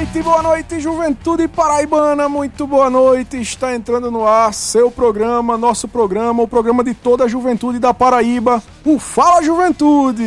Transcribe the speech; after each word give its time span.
noite, 0.00 0.22
boa 0.22 0.42
noite, 0.42 0.80
juventude 0.80 1.46
paraibana, 1.46 2.26
muito 2.26 2.66
boa 2.66 2.88
noite. 2.88 3.38
Está 3.38 3.74
entrando 3.74 4.10
no 4.10 4.26
ar 4.26 4.54
seu 4.54 4.90
programa, 4.90 5.58
nosso 5.58 5.86
programa, 5.86 6.42
o 6.42 6.48
programa 6.48 6.82
de 6.82 6.94
toda 6.94 7.24
a 7.24 7.28
juventude 7.28 7.78
da 7.78 7.92
Paraíba, 7.92 8.62
o 8.82 8.98
Fala 8.98 9.42
Juventude. 9.42 10.22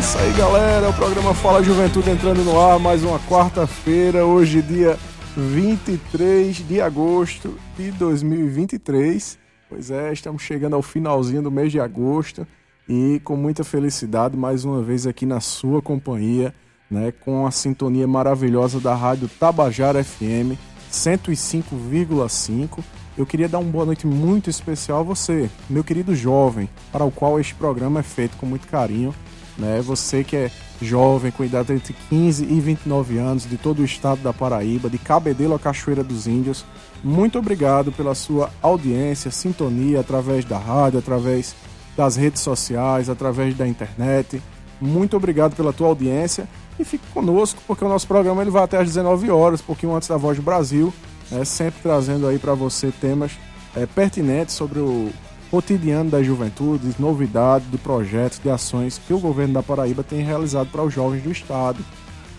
Isso 0.00 0.18
aí, 0.18 0.32
galera, 0.38 0.88
o 0.88 0.94
programa 0.94 1.34
Fala 1.34 1.62
Juventude 1.62 2.08
entrando 2.08 2.42
no 2.42 2.58
ar, 2.58 2.78
mais 2.78 3.04
uma 3.04 3.18
quarta-feira, 3.18 4.24
hoje, 4.24 4.62
dia 4.62 4.98
23 5.36 6.66
de 6.66 6.80
agosto 6.80 7.58
de 7.76 7.90
2023. 7.90 9.38
Pois 9.68 9.90
é, 9.90 10.14
estamos 10.14 10.40
chegando 10.40 10.76
ao 10.76 10.82
finalzinho 10.82 11.42
do 11.42 11.50
mês 11.50 11.70
de 11.70 11.78
agosto 11.78 12.46
e 12.88 13.20
com 13.24 13.36
muita 13.36 13.64
felicidade 13.64 14.36
mais 14.36 14.64
uma 14.64 14.82
vez 14.82 15.06
aqui 15.06 15.26
na 15.26 15.40
sua 15.40 15.82
companhia, 15.82 16.54
né, 16.90 17.12
com 17.12 17.46
a 17.46 17.50
sintonia 17.50 18.06
maravilhosa 18.06 18.78
da 18.78 18.94
Rádio 18.94 19.28
Tabajara 19.28 20.04
FM 20.04 20.56
105,5. 20.90 22.82
Eu 23.18 23.26
queria 23.26 23.48
dar 23.48 23.58
uma 23.58 23.70
boa 23.70 23.86
noite 23.86 24.06
muito 24.06 24.50
especial 24.50 25.00
a 25.00 25.02
você, 25.02 25.50
meu 25.68 25.82
querido 25.82 26.14
jovem, 26.14 26.68
para 26.92 27.04
o 27.04 27.10
qual 27.10 27.40
este 27.40 27.54
programa 27.54 28.00
é 28.00 28.02
feito 28.02 28.36
com 28.36 28.46
muito 28.46 28.68
carinho, 28.68 29.14
né? 29.56 29.80
Você 29.82 30.22
que 30.22 30.36
é 30.36 30.50
jovem, 30.80 31.32
com 31.32 31.42
idade 31.42 31.72
entre 31.72 31.94
15 32.10 32.44
e 32.44 32.60
29 32.60 33.16
anos, 33.18 33.48
de 33.48 33.56
todo 33.56 33.80
o 33.80 33.84
estado 33.84 34.20
da 34.22 34.34
Paraíba, 34.34 34.90
de 34.90 34.98
Cabedelo 34.98 35.54
a 35.54 35.58
Cachoeira 35.58 36.04
dos 36.04 36.26
Índios, 36.26 36.64
muito 37.02 37.38
obrigado 37.38 37.90
pela 37.90 38.14
sua 38.14 38.50
audiência, 38.62 39.30
sintonia 39.30 40.00
através 40.00 40.44
da 40.44 40.58
rádio, 40.58 40.98
através 40.98 41.54
das 41.96 42.16
redes 42.16 42.42
sociais, 42.42 43.08
através 43.08 43.54
da 43.56 43.66
internet. 43.66 44.42
Muito 44.80 45.16
obrigado 45.16 45.56
pela 45.56 45.72
tua 45.72 45.88
audiência 45.88 46.46
e 46.78 46.84
fique 46.84 47.06
conosco, 47.08 47.60
porque 47.66 47.84
o 47.84 47.88
nosso 47.88 48.06
programa 48.06 48.42
ele 48.42 48.50
vai 48.50 48.62
até 48.62 48.78
às 48.78 48.86
19 48.86 49.30
horas, 49.30 49.60
um 49.60 49.64
pouquinho 49.64 49.94
antes 49.94 50.08
da 50.08 50.16
Voz 50.16 50.36
do 50.36 50.42
Brasil, 50.42 50.92
né, 51.30 51.44
sempre 51.44 51.80
trazendo 51.82 52.26
aí 52.26 52.38
para 52.38 52.54
você 52.54 52.92
temas 52.92 53.32
é, 53.74 53.86
pertinentes 53.86 54.54
sobre 54.54 54.78
o 54.78 55.10
cotidiano 55.50 56.10
das 56.10 56.26
juventudes, 56.26 56.98
novidades 56.98 57.70
de 57.70 57.78
projetos, 57.78 58.38
de 58.38 58.50
ações 58.50 59.00
que 59.06 59.14
o 59.14 59.18
governo 59.18 59.54
da 59.54 59.62
Paraíba 59.62 60.02
tem 60.02 60.22
realizado 60.22 60.68
para 60.70 60.82
os 60.82 60.92
jovens 60.92 61.22
do 61.22 61.30
estado. 61.30 61.82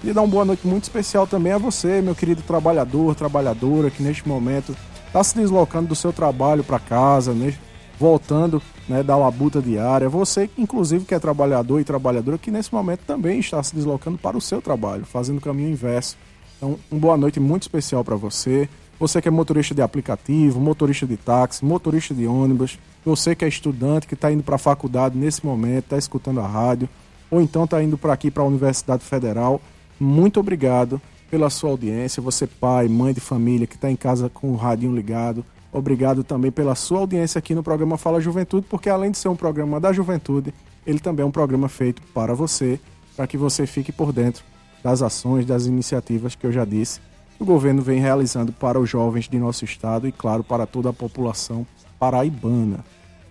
E 0.04 0.14
dar 0.14 0.22
uma 0.22 0.28
boa 0.28 0.46
noite 0.46 0.68
muito 0.68 0.84
especial 0.84 1.26
também 1.26 1.52
a 1.52 1.58
você, 1.58 2.02
meu 2.02 2.14
querido 2.14 2.44
trabalhador, 2.44 3.16
trabalhadora, 3.16 3.90
que 3.90 4.04
neste 4.04 4.28
momento 4.28 4.76
está 5.08 5.24
se 5.24 5.36
deslocando 5.36 5.88
do 5.88 5.96
seu 5.96 6.14
trabalho 6.14 6.64
para 6.64 6.78
casa, 6.78 7.34
né, 7.34 7.54
voltando 8.00 8.62
né, 8.88 9.04
da 9.04 9.16
labuta 9.16 9.62
diária. 9.62 10.08
Você, 10.10 10.50
inclusive, 10.58 11.06
que 11.06 11.14
é 11.14 11.20
trabalhador 11.20 11.80
e 11.80 11.84
trabalhadora, 11.84 12.38
que 12.38 12.52
nesse 12.52 12.74
momento 12.74 13.02
também 13.06 13.40
está 13.40 13.62
se 13.62 13.76
deslocando 13.76 14.18
para 14.18 14.38
o 14.38 14.42
seu 14.42 14.62
trabalho, 14.62 15.06
fazendo 15.06 15.38
o 15.38 15.42
caminho 15.42 15.70
inverso. 15.70 16.18
Então, 16.58 16.78
uma 16.90 17.00
boa 17.00 17.18
noite 17.18 17.40
muito 17.40 17.64
especial 17.64 18.04
para 18.04 18.16
você. 18.16 18.70
Você 19.00 19.22
que 19.22 19.28
é 19.28 19.32
motorista 19.32 19.76
de 19.76 19.82
aplicativo, 19.82 20.60
motorista 20.60 21.06
de 21.06 21.18
táxi, 21.18 21.64
motorista 21.64 22.16
de 22.16 22.26
ônibus, 22.26 22.80
você 23.06 23.36
que 23.36 23.46
é 23.46 23.48
estudante, 23.48 24.08
que 24.08 24.16
está 24.16 24.32
indo 24.32 24.42
para 24.42 24.56
a 24.56 24.60
faculdade 24.60 25.16
nesse 25.16 25.46
momento, 25.46 25.84
está 25.84 25.98
escutando 25.98 26.40
a 26.40 26.48
rádio, 26.48 26.90
ou 27.30 27.40
então 27.40 27.66
está 27.66 27.82
indo 27.84 27.96
para 27.98 28.14
aqui 28.14 28.32
para 28.32 28.42
a 28.42 28.46
Universidade 28.46 29.04
Federal, 29.04 29.62
muito 30.00 30.40
obrigado 30.40 31.00
pela 31.30 31.50
sua 31.50 31.70
audiência. 31.70 32.24
Você, 32.24 32.48
pai, 32.48 32.88
mãe 32.88 33.14
de 33.14 33.20
família, 33.20 33.68
que 33.68 33.76
está 33.76 33.92
em 33.92 33.96
casa 33.96 34.30
com 34.30 34.52
o 34.52 34.56
radinho 34.56 34.96
ligado, 34.96 35.46
Obrigado 35.72 36.24
também 36.24 36.52
pela 36.52 36.76
sua 36.76 37.00
audiência 37.00 37.40
aqui 37.40 37.54
no 37.54 37.62
programa 37.62 37.98
Fala 37.98 38.20
Juventude, 38.20 38.66
porque 38.70 38.90
além 38.90 39.12
de 39.12 39.18
ser 39.18 39.28
um 39.28 39.36
programa 39.36 39.80
da 39.80 39.92
juventude, 39.92 40.54
ele 40.86 41.00
também 41.00 41.24
é 41.24 41.26
um 41.26 41.32
programa 41.32 41.68
feito 41.68 42.02
para 42.14 42.34
você, 42.34 42.80
para 43.16 43.28
que 43.28 43.38
você 43.38 43.68
fique 43.68 43.92
por 43.92 44.14
dentro 44.14 44.44
das 44.84 45.02
ações, 45.02 45.46
das 45.46 45.66
iniciativas 45.66 46.36
que 46.36 46.46
eu 46.46 46.52
já 46.52 46.64
disse, 46.64 47.02
que 47.36 47.44
o 47.44 47.46
governo 47.46 47.82
vem 47.82 48.00
realizando 48.00 48.52
para 48.54 48.80
os 48.80 48.90
jovens 48.90 49.28
de 49.28 49.38
nosso 49.38 49.66
estado 49.66 50.08
e, 50.08 50.12
claro, 50.12 50.44
para 50.44 50.66
toda 50.66 50.90
a 50.90 50.94
população 50.94 51.68
paraibana. 52.00 52.84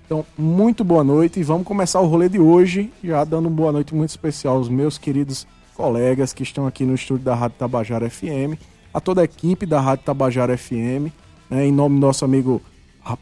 Então, 0.04 0.24
muito 0.38 0.84
boa 0.84 1.02
noite 1.02 1.40
e 1.40 1.42
vamos 1.42 1.66
começar 1.66 2.00
o 2.00 2.06
rolê 2.06 2.28
de 2.28 2.38
hoje, 2.38 2.92
já 3.02 3.24
dando 3.24 3.46
uma 3.46 3.56
boa 3.56 3.72
noite 3.72 3.94
muito 3.94 4.10
especial 4.10 4.56
aos 4.56 4.68
meus 4.68 4.98
queridos 4.98 5.46
colegas 5.74 6.32
que 6.32 6.42
estão 6.42 6.66
aqui 6.66 6.84
no 6.84 6.94
estúdio 6.94 7.24
da 7.24 7.34
Rádio 7.34 7.58
Tabajara 7.58 8.08
FM, 8.08 8.54
a 8.94 9.00
toda 9.00 9.20
a 9.20 9.24
equipe 9.24 9.66
da 9.66 9.80
Rádio 9.80 10.04
Tabajara 10.04 10.56
FM, 10.56 11.10
né, 11.50 11.66
em 11.66 11.72
nome 11.72 11.96
do 11.98 12.06
nosso 12.06 12.24
amigo 12.24 12.60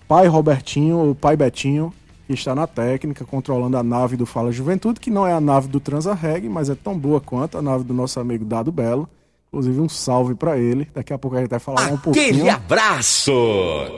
pai 0.09 0.27
Robertinho, 0.27 1.11
o 1.11 1.15
pai 1.15 1.37
Betinho, 1.37 1.93
que 2.27 2.33
está 2.33 2.55
na 2.55 2.67
técnica, 2.67 3.25
controlando 3.25 3.77
a 3.77 3.83
nave 3.83 4.17
do 4.17 4.25
Fala 4.25 4.51
Juventude, 4.51 4.99
que 4.99 5.11
não 5.11 5.27
é 5.27 5.33
a 5.33 5.41
nave 5.41 5.69
do 5.69 5.79
Transarreg, 5.79 6.49
mas 6.49 6.71
é 6.71 6.75
tão 6.75 6.99
boa 6.99 7.21
quanto 7.21 7.59
a 7.59 7.63
nave 7.63 7.85
do 7.85 7.93
nosso 7.93 8.19
amigo 8.19 8.45
Dado 8.45 8.73
Belo. 8.73 9.09
Inclusive, 9.49 9.81
um 9.81 9.89
salve 9.89 10.35
para 10.35 10.59
ele. 10.59 10.89
Daqui 10.93 11.13
a 11.13 11.19
pouco 11.19 11.37
a 11.37 11.41
gente 11.41 11.51
vai 11.51 11.61
falar 11.61 11.83
Aquele 11.83 11.95
um 11.95 11.99
pouquinho. 11.99 12.27
Aquele 12.27 12.51
abraço! 12.51 13.33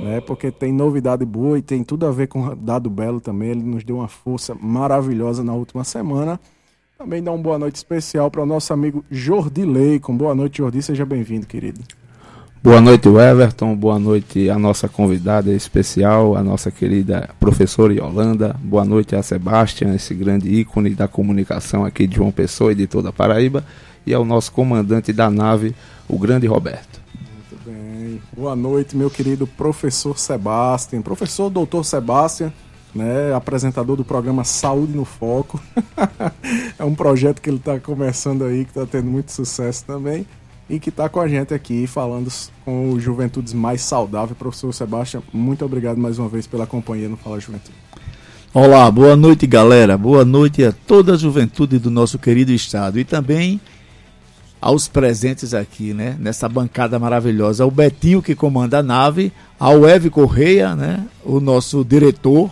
Né, 0.02 0.20
porque 0.20 0.50
tem 0.50 0.70
novidade 0.70 1.24
boa 1.24 1.58
e 1.58 1.62
tem 1.62 1.82
tudo 1.82 2.04
a 2.04 2.10
ver 2.10 2.26
com 2.26 2.54
Dado 2.54 2.90
Belo 2.90 3.20
também. 3.20 3.50
Ele 3.50 3.62
nos 3.62 3.82
deu 3.82 3.96
uma 3.96 4.08
força 4.08 4.54
maravilhosa 4.54 5.42
na 5.42 5.54
última 5.54 5.82
semana. 5.82 6.38
Também 6.98 7.22
dá 7.22 7.30
uma 7.30 7.42
boa 7.42 7.58
noite 7.58 7.76
especial 7.76 8.30
para 8.30 8.42
o 8.42 8.46
nosso 8.46 8.72
amigo 8.72 9.02
Jordi 9.10 9.64
Leicon. 9.64 10.14
Boa 10.14 10.34
noite, 10.34 10.58
Jordi. 10.58 10.82
Seja 10.82 11.06
bem-vindo, 11.06 11.46
querido. 11.46 11.80
Boa 12.62 12.80
noite, 12.80 13.08
Everton. 13.08 13.76
Boa 13.76 13.98
noite 13.98 14.50
a 14.50 14.58
nossa 14.58 14.88
convidada 14.88 15.52
especial, 15.52 16.36
a 16.36 16.42
nossa 16.42 16.70
querida 16.70 17.30
professora 17.38 17.92
Yolanda. 17.94 18.56
Boa 18.60 18.84
noite 18.84 19.14
a 19.14 19.22
Sebastião, 19.22 19.94
esse 19.94 20.12
grande 20.14 20.48
ícone 20.48 20.90
da 20.90 21.06
comunicação 21.06 21.84
aqui 21.84 22.06
de 22.06 22.16
João 22.16 22.32
Pessoa 22.32 22.72
e 22.72 22.74
de 22.74 22.86
toda 22.88 23.10
a 23.10 23.12
Paraíba. 23.12 23.64
E 24.04 24.12
ao 24.12 24.24
nosso 24.24 24.50
comandante 24.50 25.12
da 25.12 25.30
nave, 25.30 25.76
o 26.08 26.18
grande 26.18 26.46
Roberto. 26.48 27.00
Muito 27.14 27.64
bem. 27.64 28.20
Boa 28.36 28.56
noite, 28.56 28.96
meu 28.96 29.10
querido 29.10 29.46
professor 29.46 30.18
Sebastião. 30.18 31.02
Professor 31.02 31.48
doutor 31.48 31.84
Sebastião, 31.84 32.52
né, 32.92 33.32
apresentador 33.32 33.96
do 33.96 34.04
programa 34.04 34.42
Saúde 34.42 34.92
no 34.96 35.04
Foco. 35.04 35.60
é 36.76 36.84
um 36.84 36.96
projeto 36.96 37.40
que 37.40 37.48
ele 37.48 37.58
está 37.58 37.78
começando 37.78 38.44
aí, 38.44 38.64
que 38.64 38.70
está 38.70 38.86
tendo 38.86 39.08
muito 39.08 39.30
sucesso 39.30 39.84
também 39.84 40.26
e 40.68 40.80
que 40.80 40.88
está 40.88 41.08
com 41.08 41.20
a 41.20 41.28
gente 41.28 41.54
aqui 41.54 41.86
falando 41.86 42.30
com 42.64 42.90
o 42.90 43.00
Juventudes 43.00 43.52
Mais 43.52 43.80
Saudável. 43.82 44.34
Professor 44.34 44.72
Sebastião, 44.72 45.22
muito 45.32 45.64
obrigado 45.64 45.96
mais 45.96 46.18
uma 46.18 46.28
vez 46.28 46.46
pela 46.46 46.66
companhia 46.66 47.08
no 47.08 47.16
Fala 47.16 47.38
Juventude. 47.38 47.76
Olá, 48.52 48.90
boa 48.90 49.14
noite, 49.14 49.46
galera. 49.46 49.96
Boa 49.98 50.24
noite 50.24 50.64
a 50.64 50.72
toda 50.72 51.14
a 51.14 51.16
juventude 51.16 51.78
do 51.78 51.90
nosso 51.90 52.18
querido 52.18 52.52
estado 52.52 52.98
e 52.98 53.04
também 53.04 53.60
aos 54.60 54.88
presentes 54.88 55.52
aqui, 55.54 55.92
né, 55.92 56.16
nessa 56.18 56.48
bancada 56.48 56.98
maravilhosa. 56.98 57.62
Ao 57.62 57.70
Betinho 57.70 58.22
que 58.22 58.34
comanda 58.34 58.78
a 58.78 58.82
nave, 58.82 59.30
ao 59.60 59.86
Eve 59.86 60.10
Correia, 60.10 60.74
né, 60.74 61.06
o 61.22 61.38
nosso 61.38 61.84
diretor, 61.84 62.50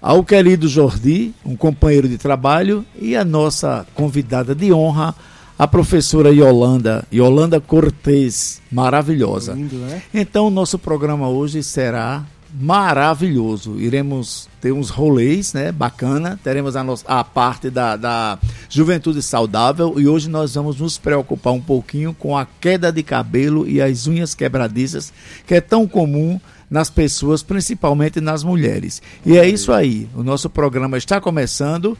ao 0.00 0.22
querido 0.22 0.68
Jordi, 0.68 1.32
um 1.44 1.56
companheiro 1.56 2.06
de 2.06 2.18
trabalho 2.18 2.84
e 3.00 3.16
a 3.16 3.24
nossa 3.24 3.86
convidada 3.94 4.54
de 4.54 4.70
honra, 4.70 5.14
a 5.58 5.66
professora 5.66 6.30
Yolanda, 6.30 7.04
Yolanda 7.12 7.60
Cortez, 7.60 8.60
maravilhosa. 8.70 9.54
Lindo, 9.54 9.76
né? 9.76 10.02
Então, 10.12 10.48
o 10.48 10.50
nosso 10.50 10.78
programa 10.78 11.28
hoje 11.28 11.62
será 11.62 12.24
maravilhoso. 12.58 13.78
Iremos 13.80 14.48
ter 14.60 14.72
uns 14.72 14.88
rolês, 14.88 15.52
né? 15.52 15.72
Bacana. 15.72 16.38
Teremos 16.42 16.76
a, 16.76 16.84
nossa, 16.84 17.04
a 17.06 17.22
parte 17.24 17.68
da, 17.68 17.96
da 17.96 18.38
juventude 18.68 19.22
saudável 19.22 19.94
e 19.98 20.06
hoje 20.06 20.28
nós 20.28 20.54
vamos 20.54 20.78
nos 20.78 20.96
preocupar 20.96 21.52
um 21.52 21.60
pouquinho 21.60 22.14
com 22.14 22.36
a 22.36 22.46
queda 22.60 22.92
de 22.92 23.02
cabelo 23.02 23.68
e 23.68 23.80
as 23.80 24.06
unhas 24.06 24.34
quebradiças, 24.34 25.12
que 25.46 25.54
é 25.54 25.60
tão 25.60 25.86
comum 25.86 26.40
nas 26.70 26.90
pessoas, 26.90 27.42
principalmente 27.42 28.20
nas 28.20 28.42
mulheres. 28.42 29.02
E 29.26 29.36
é 29.36 29.48
isso 29.48 29.72
aí. 29.72 30.08
O 30.14 30.22
nosso 30.22 30.48
programa 30.48 30.96
está 30.96 31.20
começando 31.20 31.98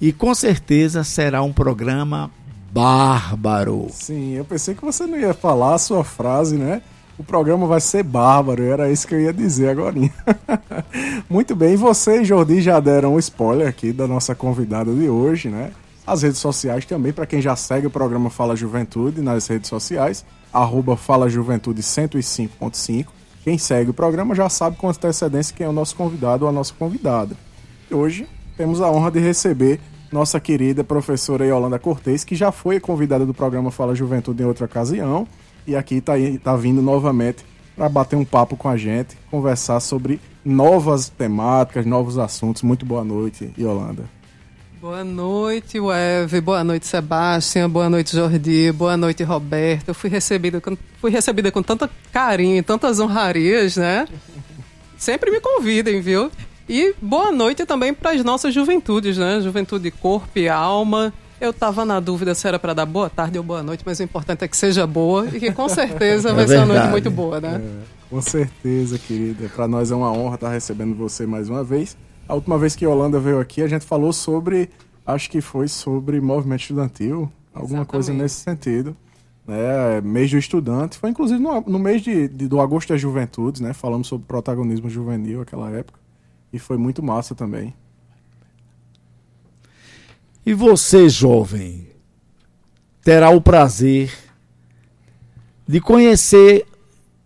e 0.00 0.12
com 0.12 0.34
certeza 0.34 1.02
será 1.04 1.42
um 1.42 1.52
programa 1.52 2.30
bárbaro. 2.76 3.86
Sim, 3.90 4.34
eu 4.34 4.44
pensei 4.44 4.74
que 4.74 4.84
você 4.84 5.06
não 5.06 5.18
ia 5.18 5.32
falar 5.32 5.74
a 5.74 5.78
sua 5.78 6.04
frase, 6.04 6.56
né? 6.56 6.82
O 7.18 7.24
programa 7.24 7.66
vai 7.66 7.80
ser 7.80 8.02
bárbaro, 8.02 8.62
era 8.62 8.92
isso 8.92 9.08
que 9.08 9.14
eu 9.14 9.20
ia 9.20 9.32
dizer 9.32 9.70
agora. 9.70 9.94
Muito 11.30 11.56
bem, 11.56 11.74
você 11.74 12.20
e 12.20 12.24
Jordi 12.26 12.60
já 12.60 12.78
deram 12.78 13.14
um 13.14 13.18
spoiler 13.18 13.66
aqui 13.66 13.94
da 13.94 14.06
nossa 14.06 14.34
convidada 14.34 14.92
de 14.92 15.08
hoje, 15.08 15.48
né? 15.48 15.72
As 16.06 16.20
redes 16.20 16.38
sociais 16.38 16.84
também, 16.84 17.14
para 17.14 17.24
quem 17.24 17.40
já 17.40 17.56
segue 17.56 17.86
o 17.86 17.90
programa 17.90 18.28
Fala 18.28 18.54
Juventude 18.54 19.22
nas 19.22 19.46
redes 19.46 19.70
sociais, 19.70 20.22
arroba 20.52 20.98
Fala 20.98 21.30
Juventude 21.30 21.80
105.5. 21.80 23.06
Quem 23.42 23.56
segue 23.56 23.90
o 23.90 23.94
programa 23.94 24.34
já 24.34 24.50
sabe 24.50 24.76
com 24.76 24.90
antecedência 24.90 25.56
quem 25.56 25.64
é 25.64 25.68
o 25.68 25.72
nosso 25.72 25.96
convidado 25.96 26.44
ou 26.44 26.50
a 26.50 26.52
nossa 26.52 26.74
convidada. 26.78 27.34
Hoje 27.90 28.28
temos 28.54 28.82
a 28.82 28.90
honra 28.90 29.10
de 29.10 29.20
receber 29.20 29.80
nossa 30.12 30.38
querida 30.40 30.84
professora 30.84 31.46
Yolanda 31.46 31.78
Cortez, 31.78 32.24
que 32.24 32.34
já 32.34 32.52
foi 32.52 32.80
convidada 32.80 33.26
do 33.26 33.34
programa 33.34 33.70
Fala 33.70 33.94
Juventude 33.94 34.42
em 34.42 34.46
outra 34.46 34.66
ocasião 34.66 35.26
e 35.66 35.74
aqui 35.74 35.96
está 35.96 36.14
tá 36.42 36.56
vindo 36.56 36.80
novamente 36.80 37.44
para 37.76 37.88
bater 37.88 38.16
um 38.16 38.24
papo 38.24 38.56
com 38.56 38.68
a 38.68 38.76
gente, 38.76 39.16
conversar 39.30 39.80
sobre 39.80 40.20
novas 40.44 41.08
temáticas, 41.08 41.84
novos 41.84 42.18
assuntos. 42.18 42.62
Muito 42.62 42.86
boa 42.86 43.04
noite, 43.04 43.52
Yolanda. 43.58 44.04
Boa 44.80 45.02
noite, 45.02 45.80
Weve. 45.80 46.40
Boa 46.40 46.62
noite, 46.62 46.86
Sebastião. 46.86 47.68
Boa 47.68 47.90
noite, 47.90 48.14
Jordi. 48.14 48.70
Boa 48.72 48.96
noite, 48.96 49.24
Roberto. 49.24 49.88
Eu 49.88 49.94
fui 49.94 50.08
recebida 50.08 50.60
com, 50.60 50.76
fui 51.00 51.10
recebida 51.10 51.50
com 51.50 51.62
tanto 51.62 51.88
carinho, 52.12 52.62
tantas 52.62 53.00
honrarias, 53.00 53.76
né? 53.76 54.06
Sempre 54.96 55.30
me 55.30 55.40
convidem, 55.40 56.00
viu? 56.00 56.30
E 56.68 56.94
boa 57.00 57.30
noite 57.30 57.64
também 57.64 57.94
para 57.94 58.10
as 58.10 58.24
nossas 58.24 58.52
juventudes, 58.52 59.16
né? 59.16 59.40
Juventude 59.40 59.90
corpo 59.90 60.38
e 60.38 60.48
alma. 60.48 61.12
Eu 61.40 61.52
tava 61.52 61.84
na 61.84 62.00
dúvida 62.00 62.34
se 62.34 62.48
era 62.48 62.58
para 62.58 62.72
dar 62.74 62.86
boa 62.86 63.10
tarde 63.10 63.38
ou 63.38 63.44
boa 63.44 63.62
noite, 63.62 63.82
mas 63.86 64.00
o 64.00 64.02
importante 64.02 64.42
é 64.42 64.48
que 64.48 64.56
seja 64.56 64.86
boa 64.86 65.26
e 65.28 65.38
que 65.38 65.52
com 65.52 65.68
certeza 65.68 66.30
é 66.30 66.32
vai 66.32 66.46
verdade. 66.46 66.48
ser 66.48 66.72
uma 66.72 66.74
noite 66.74 66.90
muito 66.90 67.10
boa, 67.10 67.40
né? 67.40 67.60
É, 67.62 67.82
com 68.10 68.20
certeza, 68.20 68.98
querida. 68.98 69.48
Para 69.54 69.68
nós 69.68 69.90
é 69.90 69.94
uma 69.94 70.10
honra 70.10 70.36
estar 70.36 70.48
recebendo 70.48 70.94
você 70.94 71.26
mais 71.26 71.48
uma 71.48 71.62
vez. 71.62 71.96
A 72.26 72.34
última 72.34 72.58
vez 72.58 72.74
que 72.74 72.84
a 72.84 72.88
Holanda 72.88 73.20
veio 73.20 73.38
aqui, 73.38 73.62
a 73.62 73.68
gente 73.68 73.84
falou 73.84 74.12
sobre, 74.12 74.70
acho 75.06 75.30
que 75.30 75.40
foi 75.40 75.68
sobre 75.68 76.20
movimento 76.20 76.62
estudantil, 76.62 77.30
alguma 77.54 77.80
Exatamente. 77.82 77.86
coisa 77.86 78.12
nesse 78.12 78.40
sentido. 78.40 78.96
Né? 79.46 80.00
Mês 80.02 80.30
do 80.30 80.38
estudante, 80.38 80.98
foi 80.98 81.10
inclusive 81.10 81.38
no, 81.38 81.60
no 81.60 81.78
mês 81.78 82.02
de, 82.02 82.26
de, 82.26 82.48
do 82.48 82.60
agosto 82.60 82.88
das 82.88 83.00
juventudes, 83.00 83.60
né? 83.60 83.72
Falamos 83.72 84.08
sobre 84.08 84.26
protagonismo 84.26 84.90
juvenil 84.90 85.40
naquela 85.40 85.70
época. 85.70 86.05
E 86.56 86.58
foi 86.58 86.78
muito 86.78 87.02
massa 87.02 87.34
também. 87.34 87.74
E 90.44 90.54
você, 90.54 91.06
jovem, 91.06 91.86
terá 93.02 93.28
o 93.28 93.42
prazer 93.42 94.10
de 95.68 95.82
conhecer 95.82 96.66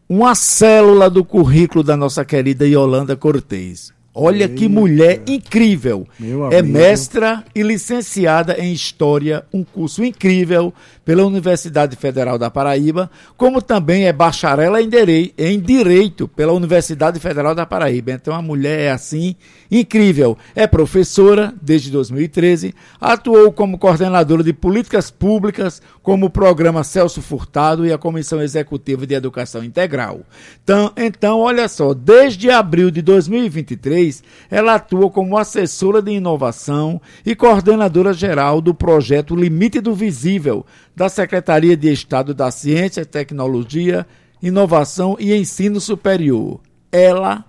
uma 0.08 0.34
célula 0.34 1.08
do 1.08 1.24
currículo 1.24 1.84
da 1.84 1.96
nossa 1.96 2.24
querida 2.24 2.66
Yolanda 2.66 3.16
Cortez. 3.16 3.94
Olha 4.12 4.42
Eita. 4.42 4.54
que 4.54 4.68
mulher 4.68 5.22
incrível. 5.26 6.06
É 6.50 6.60
mestra 6.62 7.44
e 7.54 7.62
licenciada 7.62 8.56
em 8.58 8.72
História, 8.72 9.44
um 9.52 9.62
curso 9.62 10.04
incrível 10.04 10.74
pela 11.04 11.24
Universidade 11.24 11.94
Federal 11.96 12.36
da 12.36 12.50
Paraíba, 12.50 13.08
como 13.36 13.62
também 13.62 14.06
é 14.06 14.12
bacharel 14.12 14.74
em 14.76 15.60
Direito 15.60 16.26
pela 16.26 16.52
Universidade 16.52 17.20
Federal 17.20 17.54
da 17.54 17.64
Paraíba. 17.64 18.10
Então 18.10 18.34
a 18.34 18.42
mulher 18.42 18.80
é 18.80 18.90
assim, 18.90 19.36
incrível. 19.70 20.36
É 20.56 20.66
professora 20.66 21.54
desde 21.62 21.90
2013, 21.90 22.74
atuou 23.00 23.52
como 23.52 23.78
coordenadora 23.78 24.42
de 24.42 24.52
políticas 24.52 25.10
públicas, 25.10 25.80
como 26.02 26.26
o 26.26 26.30
programa 26.30 26.82
Celso 26.82 27.22
Furtado 27.22 27.86
e 27.86 27.92
a 27.92 27.98
Comissão 27.98 28.42
Executiva 28.42 29.06
de 29.06 29.14
Educação 29.14 29.62
Integral. 29.62 30.20
Então, 30.64 30.92
então 30.96 31.38
olha 31.38 31.68
só, 31.68 31.94
desde 31.94 32.50
abril 32.50 32.90
de 32.90 33.02
2023, 33.02 33.99
ela 34.50 34.74
atua 34.74 35.10
como 35.10 35.36
assessora 35.36 36.00
de 36.00 36.12
inovação 36.12 37.00
e 37.24 37.34
coordenadora 37.34 38.12
geral 38.12 38.60
do 38.60 38.74
projeto 38.74 39.36
Limite 39.36 39.80
do 39.80 39.94
Visível 39.94 40.64
da 40.94 41.08
Secretaria 41.08 41.76
de 41.76 41.92
Estado 41.92 42.34
da 42.34 42.50
Ciência, 42.50 43.04
Tecnologia, 43.04 44.06
Inovação 44.42 45.16
e 45.18 45.34
Ensino 45.34 45.80
Superior. 45.80 46.60
Ela 46.90 47.44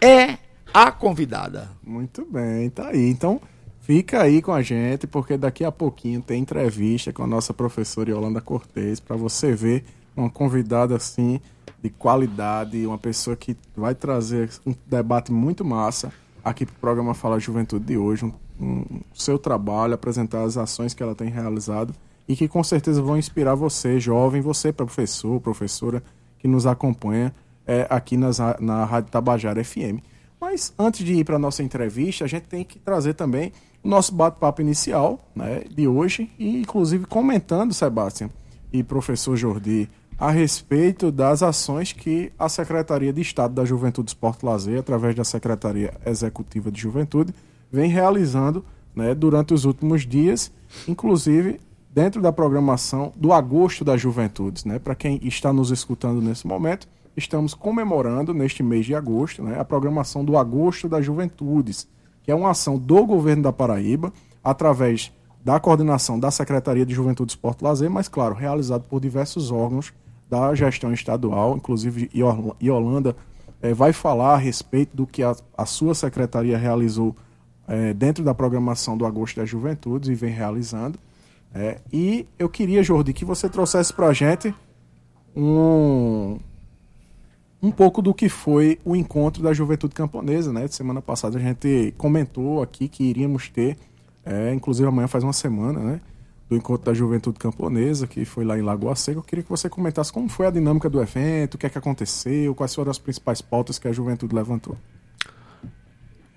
é 0.00 0.38
a 0.72 0.90
convidada. 0.90 1.70
Muito 1.82 2.24
bem, 2.24 2.68
tá 2.68 2.88
aí. 2.88 3.08
Então, 3.08 3.40
fica 3.80 4.22
aí 4.22 4.42
com 4.42 4.52
a 4.52 4.62
gente, 4.62 5.06
porque 5.06 5.36
daqui 5.36 5.64
a 5.64 5.72
pouquinho 5.72 6.20
tem 6.20 6.42
entrevista 6.42 7.12
com 7.12 7.22
a 7.22 7.26
nossa 7.26 7.54
professora 7.54 8.10
Yolanda 8.10 8.40
Cortez, 8.40 9.00
para 9.00 9.16
você 9.16 9.54
ver 9.54 9.84
uma 10.16 10.28
convidada 10.28 10.96
assim 10.96 11.40
de 11.82 11.90
qualidade, 11.90 12.86
uma 12.86 12.98
pessoa 12.98 13.36
que 13.36 13.56
vai 13.76 13.94
trazer 13.94 14.50
um 14.66 14.74
debate 14.86 15.32
muito 15.32 15.64
massa 15.64 16.12
aqui 16.44 16.64
para 16.64 16.74
o 16.74 16.80
programa 16.80 17.14
Fala 17.14 17.38
Juventude 17.38 17.84
de 17.84 17.96
hoje, 17.98 18.24
um, 18.24 18.32
um, 18.60 19.00
seu 19.14 19.38
trabalho, 19.38 19.94
apresentar 19.94 20.42
as 20.42 20.56
ações 20.56 20.94
que 20.94 21.02
ela 21.02 21.14
tem 21.14 21.28
realizado 21.28 21.94
e 22.28 22.34
que 22.34 22.48
com 22.48 22.62
certeza 22.62 23.02
vão 23.02 23.16
inspirar 23.16 23.54
você, 23.54 23.98
jovem, 24.00 24.40
você, 24.40 24.72
professor, 24.72 25.40
professora, 25.40 26.02
que 26.38 26.48
nos 26.48 26.66
acompanha 26.66 27.34
é, 27.66 27.86
aqui 27.90 28.16
nas, 28.16 28.38
na 28.60 28.84
Rádio 28.84 29.10
Tabajara 29.10 29.62
FM. 29.62 30.00
Mas 30.40 30.72
antes 30.78 31.04
de 31.04 31.14
ir 31.14 31.24
para 31.24 31.36
a 31.36 31.38
nossa 31.38 31.62
entrevista, 31.62 32.24
a 32.24 32.28
gente 32.28 32.44
tem 32.44 32.62
que 32.62 32.78
trazer 32.78 33.14
também 33.14 33.52
o 33.82 33.88
nosso 33.88 34.14
bate-papo 34.14 34.60
inicial 34.60 35.18
né, 35.34 35.64
de 35.70 35.88
hoje, 35.88 36.30
e 36.38 36.60
inclusive 36.60 37.06
comentando, 37.06 37.72
Sebastião 37.72 38.30
e 38.72 38.82
professor 38.82 39.36
Jordi, 39.36 39.88
a 40.18 40.30
respeito 40.30 41.12
das 41.12 41.42
ações 41.42 41.92
que 41.92 42.32
a 42.38 42.48
Secretaria 42.48 43.12
de 43.12 43.20
Estado 43.20 43.54
da 43.54 43.64
Juventude, 43.64 44.10
Esporte 44.10 44.46
Lazer, 44.46 44.80
através 44.80 45.14
da 45.14 45.24
Secretaria 45.24 45.92
Executiva 46.06 46.70
de 46.70 46.80
Juventude, 46.80 47.34
vem 47.70 47.90
realizando 47.90 48.64
né, 48.94 49.14
durante 49.14 49.52
os 49.52 49.66
últimos 49.66 50.06
dias, 50.06 50.50
inclusive 50.88 51.60
dentro 51.92 52.22
da 52.22 52.32
programação 52.32 53.12
do 53.14 53.32
Agosto 53.32 53.84
das 53.84 54.00
Juventudes. 54.00 54.64
Né? 54.64 54.78
Para 54.78 54.94
quem 54.94 55.20
está 55.22 55.52
nos 55.52 55.70
escutando 55.70 56.22
nesse 56.22 56.46
momento, 56.46 56.88
estamos 57.14 57.52
comemorando 57.52 58.32
neste 58.32 58.62
mês 58.62 58.86
de 58.86 58.94
agosto 58.94 59.42
né, 59.42 59.60
a 59.60 59.64
programação 59.64 60.24
do 60.24 60.38
Agosto 60.38 60.88
das 60.88 61.04
Juventudes, 61.04 61.86
que 62.22 62.30
é 62.30 62.34
uma 62.34 62.50
ação 62.50 62.78
do 62.78 63.04
governo 63.04 63.42
da 63.42 63.52
Paraíba, 63.52 64.10
através 64.42 65.12
da 65.44 65.60
coordenação 65.60 66.18
da 66.18 66.30
Secretaria 66.30 66.86
de 66.86 66.94
Juventude, 66.94 67.32
Esporte 67.32 67.60
e 67.60 67.64
Lazer, 67.64 67.90
mas, 67.90 68.08
claro, 68.08 68.34
realizado 68.34 68.82
por 68.82 69.00
diversos 69.00 69.50
órgãos 69.50 69.92
da 70.28 70.54
gestão 70.54 70.92
estadual, 70.92 71.56
inclusive 71.56 72.10
Yolanda 72.62 73.16
é, 73.62 73.72
vai 73.72 73.92
falar 73.92 74.34
a 74.34 74.36
respeito 74.36 74.96
do 74.96 75.06
que 75.06 75.22
a, 75.22 75.34
a 75.56 75.66
sua 75.66 75.94
secretaria 75.94 76.58
realizou 76.58 77.14
é, 77.66 77.92
dentro 77.92 78.24
da 78.24 78.34
programação 78.34 78.96
do 78.96 79.06
Agosto 79.06 79.36
das 79.36 79.48
Juventudes 79.48 80.08
e 80.08 80.14
vem 80.14 80.30
realizando. 80.30 80.98
É, 81.54 81.80
e 81.92 82.26
eu 82.38 82.48
queria, 82.48 82.82
Jordi, 82.82 83.12
que 83.12 83.24
você 83.24 83.48
trouxesse 83.48 83.92
para 83.92 84.08
a 84.08 84.12
gente 84.12 84.54
um, 85.34 86.38
um 87.62 87.70
pouco 87.70 88.02
do 88.02 88.12
que 88.12 88.28
foi 88.28 88.78
o 88.84 88.94
encontro 88.94 89.42
da 89.42 89.52
juventude 89.52 89.94
camponesa, 89.94 90.52
né? 90.52 90.66
Semana 90.68 91.00
passada 91.00 91.38
a 91.38 91.40
gente 91.40 91.94
comentou 91.96 92.62
aqui 92.62 92.88
que 92.88 93.04
iríamos 93.04 93.48
ter, 93.48 93.76
é, 94.24 94.52
inclusive 94.52 94.88
amanhã 94.88 95.08
faz 95.08 95.24
uma 95.24 95.32
semana, 95.32 95.80
né? 95.80 96.00
Do 96.48 96.56
encontro 96.56 96.86
da 96.86 96.94
juventude 96.94 97.38
camponesa, 97.38 98.06
que 98.06 98.24
foi 98.24 98.44
lá 98.44 98.56
em 98.56 98.62
Lagoa 98.62 98.94
Seca. 98.94 99.18
Eu 99.18 99.22
queria 99.22 99.42
que 99.42 99.50
você 99.50 99.68
comentasse 99.68 100.12
como 100.12 100.28
foi 100.28 100.46
a 100.46 100.50
dinâmica 100.50 100.88
do 100.88 101.02
evento, 101.02 101.54
o 101.54 101.58
que 101.58 101.66
é 101.66 101.68
que 101.68 101.78
aconteceu, 101.78 102.54
quais 102.54 102.74
foram 102.74 102.90
as 102.90 102.98
principais 102.98 103.40
pautas 103.40 103.78
que 103.78 103.88
a 103.88 103.92
juventude 103.92 104.34
levantou. 104.34 104.76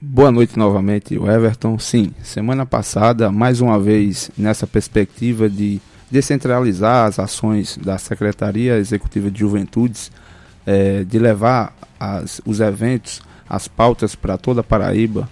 Boa 0.01 0.31
noite 0.31 0.57
novamente, 0.57 1.13
Everton. 1.13 1.77
Sim, 1.77 2.13
semana 2.24 2.65
passada, 2.65 3.31
mais 3.31 3.60
uma 3.60 3.77
vez, 3.77 4.31
nessa 4.38 4.65
perspectiva 4.65 5.50
de 5.50 5.81
descentralizar 6.10 7.05
as 7.05 7.19
ações 7.19 7.77
da 7.77 7.98
Secretaria 7.98 8.77
Executiva 8.77 9.29
de 9.29 9.39
Juventudes, 9.39 10.12
é, 10.65 11.03
de 11.03 11.19
levar 11.19 11.75
as, 12.00 12.41
os 12.45 12.60
eventos, 12.62 13.22
as 13.48 13.67
pautas 13.67 14.15
para 14.15 14.38
toda 14.38 14.62
a 14.62 14.63
Paraíba, 14.63 15.29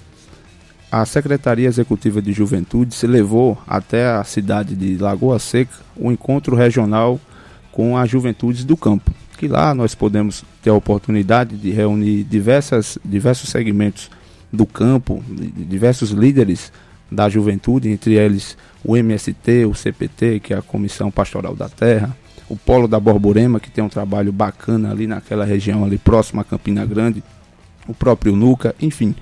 a 0.91 1.05
Secretaria 1.05 1.67
Executiva 1.67 2.21
de 2.21 2.31
Juventudes 2.31 3.03
levou 3.03 3.57
até 3.67 4.07
a 4.07 4.23
cidade 4.23 4.75
de 4.75 4.97
Lagoa 4.97 5.37
Seca 5.37 5.73
o 5.95 6.07
um 6.07 6.11
encontro 6.11 6.55
regional 6.55 7.19
com 7.71 7.97
as 7.97 8.09
juventudes 8.09 8.63
do 8.63 8.77
campo. 8.77 9.11
Que 9.37 9.47
lá 9.47 9.73
nós 9.73 9.93
podemos 9.93 10.43
ter 10.63 10.69
a 10.69 10.73
oportunidade 10.73 11.57
de 11.57 11.71
reunir 11.71 12.23
diversas, 12.23 12.97
diversos 13.03 13.49
segmentos 13.49 14.09
do 14.51 14.65
campo, 14.65 15.23
diversos 15.29 16.11
líderes 16.11 16.71
da 17.11 17.29
juventude, 17.29 17.89
entre 17.89 18.15
eles 18.15 18.57
o 18.83 18.95
MST, 18.95 19.65
o 19.65 19.75
CPT, 19.75 20.39
que 20.39 20.53
é 20.53 20.57
a 20.57 20.61
Comissão 20.61 21.11
Pastoral 21.11 21.55
da 21.55 21.69
Terra, 21.69 22.15
o 22.49 22.55
Polo 22.55 22.87
da 22.87 22.99
Borborema, 22.99 23.59
que 23.59 23.69
tem 23.69 23.83
um 23.83 23.89
trabalho 23.89 24.31
bacana 24.31 24.89
ali 24.89 25.05
naquela 25.05 25.45
região 25.45 25.83
ali 25.83 25.97
próxima 25.97 26.41
a 26.41 26.45
Campina 26.45 26.85
Grande, 26.85 27.21
o 27.87 27.93
próprio 27.93 28.35
NUCA, 28.35 28.73
enfim, 28.81 29.13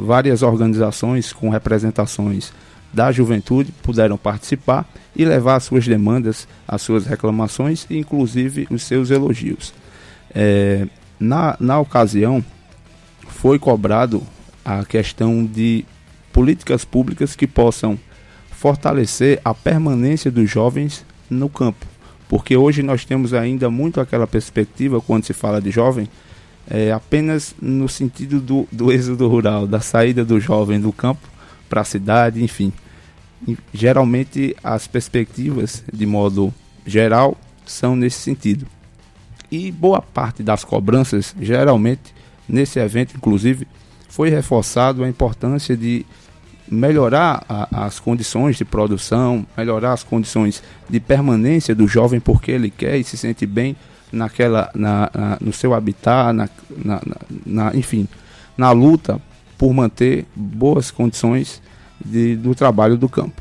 várias 0.00 0.42
organizações 0.42 1.32
com 1.32 1.50
representações 1.50 2.52
da 2.92 3.12
juventude 3.12 3.72
puderam 3.82 4.16
participar 4.16 4.88
e 5.14 5.24
levar 5.24 5.56
as 5.56 5.64
suas 5.64 5.86
demandas, 5.86 6.48
as 6.66 6.82
suas 6.82 7.06
reclamações 7.06 7.86
e 7.88 7.98
inclusive 7.98 8.66
os 8.70 8.82
seus 8.82 9.10
elogios. 9.10 9.72
É, 10.34 10.86
na, 11.18 11.56
na 11.60 11.78
ocasião, 11.78 12.44
foi 13.28 13.58
cobrado 13.58 14.22
a 14.64 14.84
questão 14.84 15.44
de 15.44 15.84
políticas 16.32 16.84
públicas 16.84 17.36
que 17.36 17.46
possam 17.46 17.98
fortalecer 18.50 19.40
a 19.44 19.54
permanência 19.54 20.30
dos 20.30 20.50
jovens 20.50 21.04
no 21.28 21.48
campo. 21.48 21.86
Porque 22.28 22.56
hoje 22.56 22.82
nós 22.82 23.04
temos 23.04 23.34
ainda 23.34 23.70
muito 23.70 24.00
aquela 24.00 24.26
perspectiva, 24.26 25.00
quando 25.00 25.24
se 25.24 25.32
fala 25.32 25.60
de 25.60 25.70
jovem, 25.70 26.08
é, 26.70 26.92
apenas 26.92 27.52
no 27.60 27.88
sentido 27.88 28.40
do, 28.40 28.68
do 28.70 28.92
êxodo 28.92 29.26
rural, 29.28 29.66
da 29.66 29.80
saída 29.80 30.24
do 30.24 30.38
jovem 30.38 30.80
do 30.80 30.92
campo 30.92 31.28
para 31.68 31.80
a 31.80 31.84
cidade, 31.84 32.42
enfim. 32.42 32.72
E, 33.46 33.58
geralmente 33.74 34.56
as 34.62 34.86
perspectivas, 34.86 35.82
de 35.92 36.06
modo 36.06 36.54
geral, 36.86 37.36
são 37.66 37.96
nesse 37.96 38.20
sentido. 38.20 38.66
E 39.50 39.72
boa 39.72 40.00
parte 40.00 40.44
das 40.44 40.62
cobranças, 40.62 41.34
geralmente, 41.40 42.14
nesse 42.48 42.78
evento, 42.78 43.16
inclusive, 43.16 43.66
foi 44.08 44.30
reforçado 44.30 45.02
a 45.02 45.08
importância 45.08 45.76
de 45.76 46.06
melhorar 46.70 47.44
a, 47.48 47.86
as 47.86 47.98
condições 47.98 48.56
de 48.56 48.64
produção, 48.64 49.44
melhorar 49.56 49.92
as 49.92 50.04
condições 50.04 50.62
de 50.88 51.00
permanência 51.00 51.74
do 51.74 51.88
jovem 51.88 52.20
porque 52.20 52.52
ele 52.52 52.70
quer 52.70 52.96
e 52.96 53.02
se 53.02 53.16
sente 53.16 53.44
bem 53.44 53.74
naquela, 54.12 54.70
na, 54.74 55.10
na 55.14 55.38
no 55.40 55.52
seu 55.52 55.74
habitat, 55.74 56.32
na, 56.32 56.48
na, 56.84 57.00
na, 57.46 57.76
enfim, 57.76 58.08
na 58.56 58.70
luta 58.72 59.20
por 59.56 59.72
manter 59.72 60.26
boas 60.34 60.90
condições 60.90 61.60
de, 62.04 62.36
do 62.36 62.54
trabalho 62.54 62.96
do 62.96 63.08
campo. 63.08 63.40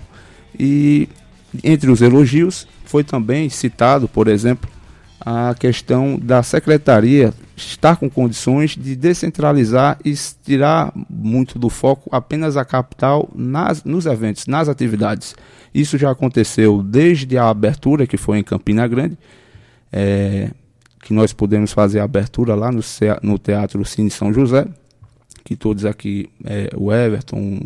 E 0.58 1.08
entre 1.64 1.90
os 1.90 2.02
elogios 2.02 2.68
foi 2.86 3.04
também 3.04 3.50
citado, 3.50 4.08
por 4.08 4.28
exemplo, 4.28 4.70
a 5.20 5.54
questão 5.54 6.18
da 6.18 6.42
secretaria 6.42 7.34
estar 7.56 7.98
com 7.98 8.10
condições 8.10 8.72
de 8.72 8.96
descentralizar 8.96 10.00
e 10.04 10.14
tirar 10.44 10.94
muito 11.10 11.60
do 11.60 11.70
foco 11.70 12.10
apenas 12.12 12.56
a 12.56 12.64
capital 12.64 13.30
nas, 13.36 13.84
nos 13.84 14.06
eventos, 14.06 14.48
nas 14.48 14.70
atividades. 14.70 15.36
Isso 15.74 15.98
já 15.98 16.10
aconteceu 16.12 16.82
desde 16.82 17.38
a 17.38 17.50
abertura, 17.50 18.08
que 18.08 18.18
foi 18.18 18.40
em 18.40 18.44
Campina 18.44 18.88
Grande, 18.88 19.18
é, 19.92 20.52
que 21.02 21.14
nós 21.14 21.34
pudemos 21.34 21.72
fazer 21.72 22.00
a 22.00 22.04
abertura 22.04 22.56
lá 22.56 22.72
no, 22.72 22.82
no 23.24 23.40
Teatro 23.40 23.84
Cine 23.86 24.10
São 24.10 24.34
José, 24.34 24.68
que 25.44 25.56
todos 25.56 25.86
aqui, 25.86 26.30
é, 26.44 26.70
o 26.76 26.92
Everton, 26.92 27.62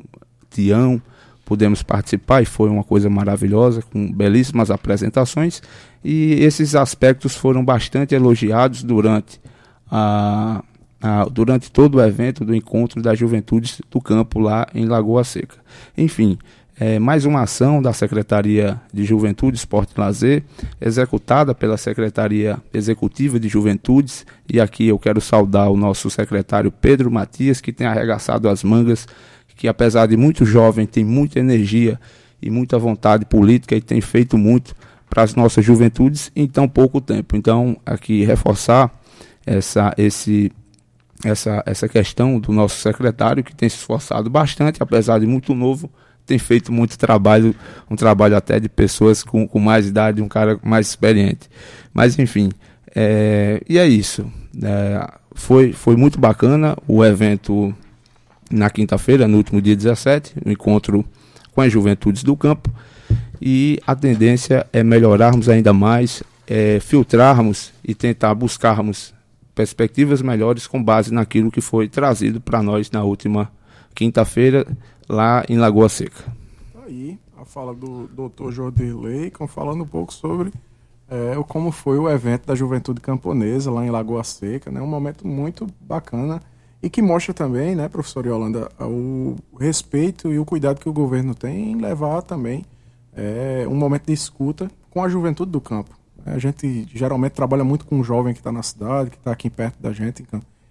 Tião, 0.50 1.02
pudemos 1.46 1.84
participar 1.84 2.42
e 2.42 2.46
foi 2.46 2.70
uma 2.70 2.84
coisa 2.84 3.10
maravilhosa, 3.10 3.82
com 3.82 4.12
belíssimas 4.12 4.72
apresentações. 4.72 5.62
E 6.04 6.34
esses 6.42 6.75
aspectos 6.75 7.36
foram 7.36 7.63
bastante 7.63 8.16
elogiados 8.16 8.84
durante, 8.84 9.40
a, 9.90 10.63
a, 11.02 11.25
durante 11.25 11.72
todo 11.72 11.96
o 11.96 12.02
evento 12.02 12.46
do 12.46 12.56
encontro 12.56 13.02
das 13.02 13.18
juventudes 13.20 13.82
do 13.90 14.00
campo 14.00 14.40
lá 14.40 14.68
em 14.74 14.86
Lagoa 14.86 15.24
Seca. 15.24 15.58
Enfim, 15.98 16.38
é, 16.80 17.00
mais 17.00 17.25
uma 17.25 17.42
ação 17.42 17.82
da 17.82 17.94
Secretaria 17.94 18.80
de 18.92 19.03
Juventude, 19.03 19.58
Esporte 19.58 19.94
e 19.96 20.00
Lazer, 20.00 20.44
executada 20.82 21.53
pela 21.53 21.77
Secretaria 21.77 22.58
Executiva 22.74 23.39
de 23.39 23.48
Juventudes, 23.48 24.25
e 24.51 24.60
aqui 24.60 24.88
eu 24.88 24.98
quero 24.98 25.22
saudar 25.22 25.70
o 25.70 25.77
nosso 25.77 26.10
secretário 26.10 26.72
Pedro 26.72 27.12
Matias, 27.12 27.62
que 27.62 27.72
tem 27.72 27.88
arregaçado 27.88 28.50
as 28.50 28.63
mangas 28.63 29.08
que 29.56 29.68
apesar 29.68 30.08
de 30.08 30.18
muito 30.18 30.46
jovem, 30.46 30.86
tem 30.86 31.03
muita 31.03 31.39
energia 31.39 32.00
e 32.42 32.50
muita 32.50 32.77
vontade 32.77 33.25
política 33.25 33.75
e 33.75 33.82
tem 33.82 34.01
feito 34.01 34.38
muito 34.38 34.75
para 35.10 35.24
as 35.24 35.36
nossas 35.36 35.63
juventudes 35.63 36.32
em 36.36 36.48
tão 36.48 36.68
pouco 36.68 37.00
tempo. 37.00 37.36
Então, 37.36 37.77
aqui 37.86 38.25
reforçar 38.25 38.92
essa, 39.46 39.94
esse, 39.98 40.51
essa, 41.24 41.63
essa 41.65 41.88
questão 41.88 42.39
do 42.39 42.51
nosso 42.51 42.82
secretário, 42.82 43.44
que 43.44 43.56
tem 43.56 43.70
se 43.70 43.77
esforçado 43.77 44.30
bastante, 44.30 44.82
apesar 44.82 45.20
de 45.20 45.27
muito 45.27 45.53
novo, 45.53 45.89
tem 46.25 46.38
feito 46.38 46.72
muito 46.72 46.98
trabalho, 46.98 47.56
um 47.89 47.96
trabalho 47.96 48.36
até 48.36 48.60
de 48.60 48.70
pessoas 48.70 49.24
com, 49.24 49.48
com 49.48 49.60
mais 49.60 49.88
idade, 49.88 50.22
um 50.22 50.27
cara 50.27 50.60
mais 50.63 50.88
experiente. 50.88 51.50
Mas, 51.94 52.18
enfim, 52.18 52.50
é, 52.96 53.62
e 53.68 53.77
é 53.77 53.88
isso. 53.88 54.25
É, 54.62 55.08
foi, 55.34 55.74
foi 55.74 55.96
muito 55.96 56.20
bacana 56.20 56.77
o 56.88 57.03
evento 57.03 57.74
na 58.50 58.70
quinta-feira, 58.70 59.27
no 59.27 59.38
último 59.38 59.62
dia 59.62 59.75
17, 59.75 60.36
um 60.46 60.51
encontro 60.51 61.06
com 61.51 61.62
as 61.62 61.72
juventudes 61.72 62.24
do 62.24 62.36
campo. 62.36 62.70
E 63.42 63.80
a 63.86 63.96
tendência 63.96 64.65
é 64.72 64.84
melhorarmos 64.84 65.50
ainda 65.50 65.74
mais, 65.74 66.24
é, 66.48 66.80
filtrarmos 66.80 67.74
e 67.84 67.94
tentar 67.94 68.34
buscarmos 68.36 69.13
perspectivas 69.53 70.22
melhores 70.22 70.65
com 70.65 70.84
base 70.84 71.13
naquilo 71.13 71.51
que 71.51 71.62
foi 71.62 71.88
trazido 71.88 72.39
para 72.42 72.63
nós 72.63 72.89
na 72.89 73.03
última 73.03 73.51
quinta-feira 73.94 74.65
lá 75.08 75.44
em 75.50 75.58
Lagoa 75.58 75.90
Seca. 75.90 76.24
Tá 76.74 76.84
aí 76.86 77.18
a 77.38 77.46
fala 77.46 77.74
do 77.74 78.08
Dr. 78.08 78.52
Jordi 78.52 78.92
Leicon 78.94 79.48
falando 79.48 79.84
um 79.84 79.88
pouco 79.88 80.14
sobre 80.14 80.52
é, 81.10 81.36
como 81.48 81.72
foi 81.72 82.00
o 82.00 82.10
evento 82.10 82.48
da 82.48 82.56
Juventude 82.56 83.02
Camponesa 83.02 83.70
lá 83.70 83.86
em 83.86 83.90
Lagoa 83.90 84.24
Seca, 84.24 84.72
né? 84.72 84.82
Um 84.82 84.88
momento 84.88 85.28
muito 85.28 85.68
bacana 85.82 86.42
e 86.82 86.90
que 86.90 87.02
mostra 87.02 87.34
também, 87.34 87.76
né, 87.76 87.88
professor 87.88 88.26
Yolanda, 88.26 88.70
o 88.82 89.36
respeito 89.58 90.34
e 90.34 90.38
o 90.38 90.44
cuidado 90.44 90.82
que 90.82 90.90
o 90.90 90.94
governo 90.94 91.34
tem 91.34 91.72
em 91.72 91.76
levar 91.78 92.22
também 92.22 92.66
é, 93.16 93.66
um 93.70 93.76
momento 93.76 94.08
de 94.08 94.14
escuta 94.14 94.70
com 94.90 95.02
a 95.02 95.08
juventude 95.08 95.50
do 95.50 95.62
campo. 95.62 95.92
A 96.26 96.38
gente 96.38 96.88
geralmente 96.94 97.34
trabalha 97.34 97.64
muito 97.64 97.86
com 97.86 98.00
um 98.00 98.04
jovem 98.04 98.34
que 98.34 98.40
está 98.40 98.52
na 98.52 98.64
cidade, 98.64 99.12
que 99.12 99.18
está 99.18 99.32
aqui 99.32 99.50
perto 99.50 99.82
da 99.82 99.94
gente, 99.94 100.26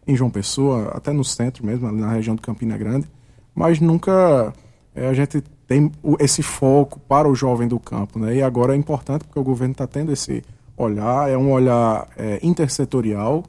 em 0.07 0.17
João 0.17 0.31
Pessoa, 0.31 0.91
até 0.95 1.13
no 1.13 1.25
centro 1.25 1.65
mesmo, 1.65 1.91
na 1.91 2.11
região 2.11 2.35
de 2.35 2.43
Campina 2.43 2.77
Grande, 2.77 3.07
mas 3.55 3.81
nunca 3.81 4.53
é, 4.95 5.09
a 5.09 5.15
gente 5.15 5.43
tem 5.67 5.91
esse 6.19 6.43
foco 6.43 7.01
para 7.01 7.29
o 7.29 7.35
jovem 7.35 7.67
do 7.67 7.79
campo. 7.79 8.19
Né? 8.19 8.37
E 8.37 8.43
agora 8.43 8.75
é 8.75 8.77
importante 8.77 9.25
porque 9.25 9.39
o 9.39 9.45
governo 9.45 9.73
está 9.73 9.87
tendo 9.87 10.13
esse 10.13 10.43
olhar, 10.77 11.31
é 11.31 11.37
um 11.37 11.51
olhar 11.53 12.09
é, 12.17 12.39
intersetorial, 12.43 13.45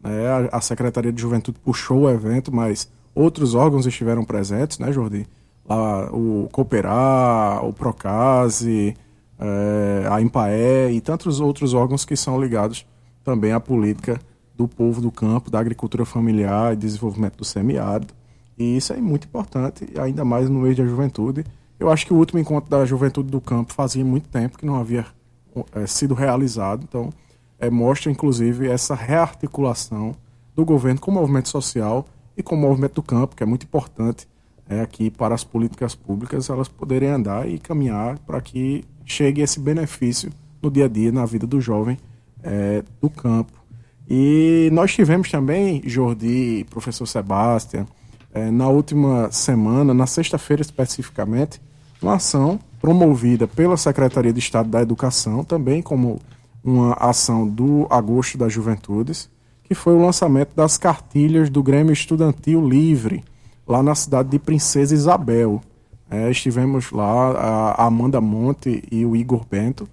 né? 0.00 0.48
A, 0.52 0.60
Secretaria 0.60 1.12
de 1.12 1.20
Juventude 1.20 1.58
puxou 1.58 2.02
o 2.02 2.10
evento, 2.10 2.54
mas 2.54 2.88
outros 3.14 3.54
órgãos 3.54 3.86
estiveram 3.86 4.24
presentes, 4.24 4.78
né, 4.78 4.92
Jordi? 4.92 5.26
Lá, 5.68 6.08
o 6.12 6.48
Cooperar, 6.52 7.64
o 7.64 7.72
Procase, 7.72 8.96
é, 9.38 10.08
a 10.10 10.20
Impaé 10.20 10.90
e 10.92 11.00
tantos 11.00 11.40
outros 11.40 11.74
órgãos 11.74 12.04
que 12.04 12.16
são 12.16 12.40
ligados 12.40 12.86
também 13.24 13.52
à 13.52 13.60
política 13.60 14.18
do 14.56 14.66
povo 14.66 15.00
do 15.00 15.10
campo, 15.10 15.50
da 15.50 15.60
agricultura 15.60 16.04
familiar 16.04 16.72
e 16.72 16.76
desenvolvimento 16.76 17.36
do 17.36 17.44
semiárido. 17.44 18.14
E 18.58 18.76
isso 18.76 18.92
é 18.92 18.96
muito 18.96 19.26
importante, 19.26 19.86
ainda 19.98 20.24
mais 20.24 20.48
no 20.48 20.60
mês 20.60 20.76
da 20.76 20.84
juventude. 20.84 21.44
Eu 21.78 21.90
acho 21.90 22.04
que 22.04 22.12
o 22.12 22.16
último 22.16 22.40
encontro 22.40 22.68
da 22.68 22.84
juventude 22.84 23.30
do 23.30 23.40
campo 23.40 23.72
fazia 23.72 24.04
muito 24.04 24.28
tempo 24.28 24.58
que 24.58 24.66
não 24.66 24.74
havia 24.74 25.06
é, 25.72 25.86
sido 25.86 26.12
realizado, 26.12 26.84
então 26.88 27.10
é, 27.58 27.70
mostra, 27.70 28.10
inclusive, 28.10 28.68
essa 28.68 28.94
rearticulação 28.94 30.14
do 30.56 30.64
governo 30.64 31.00
com 31.00 31.10
o 31.10 31.14
movimento 31.14 31.48
social 31.48 32.06
e 32.36 32.42
com 32.42 32.56
o 32.56 32.58
movimento 32.58 32.94
do 32.94 33.02
campo, 33.02 33.36
que 33.36 33.42
é 33.42 33.46
muito 33.46 33.64
importante 33.64 34.26
é, 34.68 34.80
aqui 34.80 35.10
para 35.10 35.34
as 35.34 35.44
políticas 35.44 35.94
públicas 35.94 36.50
elas 36.50 36.68
poderem 36.68 37.08
andar 37.08 37.48
e 37.48 37.58
caminhar 37.58 38.18
para 38.20 38.40
que 38.40 38.84
chegue 39.04 39.40
esse 39.40 39.58
benefício 39.60 40.30
no 40.60 40.70
dia 40.70 40.84
a 40.86 40.88
dia, 40.88 41.12
na 41.12 41.24
vida 41.24 41.46
do 41.46 41.60
jovem 41.60 41.96
é, 42.42 42.82
do 43.00 43.08
campo. 43.08 43.52
E 44.10 44.68
nós 44.72 44.92
tivemos 44.92 45.30
também, 45.30 45.82
Jordi, 45.84 46.66
professor 46.70 47.06
Sebastião, 47.06 47.86
é, 48.32 48.50
na 48.50 48.68
última 48.68 49.30
semana, 49.32 49.94
na 49.94 50.06
sexta-feira 50.06 50.62
especificamente, 50.62 51.60
uma 52.00 52.14
ação 52.14 52.60
promovida 52.80 53.46
pela 53.46 53.76
Secretaria 53.76 54.32
de 54.32 54.38
Estado 54.38 54.68
da 54.68 54.80
Educação, 54.80 55.42
também 55.42 55.82
como 55.82 56.20
uma 56.62 56.92
ação 56.94 57.48
do 57.48 57.86
Agosto 57.90 58.38
das 58.38 58.52
Juventudes, 58.52 59.28
que 59.64 59.74
foi 59.74 59.94
o 59.94 60.02
lançamento 60.04 60.54
das 60.54 60.78
cartilhas 60.78 61.50
do 61.50 61.62
Grêmio 61.62 61.92
Estudantil 61.92 62.66
Livre, 62.66 63.24
lá 63.66 63.82
na 63.82 63.94
cidade 63.94 64.30
de 64.30 64.38
Princesa 64.38 64.94
Isabel. 64.94 65.60
É, 66.10 66.30
estivemos 66.30 66.90
lá, 66.90 67.74
a 67.76 67.86
Amanda 67.86 68.20
Monte 68.20 68.82
e 68.90 69.04
o 69.04 69.14
Igor 69.14 69.44
Bento 69.50 69.88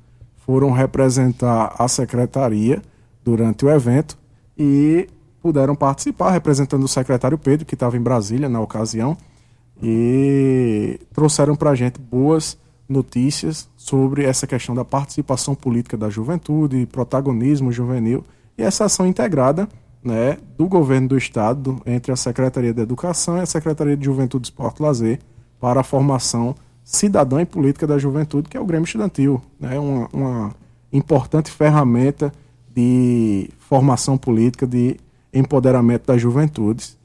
foram 0.46 0.72
representar 0.72 1.76
a 1.78 1.88
secretaria 1.88 2.82
durante 3.24 3.66
o 3.66 3.70
evento 3.70 4.18
e 4.58 5.08
puderam 5.46 5.76
participar, 5.76 6.32
representando 6.32 6.86
o 6.86 6.88
secretário 6.88 7.38
Pedro, 7.38 7.68
que 7.68 7.76
estava 7.76 7.96
em 7.96 8.02
Brasília 8.02 8.50
na 8.50 8.60
ocasião, 8.60 9.16
e 9.80 11.00
trouxeram 11.14 11.56
para 11.56 11.70
a 11.70 11.76
gente 11.76 12.00
boas 12.00 12.58
notícias 12.90 13.70
sobre 13.78 14.24
essa 14.24 14.48
questão 14.48 14.74
da 14.74 14.84
participação 14.84 15.54
política 15.54 15.96
da 15.96 16.10
juventude, 16.10 16.88
protagonismo 16.88 17.72
juvenil 17.72 18.26
e 18.58 18.64
essa 18.64 18.86
ação 18.86 19.06
integrada 19.06 19.70
né, 20.04 20.40
do 20.58 20.68
governo 20.68 21.10
do 21.10 21.18
estado 21.18 21.80
entre 21.86 22.12
a 22.12 22.16
Secretaria 22.16 22.74
de 22.74 22.82
Educação 22.82 23.38
e 23.38 23.42
a 23.42 23.46
Secretaria 23.46 23.96
de 23.96 24.04
Juventude, 24.04 24.48
Esporte 24.48 24.80
e 24.80 24.82
Lazer 24.82 25.20
para 25.60 25.82
a 25.82 25.84
formação 25.84 26.56
cidadã 26.84 27.40
e 27.40 27.46
política 27.46 27.86
da 27.86 28.00
juventude, 28.00 28.50
que 28.50 28.58
é 28.58 28.60
o 28.60 28.66
Grêmio 28.66 28.86
Estudantil, 28.86 29.40
né, 29.60 29.78
uma, 29.78 30.10
uma 30.12 30.56
importante 30.92 31.52
ferramenta 31.52 32.34
de 32.74 33.48
formação 33.60 34.18
política, 34.18 34.66
de 34.66 34.98
empoderamento 35.36 36.08
das 36.08 36.22
juventudes 36.22 36.98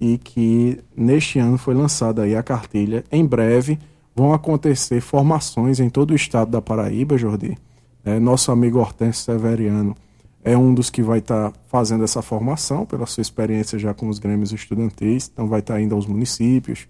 e 0.00 0.18
que 0.18 0.80
neste 0.96 1.38
ano 1.38 1.56
foi 1.56 1.74
lançada 1.74 2.22
aí 2.22 2.34
a 2.34 2.42
cartilha 2.42 3.04
em 3.12 3.24
breve 3.24 3.78
vão 4.16 4.32
acontecer 4.32 5.00
formações 5.00 5.78
em 5.80 5.88
todo 5.88 6.12
o 6.12 6.14
estado 6.14 6.50
da 6.50 6.62
Paraíba, 6.62 7.16
Jordi. 7.18 7.56
É, 8.04 8.18
nosso 8.18 8.50
amigo 8.50 8.78
Hortêncio 8.78 9.24
Severiano 9.24 9.96
é 10.42 10.56
um 10.56 10.74
dos 10.74 10.90
que 10.90 11.02
vai 11.02 11.18
estar 11.18 11.50
tá 11.50 11.58
fazendo 11.66 12.04
essa 12.04 12.20
formação, 12.20 12.84
pela 12.84 13.06
sua 13.06 13.22
experiência 13.22 13.78
já 13.78 13.94
com 13.94 14.08
os 14.08 14.18
grêmios 14.18 14.52
estudantis, 14.52 15.30
então 15.32 15.48
vai 15.48 15.60
estar 15.60 15.74
tá 15.74 15.80
indo 15.80 15.94
aos 15.94 16.06
municípios, 16.06 16.86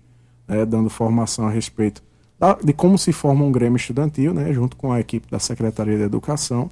né, 0.47 0.67
dando 0.67 0.91
formação 0.91 1.47
a 1.47 1.51
respeito 1.51 2.03
da, 2.39 2.55
de 2.55 2.73
como 2.73 2.99
se 2.99 3.13
forma 3.13 3.45
um 3.45 3.53
grêmio 3.53 3.77
estudantil, 3.77 4.35
né, 4.35 4.53
junto 4.53 4.77
com 4.77 4.93
a 4.93 5.01
equipe 5.01 5.31
da 5.31 5.39
Secretaria 5.39 5.97
de 5.97 6.03
Educação. 6.03 6.69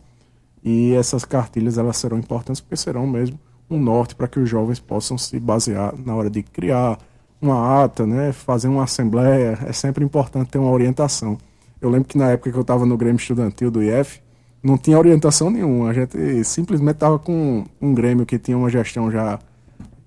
E 0.65 0.93
essas 0.93 1.25
cartilhas 1.25 1.79
elas 1.79 1.97
serão 1.97 2.19
importantes 2.19 2.61
porque 2.61 2.77
serão 2.77 3.07
mesmo 3.07 3.39
um 3.71 3.79
norte 3.81 4.15
para 4.15 4.29
que 4.29 4.39
os 4.39 4.49
jovens 4.49 4.79
possam 4.79 5.17
se 5.17 5.39
basear 5.41 5.95
na 5.97 6.15
hora 6.15 6.29
de 6.29 6.43
criar 6.43 6.99
uma 7.41 7.83
ata, 7.83 8.07
né, 8.07 8.33
fazer 8.33 8.69
uma 8.69 8.85
assembleia, 8.85 9.59
é 9.67 9.73
sempre 9.73 10.05
importante 10.05 10.51
ter 10.51 10.59
uma 10.59 10.71
orientação. 10.71 11.37
Eu 11.81 11.91
lembro 11.91 12.09
que 12.09 12.17
na 12.17 12.31
época 12.31 12.53
que 12.53 12.57
eu 12.57 12.63
estava 12.63 12.87
no 12.87 12.97
Grêmio 12.97 13.17
Estudantil 13.17 13.71
do 13.71 13.83
IF, 13.83 14.21
não 14.63 14.79
tinha 14.79 14.97
orientação 14.97 15.51
nenhuma. 15.51 15.91
A 15.91 15.93
gente 15.93 16.45
simplesmente 16.45 16.95
estava 16.95 17.19
com 17.19 17.65
um 17.81 17.93
Grêmio 17.93 18.25
que 18.25 18.39
tinha 18.39 18.57
uma 18.57 18.71
gestão 18.71 19.11
já 19.11 19.41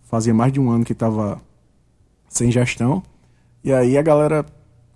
fazia 0.04 0.34
mais 0.34 0.54
de 0.54 0.60
um 0.62 0.72
ano 0.72 0.86
que 0.86 0.94
estava 0.94 1.42
sem 2.30 2.50
gestão. 2.50 3.04
E 3.62 3.74
aí 3.74 3.98
a 3.98 4.02
galera, 4.02 4.46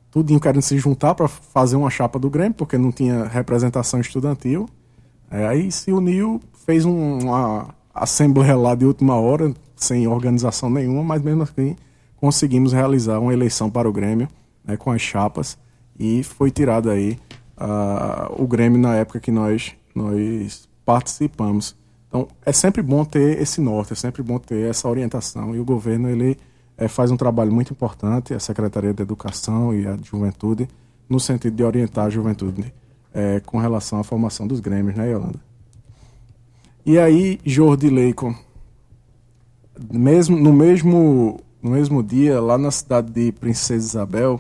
tudinho 0.09 0.39
querendo 0.39 0.61
se 0.61 0.77
juntar 0.77 1.13
para 1.15 1.27
fazer 1.27 1.75
uma 1.75 1.89
chapa 1.89 2.17
do 2.17 2.29
Grêmio, 2.29 2.53
porque 2.53 2.77
não 2.77 2.91
tinha 2.91 3.25
representação 3.25 3.99
estudantil. 3.99 4.69
É, 5.29 5.45
aí 5.45 5.69
se 5.71 5.91
uniu, 5.91 6.39
fez 6.65 6.85
um, 6.85 7.19
uma 7.19 7.75
assembleia 7.99 8.55
lá 8.55 8.75
de 8.75 8.85
última 8.85 9.15
hora, 9.15 9.53
sem 9.75 10.07
organização 10.07 10.69
nenhuma, 10.69 11.03
mas 11.03 11.21
mesmo 11.21 11.43
assim 11.43 11.75
conseguimos 12.17 12.73
realizar 12.73 13.19
uma 13.19 13.33
eleição 13.33 13.69
para 13.69 13.87
o 13.87 13.93
Grêmio 13.93 14.27
né, 14.63 14.75
com 14.75 14.91
as 14.91 15.01
chapas 15.01 15.57
e 15.97 16.21
foi 16.23 16.51
tirado 16.51 16.89
aí 16.89 17.17
uh, 17.57 18.41
o 18.41 18.47
Grêmio 18.47 18.79
na 18.79 18.95
época 18.95 19.19
que 19.19 19.31
nós, 19.31 19.73
nós 19.95 20.67
participamos. 20.85 21.75
Então 22.07 22.27
é 22.45 22.51
sempre 22.51 22.81
bom 22.81 23.05
ter 23.05 23.41
esse 23.41 23.61
norte, 23.61 23.93
é 23.93 23.95
sempre 23.95 24.21
bom 24.21 24.39
ter 24.39 24.69
essa 24.69 24.87
orientação 24.89 25.55
e 25.55 25.59
o 25.59 25.65
governo 25.65 26.09
ele 26.09 26.37
é, 26.77 26.87
faz 26.87 27.11
um 27.11 27.17
trabalho 27.17 27.51
muito 27.51 27.71
importante, 27.71 28.33
a 28.33 28.39
Secretaria 28.39 28.93
de 28.93 29.01
Educação 29.01 29.73
e 29.73 29.87
a 29.87 29.95
de 29.95 30.07
Juventude, 30.07 30.67
no 31.07 31.19
sentido 31.19 31.55
de 31.55 31.63
orientar 31.63 32.05
a 32.05 32.09
juventude 32.09 32.73
é, 33.13 33.39
com 33.41 33.57
relação 33.57 33.99
à 33.99 34.03
formação 34.03 34.47
dos 34.47 34.59
Grêmios, 34.59 34.95
né, 34.95 35.11
Yolanda? 35.11 35.48
E 36.89 36.97
aí, 36.97 37.39
Jordi 37.45 37.87
Leicon, 37.87 38.33
mesmo, 39.93 40.35
no, 40.35 40.51
mesmo, 40.51 41.39
no 41.61 41.69
mesmo 41.69 42.01
dia, 42.01 42.41
lá 42.41 42.57
na 42.57 42.71
cidade 42.71 43.11
de 43.11 43.31
Princesa 43.31 43.85
Isabel, 43.85 44.39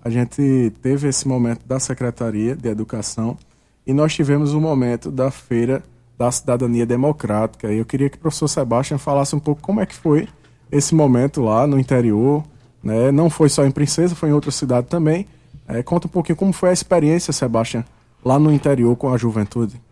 a 0.00 0.08
gente 0.08 0.72
teve 0.80 1.08
esse 1.08 1.26
momento 1.26 1.66
da 1.66 1.80
Secretaria 1.80 2.54
de 2.54 2.68
Educação 2.68 3.36
e 3.84 3.92
nós 3.92 4.14
tivemos 4.14 4.54
o 4.54 4.58
um 4.58 4.60
momento 4.60 5.10
da 5.10 5.32
Feira 5.32 5.82
da 6.16 6.30
Cidadania 6.30 6.86
Democrática. 6.86 7.72
E 7.72 7.78
eu 7.78 7.84
queria 7.84 8.08
que 8.08 8.18
o 8.18 8.20
professor 8.20 8.46
Sebastião 8.46 8.96
falasse 8.96 9.34
um 9.34 9.40
pouco 9.40 9.60
como 9.60 9.80
é 9.80 9.84
que 9.84 9.96
foi 9.96 10.28
esse 10.70 10.94
momento 10.94 11.42
lá 11.42 11.66
no 11.66 11.76
interior. 11.76 12.44
Né? 12.84 13.10
Não 13.10 13.28
foi 13.28 13.48
só 13.48 13.66
em 13.66 13.70
Princesa, 13.72 14.14
foi 14.14 14.28
em 14.28 14.32
outra 14.32 14.52
cidade 14.52 14.86
também. 14.86 15.26
É, 15.66 15.82
conta 15.82 16.06
um 16.06 16.10
pouquinho 16.10 16.36
como 16.36 16.52
foi 16.52 16.70
a 16.70 16.72
experiência, 16.72 17.32
Sebastião, 17.32 17.84
lá 18.24 18.38
no 18.38 18.52
interior 18.52 18.94
com 18.94 19.12
a 19.12 19.16
juventude. 19.16 19.89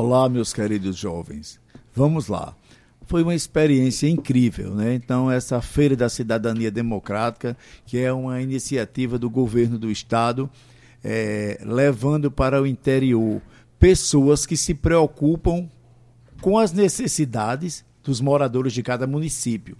Olá, 0.00 0.28
meus 0.28 0.52
queridos 0.52 0.96
jovens. 0.96 1.58
Vamos 1.92 2.28
lá 2.28 2.54
foi 3.04 3.24
uma 3.24 3.34
experiência 3.34 4.06
incrível, 4.06 4.72
né? 4.72 4.94
Então 4.94 5.28
essa 5.28 5.60
feira 5.60 5.96
da 5.96 6.08
cidadania 6.08 6.70
democrática, 6.70 7.56
que 7.84 7.98
é 7.98 8.12
uma 8.12 8.40
iniciativa 8.40 9.18
do 9.18 9.28
governo 9.28 9.76
do 9.76 9.90
estado, 9.90 10.48
é, 11.02 11.60
levando 11.64 12.30
para 12.30 12.62
o 12.62 12.66
interior 12.66 13.42
pessoas 13.76 14.46
que 14.46 14.56
se 14.56 14.72
preocupam 14.72 15.68
com 16.40 16.58
as 16.58 16.70
necessidades 16.70 17.84
dos 18.04 18.20
moradores 18.20 18.72
de 18.72 18.84
cada 18.84 19.04
município. 19.04 19.76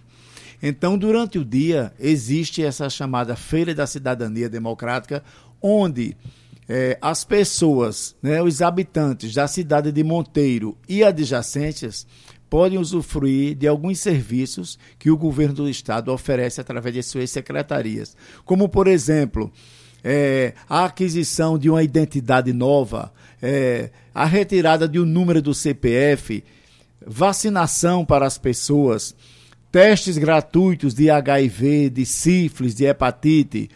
Então, 0.60 0.98
durante 0.98 1.38
o 1.38 1.44
dia, 1.44 1.92
existe 2.00 2.64
essa 2.64 2.90
chamada 2.90 3.36
Feira 3.36 3.72
da 3.72 3.86
Cidadania 3.86 4.48
Democrática, 4.48 5.22
onde 5.62 6.16
é, 6.68 6.98
as 7.00 7.24
pessoas, 7.24 8.14
né, 8.22 8.42
os 8.42 8.60
habitantes 8.60 9.32
da 9.32 9.48
cidade 9.48 9.90
de 9.90 10.04
Monteiro 10.04 10.76
e 10.88 11.02
adjacências, 11.02 12.06
podem 12.50 12.78
usufruir 12.78 13.54
de 13.54 13.66
alguns 13.66 14.00
serviços 14.00 14.78
que 14.98 15.10
o 15.10 15.16
governo 15.16 15.54
do 15.54 15.68
estado 15.68 16.12
oferece 16.12 16.60
através 16.60 16.94
de 16.94 17.02
suas 17.02 17.30
secretarias, 17.30 18.16
como, 18.44 18.68
por 18.68 18.86
exemplo, 18.86 19.52
é, 20.02 20.54
a 20.68 20.84
aquisição 20.84 21.58
de 21.58 21.68
uma 21.68 21.82
identidade 21.82 22.52
nova, 22.52 23.12
é, 23.42 23.90
a 24.14 24.24
retirada 24.24 24.88
de 24.88 24.98
um 24.98 25.04
número 25.04 25.42
do 25.42 25.54
CPF, 25.54 26.44
vacinação 27.06 28.04
para 28.04 28.26
as 28.26 28.38
pessoas, 28.38 29.14
testes 29.70 30.16
gratuitos 30.16 30.94
de 30.94 31.10
HIV, 31.10 31.90
de 31.90 32.06
sífilis, 32.06 32.74
de 32.74 32.86
hepatite. 32.86 33.70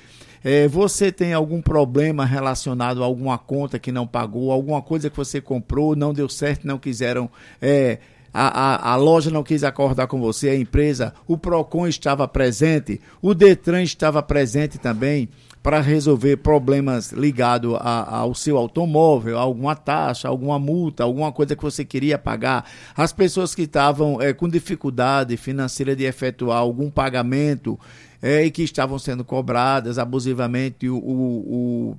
É, 0.44 0.66
você 0.66 1.12
tem 1.12 1.32
algum 1.32 1.62
problema 1.62 2.24
relacionado 2.24 3.02
a 3.02 3.06
alguma 3.06 3.38
conta 3.38 3.78
que 3.78 3.92
não 3.92 4.06
pagou, 4.06 4.50
alguma 4.50 4.82
coisa 4.82 5.08
que 5.08 5.16
você 5.16 5.40
comprou, 5.40 5.94
não 5.94 6.12
deu 6.12 6.28
certo, 6.28 6.66
não 6.66 6.78
quiseram 6.78 7.30
é, 7.60 7.98
a, 8.34 8.88
a, 8.90 8.92
a, 8.92 8.96
loja 8.96 9.30
não 9.30 9.42
quis 9.42 9.62
acordar 9.62 10.06
com 10.06 10.18
você, 10.18 10.48
a 10.48 10.56
empresa, 10.56 11.12
o 11.26 11.36
PROCON 11.36 11.86
estava 11.86 12.26
presente, 12.26 13.00
o 13.20 13.34
DETRAN 13.34 13.82
estava 13.82 14.22
presente 14.22 14.78
também 14.78 15.28
para 15.62 15.80
resolver 15.80 16.38
problemas 16.38 17.12
ligados 17.12 17.76
ao 17.80 18.34
seu 18.34 18.56
automóvel, 18.56 19.38
alguma 19.38 19.76
taxa, 19.76 20.28
alguma 20.28 20.58
multa, 20.58 21.04
alguma 21.04 21.30
coisa 21.30 21.54
que 21.54 21.62
você 21.62 21.84
queria 21.84 22.18
pagar. 22.18 22.68
As 22.96 23.12
pessoas 23.12 23.54
que 23.54 23.62
estavam 23.62 24.20
é, 24.20 24.32
com 24.32 24.48
dificuldade 24.48 25.36
financeira 25.36 25.94
de 25.94 26.04
efetuar 26.04 26.58
algum 26.58 26.90
pagamento 26.90 27.78
é, 28.22 28.44
e 28.44 28.50
que 28.50 28.62
estavam 28.62 28.98
sendo 28.98 29.24
cobradas 29.24 29.98
abusivamente 29.98 30.88
o, 30.88 30.96
o, 30.96 31.90
o 31.90 31.96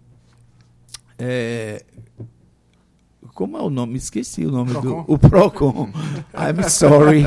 é, 1.19 1.83
como 3.33 3.57
é 3.57 3.61
o 3.61 3.69
nome? 3.69 3.97
Esqueci 3.97 4.45
o 4.45 4.51
nome 4.51 4.71
Procon. 4.71 5.03
do. 5.03 5.13
O 5.13 5.17
PROCON. 5.17 5.89
I'm 6.35 6.69
sorry. 6.69 7.23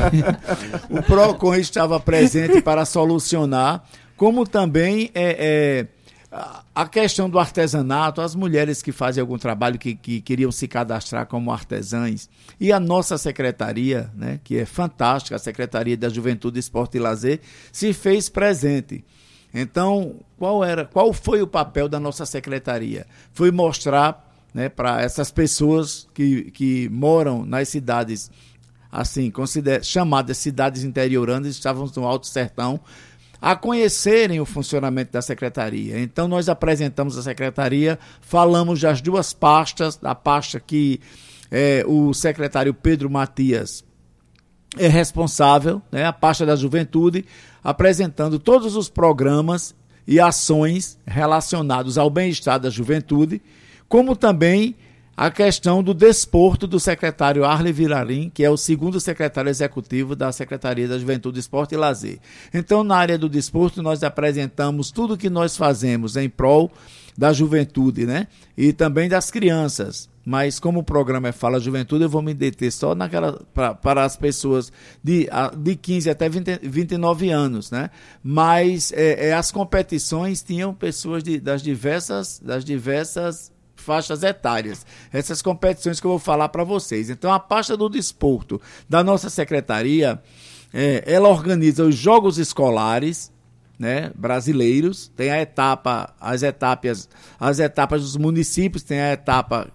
o 0.89 1.01
PROCON 1.03 1.55
estava 1.55 1.99
presente 1.99 2.61
para 2.61 2.85
solucionar, 2.85 3.83
como 4.15 4.45
também 4.47 5.11
é, 5.13 5.37
é, 5.39 5.87
a 6.29 6.87
questão 6.87 7.29
do 7.29 7.39
artesanato, 7.39 8.19
as 8.19 8.35
mulheres 8.35 8.81
que 8.81 8.91
fazem 8.91 9.21
algum 9.21 9.37
trabalho 9.37 9.79
que, 9.79 9.95
que 9.95 10.19
queriam 10.19 10.51
se 10.51 10.67
cadastrar 10.67 11.25
como 11.25 11.51
artesãs. 11.51 12.29
E 12.59 12.71
a 12.71 12.79
nossa 12.79 13.17
secretaria, 13.17 14.11
né, 14.13 14.39
que 14.43 14.57
é 14.57 14.65
fantástica, 14.65 15.37
a 15.37 15.39
Secretaria 15.39 15.95
da 15.95 16.09
Juventude, 16.09 16.59
Esporte 16.59 16.97
e 16.97 16.99
Lazer, 16.99 17.39
se 17.71 17.93
fez 17.93 18.27
presente. 18.27 19.05
Então, 19.53 20.17
qual 20.37 20.63
era, 20.63 20.85
qual 20.85 21.13
foi 21.13 21.41
o 21.41 21.47
papel 21.47 21.87
da 21.87 21.99
nossa 21.99 22.25
secretaria? 22.25 23.07
Foi 23.33 23.49
mostrar 23.49 24.29
né, 24.53 24.67
para 24.67 25.01
essas 25.01 25.31
pessoas 25.31 26.07
que, 26.13 26.51
que 26.51 26.89
moram 26.89 27.45
nas 27.45 27.69
cidades 27.69 28.29
assim 28.91 29.31
chamadas 29.83 30.37
cidades 30.37 30.83
interioranas, 30.83 31.49
estavam 31.49 31.89
no 31.95 32.05
Alto 32.05 32.25
Sertão, 32.27 32.79
a 33.41 33.55
conhecerem 33.55 34.39
o 34.39 34.45
funcionamento 34.45 35.11
da 35.11 35.21
secretaria. 35.21 35.99
Então 35.99 36.27
nós 36.27 36.49
apresentamos 36.49 37.17
a 37.17 37.21
secretaria, 37.21 37.99
falamos 38.21 38.79
das 38.79 39.01
duas 39.01 39.33
pastas, 39.33 39.97
da 39.97 40.15
pasta 40.15 40.59
que 40.59 40.99
é, 41.51 41.83
o 41.87 42.13
secretário 42.13 42.73
Pedro 42.73 43.09
Matias 43.09 43.85
é 44.77 44.87
responsável, 44.87 45.81
né, 45.91 46.05
a 46.05 46.13
pasta 46.13 46.45
da 46.45 46.55
juventude, 46.55 47.25
apresentando 47.63 48.37
todos 48.37 48.75
os 48.75 48.89
programas 48.89 49.73
e 50.05 50.19
ações 50.19 50.97
relacionados 51.05 51.97
ao 51.97 52.09
bem-estar 52.09 52.59
da 52.59 52.69
juventude 52.69 53.41
como 53.87 54.15
também 54.15 54.75
a 55.17 55.31
questão 55.31 55.81
do 55.81 55.95
desporto 55.95 56.67
do 56.67 56.79
secretário 56.79 57.43
Arle 57.43 57.71
Vilarim, 57.71 58.29
que 58.29 58.43
é 58.43 58.51
o 58.51 58.55
segundo 58.55 58.99
secretário 58.99 59.49
executivo 59.49 60.15
da 60.15 60.31
Secretaria 60.31 60.87
da 60.87 60.99
Juventude, 60.99 61.39
Esporte 61.39 61.73
e 61.73 61.77
Lazer. 61.77 62.19
Então, 62.53 62.83
na 62.83 62.97
área 62.97 63.17
do 63.17 63.27
desporto, 63.27 63.81
nós 63.81 64.03
apresentamos 64.03 64.91
tudo 64.91 65.15
o 65.15 65.17
que 65.17 65.27
nós 65.27 65.57
fazemos 65.57 66.15
em 66.15 66.29
prol 66.29 66.71
da 67.17 67.33
juventude, 67.33 68.05
né? 68.05 68.27
E 68.55 68.71
também 68.71 69.09
das 69.09 69.31
crianças. 69.31 70.07
Mas 70.23 70.59
como 70.59 70.81
o 70.81 70.83
programa 70.83 71.29
é 71.29 71.31
Fala 71.31 71.59
Juventude, 71.59 72.03
eu 72.03 72.09
vou 72.09 72.21
me 72.21 72.35
deter 72.35 72.71
só 72.71 72.93
naquela 72.93 73.41
para 73.81 74.03
as 74.03 74.15
pessoas 74.15 74.71
de, 75.03 75.27
de 75.57 75.75
15 75.75 76.09
até 76.11 76.29
20, 76.29 76.59
29 76.61 77.31
anos, 77.31 77.71
né? 77.71 77.89
Mas 78.21 78.91
é, 78.91 79.29
é, 79.29 79.33
as 79.33 79.51
competições 79.51 80.43
tinham 80.43 80.75
pessoas 80.75 81.23
de, 81.23 81.39
das 81.39 81.63
diversas 81.63 82.39
das 82.39 82.63
diversas 82.63 83.51
faixas 83.87 84.21
etárias. 84.21 84.85
Essas 85.13 85.41
competições 85.41 86.01
que 86.01 86.05
eu 86.05 86.11
vou 86.11 86.19
falar 86.19 86.49
para 86.49 86.65
vocês. 86.65 87.09
Então, 87.09 87.31
a 87.31 87.39
pasta 87.39 87.77
do 87.77 87.87
desporto 87.87 88.59
da 88.89 89.01
nossa 89.01 89.29
secretaria, 89.29 90.21
é, 90.73 91.01
ela 91.05 91.29
organiza 91.29 91.85
os 91.85 91.95
jogos 91.95 92.37
escolares, 92.37 93.31
né, 93.79 94.11
brasileiros, 94.13 95.09
tem 95.15 95.31
a 95.31 95.41
etapa, 95.41 96.13
as 96.19 96.43
etapas, 96.43 97.07
as 97.39 97.59
etapas 97.59 98.01
dos 98.01 98.17
municípios, 98.17 98.83
tem 98.83 98.99
a 98.99 99.13
etapa 99.13 99.69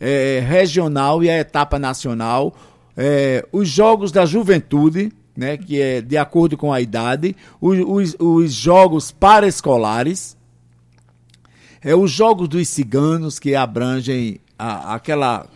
é, 0.00 0.42
regional 0.46 1.22
e 1.22 1.28
a 1.28 1.38
etapa 1.38 1.78
nacional, 1.78 2.54
é, 2.96 3.44
os 3.52 3.68
jogos 3.68 4.10
da 4.10 4.24
juventude, 4.24 5.12
né, 5.36 5.58
que 5.58 5.78
é 5.78 6.00
de 6.00 6.16
acordo 6.16 6.56
com 6.56 6.72
a 6.72 6.80
idade, 6.80 7.36
os, 7.60 7.78
os, 7.80 8.16
os 8.18 8.52
jogos 8.52 9.10
paraescolares, 9.10 10.37
é 11.82 11.94
os 11.94 12.10
jogos 12.10 12.48
dos 12.48 12.68
ciganos 12.68 13.38
que 13.38 13.54
abrangem 13.54 14.40
a, 14.58 14.94
aquela 14.94 15.46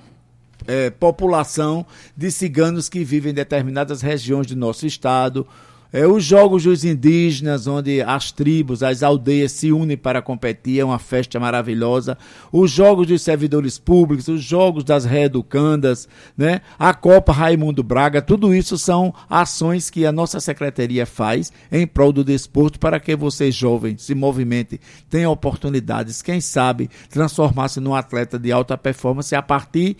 é, 0.66 0.90
população 0.90 1.84
de 2.16 2.30
ciganos 2.30 2.88
que 2.88 3.04
vivem 3.04 3.32
em 3.32 3.34
determinadas 3.34 4.02
regiões 4.02 4.46
do 4.46 4.56
nosso 4.56 4.86
estado. 4.86 5.46
É, 5.92 6.06
os 6.06 6.24
Jogos 6.24 6.62
dos 6.62 6.84
Indígenas, 6.84 7.66
onde 7.66 8.00
as 8.00 8.32
tribos, 8.32 8.82
as 8.82 9.02
aldeias 9.02 9.52
se 9.52 9.70
unem 9.70 9.96
para 9.96 10.22
competir, 10.22 10.80
é 10.80 10.84
uma 10.84 10.98
festa 10.98 11.38
maravilhosa. 11.38 12.16
Os 12.50 12.70
Jogos 12.70 13.06
dos 13.06 13.20
Servidores 13.20 13.78
Públicos, 13.78 14.26
os 14.26 14.42
Jogos 14.42 14.84
das 14.84 15.04
Reeducandas, 15.04 16.08
né? 16.34 16.62
a 16.78 16.94
Copa 16.94 17.30
Raimundo 17.30 17.82
Braga, 17.82 18.22
tudo 18.22 18.54
isso 18.54 18.78
são 18.78 19.12
ações 19.28 19.90
que 19.90 20.06
a 20.06 20.12
nossa 20.12 20.40
secretaria 20.40 21.04
faz 21.04 21.52
em 21.70 21.86
prol 21.86 22.10
do 22.10 22.24
desporto 22.24 22.78
para 22.78 22.98
que 22.98 23.14
vocês 23.14 23.54
jovens 23.54 24.02
se 24.02 24.14
movimentem, 24.14 24.78
tenham 25.10 25.30
oportunidades, 25.30 26.22
quem 26.22 26.40
sabe 26.40 26.88
transformar-se 27.10 27.80
num 27.80 27.94
atleta 27.94 28.38
de 28.38 28.50
alta 28.50 28.78
performance 28.78 29.34
a 29.34 29.42
partir 29.42 29.98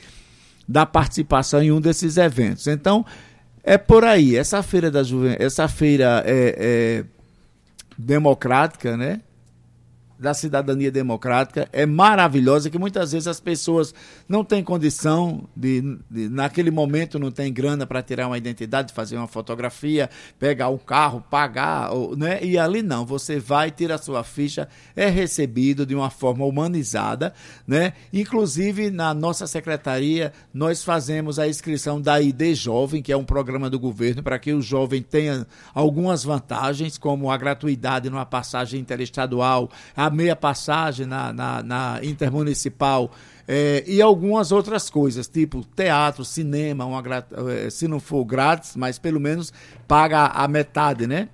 da 0.66 0.87
participação 0.87 1.62
em 1.62 1.70
um 1.70 1.81
desses 1.81 2.16
eventos. 2.16 2.66
Então, 2.66 3.05
é 3.62 3.79
por 3.79 4.05
aí. 4.05 4.37
Essa 4.37 4.62
feira 4.62 4.90
da 4.90 5.03
juventude, 5.03 5.44
essa 5.44 5.68
feira 5.68 6.22
é, 6.27 6.57
é, 6.59 7.05
democrática, 7.96 8.96
né? 8.96 9.20
Da 10.22 10.32
cidadania 10.32 10.90
democrática 10.90 11.68
é 11.72 11.85
maravilhosa, 11.85 12.70
que 12.70 12.78
muitas 12.78 13.11
vezes 13.12 13.26
as 13.26 13.40
pessoas 13.40 13.92
não 14.28 14.44
têm 14.44 14.62
condição 14.62 15.48
de, 15.54 15.98
de 16.08 16.28
naquele 16.28 16.70
momento 16.70 17.18
não 17.18 17.30
tem 17.30 17.52
grana 17.52 17.85
para 17.87 18.00
tirar 18.02 18.28
uma 18.28 18.38
identidade, 18.38 18.92
fazer 18.92 19.16
uma 19.16 19.26
fotografia, 19.26 20.08
pegar 20.38 20.68
um 20.68 20.78
carro, 20.78 21.22
pagar, 21.28 21.90
né? 22.16 22.42
E 22.42 22.56
ali 22.56 22.82
não, 22.82 23.04
você 23.04 23.40
vai, 23.40 23.70
tira 23.70 23.96
a 23.96 23.98
sua 23.98 24.22
ficha, 24.22 24.68
é 24.94 25.08
recebido 25.08 25.85
de 25.85 25.94
uma 25.94 26.08
forma 26.08 26.44
humanizada, 26.44 27.35
né? 27.66 27.92
Inclusive 28.12 28.90
na 28.90 29.12
nossa 29.12 29.46
secretaria 29.46 30.32
nós 30.54 30.85
fazemos 30.85 31.38
a 31.40 31.48
inscrição 31.48 32.00
da 32.00 32.20
ID 32.20 32.54
Jovem, 32.54 33.02
que 33.02 33.12
é 33.12 33.16
um 33.16 33.24
programa 33.24 33.68
do 33.68 33.80
governo 33.80 34.22
para 34.22 34.38
que 34.38 34.52
o 34.52 34.62
jovem 34.62 35.02
tenha 35.02 35.46
algumas 35.74 36.22
vantagens, 36.22 36.96
como 36.96 37.28
a 37.28 37.37
gratuidade 37.37 38.08
numa 38.08 38.24
passagem 38.24 38.80
interestadual, 38.80 39.68
a 39.96 40.12
meia 40.12 40.37
passagem 40.37 41.07
na, 41.07 41.33
na, 41.33 41.62
na 41.62 42.01
intermunicipal 42.03 43.11
é, 43.46 43.83
e 43.87 44.01
algumas 44.01 44.53
outras 44.53 44.88
coisas, 44.88 45.27
tipo 45.27 45.64
teatro, 45.75 46.25
cinema, 46.25 46.85
uma, 46.85 47.03
é, 47.51 47.70
se 47.70 47.88
não 47.88 47.98
for 47.98 48.25
grátis, 48.25 48.77
mas 48.77 48.98
pelo 48.98 49.18
menos 49.18 49.53
paga 49.88 50.27
a 50.27 50.46
metade, 50.46 51.07
né? 51.07 51.29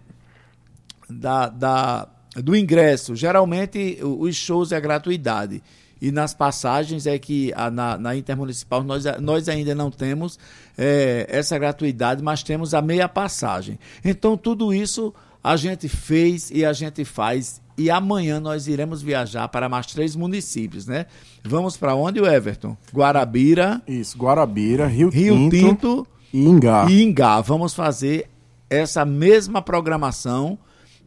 Da, 1.09 1.49
da, 1.49 2.09
do 2.37 2.57
ingresso. 2.57 3.15
Geralmente 3.15 3.99
os 4.03 4.37
shows 4.37 4.73
é 4.73 4.81
gratuidade. 4.81 5.63
E 6.01 6.13
nas 6.13 6.33
passagens 6.33 7.07
é 7.07 7.19
que 7.19 7.53
a, 7.57 7.71
na, 7.71 7.99
na, 7.99 8.17
intermunicipal 8.17 8.85
nós, 8.85 9.05
nós 9.21 9.49
ainda 9.49 9.75
não 9.75 9.91
temos 9.91 10.39
é, 10.77 11.27
essa 11.29 11.59
gratuidade, 11.59 12.23
mas 12.23 12.43
temos 12.43 12.73
a 12.73 12.81
meia 12.81 13.09
passagem. 13.09 13.79
Então 14.05 14.37
tudo 14.37 14.73
isso 14.73 15.13
a 15.43 15.57
gente 15.57 15.89
fez 15.89 16.51
e 16.51 16.65
a 16.65 16.73
gente 16.73 17.05
faz 17.05 17.61
e 17.79 17.91
amanhã 17.91 18.41
nós 18.41 18.67
iremos 18.67 19.01
viajar 19.01 19.47
para 19.49 19.69
mais 19.69 19.87
três 19.87 20.17
municípios, 20.17 20.87
né? 20.87 21.07
Vamos 21.45 21.77
para 21.77 21.95
onde, 21.95 22.19
Everton? 22.19 22.77
Guarabira. 22.93 23.81
Isso, 23.87 24.19
Guarabira, 24.19 24.87
Rio, 24.89 25.09
Rio 25.09 25.35
Tinto, 25.35 25.57
Tinto 25.57 26.07
e 26.35 26.45
Ingá. 26.45 26.87
E 26.91 27.03
Ingá. 27.05 27.41
Vamos 27.41 27.73
fazer 27.73 28.29
essa 28.69 29.05
mesma 29.05 29.63
programação, 29.63 30.59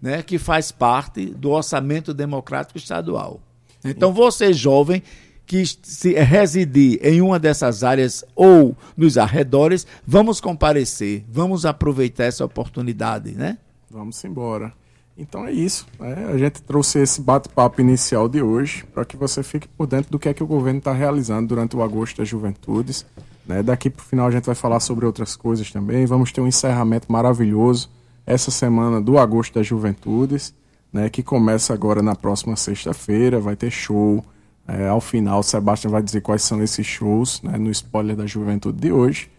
né, 0.02 0.24
que 0.24 0.40
faz 0.40 0.72
parte 0.72 1.26
do 1.26 1.52
orçamento 1.52 2.14
democrático 2.14 2.78
estadual. 2.78 3.42
Então, 3.84 4.14
você 4.14 4.54
jovem 4.54 5.04
que 5.46 5.64
se 5.66 6.14
residir 6.14 7.00
em 7.04 7.22
uma 7.22 7.38
dessas 7.38 7.84
áreas 7.84 8.24
ou 8.34 8.76
nos 8.96 9.18
arredores, 9.18 9.86
vamos 10.08 10.40
comparecer, 10.40 11.26
vamos 11.28 11.66
aproveitar 11.66 12.24
essa 12.24 12.46
oportunidade, 12.46 13.34
né? 13.34 13.58
Vamos 13.90 14.24
embora. 14.24 14.74
Então 15.22 15.46
é 15.46 15.52
isso. 15.52 15.86
Né? 16.00 16.30
A 16.34 16.38
gente 16.38 16.62
trouxe 16.64 17.00
esse 17.00 17.22
bate-papo 17.22 17.80
inicial 17.80 18.28
de 18.28 18.42
hoje 18.42 18.84
para 18.92 19.06
que 19.06 19.16
você 19.16 19.44
fique 19.44 19.68
por 19.68 19.86
dentro 19.86 20.12
do 20.12 20.18
que 20.18 20.28
é 20.28 20.34
que 20.34 20.44
o 20.44 20.48
governo 20.48 20.80
está 20.80 20.92
realizando 20.92 21.50
durante 21.50 21.76
o 21.76 21.84
Agosto 21.84 22.18
das 22.18 22.28
Juventudes. 22.28 23.06
Né? 23.46 23.62
Daqui 23.62 23.90
para 23.90 24.02
o 24.02 24.06
final 24.06 24.28
a 24.28 24.32
gente 24.32 24.46
vai 24.46 24.56
falar 24.56 24.80
sobre 24.80 25.06
outras 25.06 25.36
coisas 25.36 25.70
também. 25.72 26.06
Vamos 26.08 26.32
ter 26.32 26.42
um 26.42 26.48
encerramento 26.48 27.12
maravilhoso 27.12 27.90
essa 28.26 28.50
semana 28.50 29.00
do 29.00 29.20
Agosto 29.20 29.54
das 29.54 29.68
Juventudes, 29.68 30.56
né? 30.92 31.08
que 31.08 31.22
começa 31.22 31.72
agora 31.72 32.02
na 32.02 32.16
próxima 32.16 32.56
sexta-feira. 32.56 33.40
Vai 33.40 33.56
ter 33.56 33.70
show. 33.70 34.26
É, 34.68 34.88
ao 34.88 35.02
final, 35.02 35.40
o 35.40 35.44
Sebastião 35.44 35.92
vai 35.92 36.02
dizer 36.02 36.22
quais 36.22 36.42
são 36.42 36.64
esses 36.64 36.86
shows 36.86 37.42
né? 37.44 37.58
no 37.58 37.70
spoiler 37.70 38.16
da 38.16 38.26
juventude 38.26 38.80
de 38.80 38.92
hoje. 38.92 39.30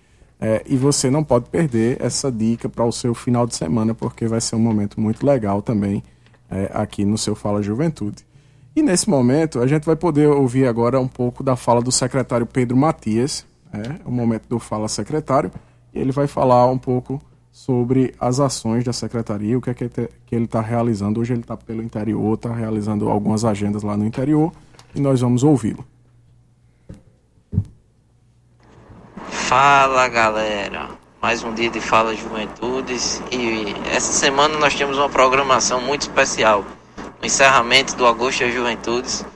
É, 0.45 0.61
e 0.67 0.77
você 0.77 1.09
não 1.09 1.23
pode 1.23 1.49
perder 1.49 1.99
essa 2.03 2.31
dica 2.31 2.69
para 2.69 2.85
o 2.85 2.91
seu 2.91 3.15
final 3.15 3.47
de 3.47 3.55
semana, 3.55 3.95
porque 3.95 4.27
vai 4.27 4.41
ser 4.41 4.57
um 4.57 4.59
momento 4.59 5.01
muito 5.01 5.25
legal 5.25 5.63
também 5.63 6.03
é, 6.51 6.69
aqui 6.75 7.05
no 7.05 7.17
seu 7.17 7.37
Fala 7.37 7.63
Juventude. 7.63 8.27
E 8.75 8.83
nesse 8.83 9.09
momento, 9.09 9.61
a 9.61 9.69
gente 9.69 9.85
vai 9.85 9.95
poder 9.95 10.27
ouvir 10.27 10.67
agora 10.67 10.99
um 10.99 11.07
pouco 11.07 11.45
da 11.45 11.55
fala 11.55 11.81
do 11.81 11.93
secretário 11.93 12.45
Pedro 12.45 12.77
Matias, 12.77 13.47
é, 13.73 14.01
o 14.05 14.11
momento 14.11 14.49
do 14.49 14.59
Fala 14.59 14.89
Secretário, 14.89 15.53
e 15.95 16.01
ele 16.01 16.11
vai 16.11 16.27
falar 16.27 16.69
um 16.69 16.79
pouco 16.79 17.23
sobre 17.53 18.13
as 18.19 18.41
ações 18.41 18.83
da 18.83 18.93
secretaria, 18.93 19.57
o 19.57 19.61
que 19.61 19.71
é 19.71 19.75
que 19.75 19.85
ele 20.33 20.45
está 20.47 20.61
realizando. 20.61 21.21
Hoje 21.21 21.35
ele 21.35 21.43
está 21.43 21.57
pelo 21.57 21.85
interior, 21.85 22.35
está 22.35 22.53
realizando 22.53 23.09
algumas 23.09 23.45
agendas 23.45 23.85
lá 23.85 23.97
no 23.97 24.05
interior, 24.05 24.53
e 24.93 25.01
nós 25.01 25.21
vamos 25.21 25.45
ouvi-lo. 25.45 25.85
Fala 29.55 30.09
galera, 30.09 30.89
mais 31.21 31.45
um 31.45 31.53
dia 31.53 31.69
de 31.69 31.79
Fala 31.79 32.17
Juventudes 32.17 33.23
e 33.31 33.77
essa 33.95 34.11
semana 34.11 34.59
nós 34.59 34.75
temos 34.75 34.97
uma 34.97 35.11
programação 35.11 35.79
muito 35.79 36.01
especial. 36.01 36.65
O 37.23 37.27
encerramento 37.27 37.95
do 37.95 38.07
Agosto 38.07 38.45
das 38.45 38.55
Juventudes, 38.55 39.27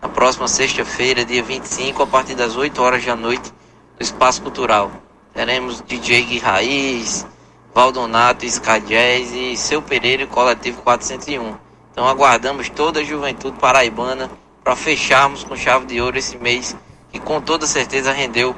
na 0.00 0.08
próxima 0.08 0.46
sexta-feira, 0.46 1.24
dia 1.24 1.42
25, 1.42 2.04
a 2.04 2.06
partir 2.06 2.36
das 2.36 2.54
8 2.56 2.80
horas 2.80 3.04
da 3.04 3.16
noite, 3.16 3.52
no 3.98 4.04
Espaço 4.04 4.42
Cultural. 4.42 4.92
Teremos 5.32 5.82
DJ 5.82 6.22
Gui 6.22 6.38
Raiz, 6.38 7.26
Valdonato, 7.74 8.46
Sky 8.46 8.94
e 8.94 9.56
Seu 9.56 9.82
Pereira 9.82 10.22
e 10.22 10.28
Coletivo 10.28 10.82
401. 10.82 11.52
Então 11.90 12.06
aguardamos 12.06 12.68
toda 12.68 13.00
a 13.00 13.04
juventude 13.04 13.58
paraibana 13.58 14.30
para 14.62 14.76
fecharmos 14.76 15.42
com 15.42 15.56
chave 15.56 15.84
de 15.86 16.00
ouro 16.00 16.16
esse 16.16 16.38
mês 16.38 16.76
que 17.10 17.18
com 17.18 17.40
toda 17.40 17.66
certeza 17.66 18.12
rendeu 18.12 18.54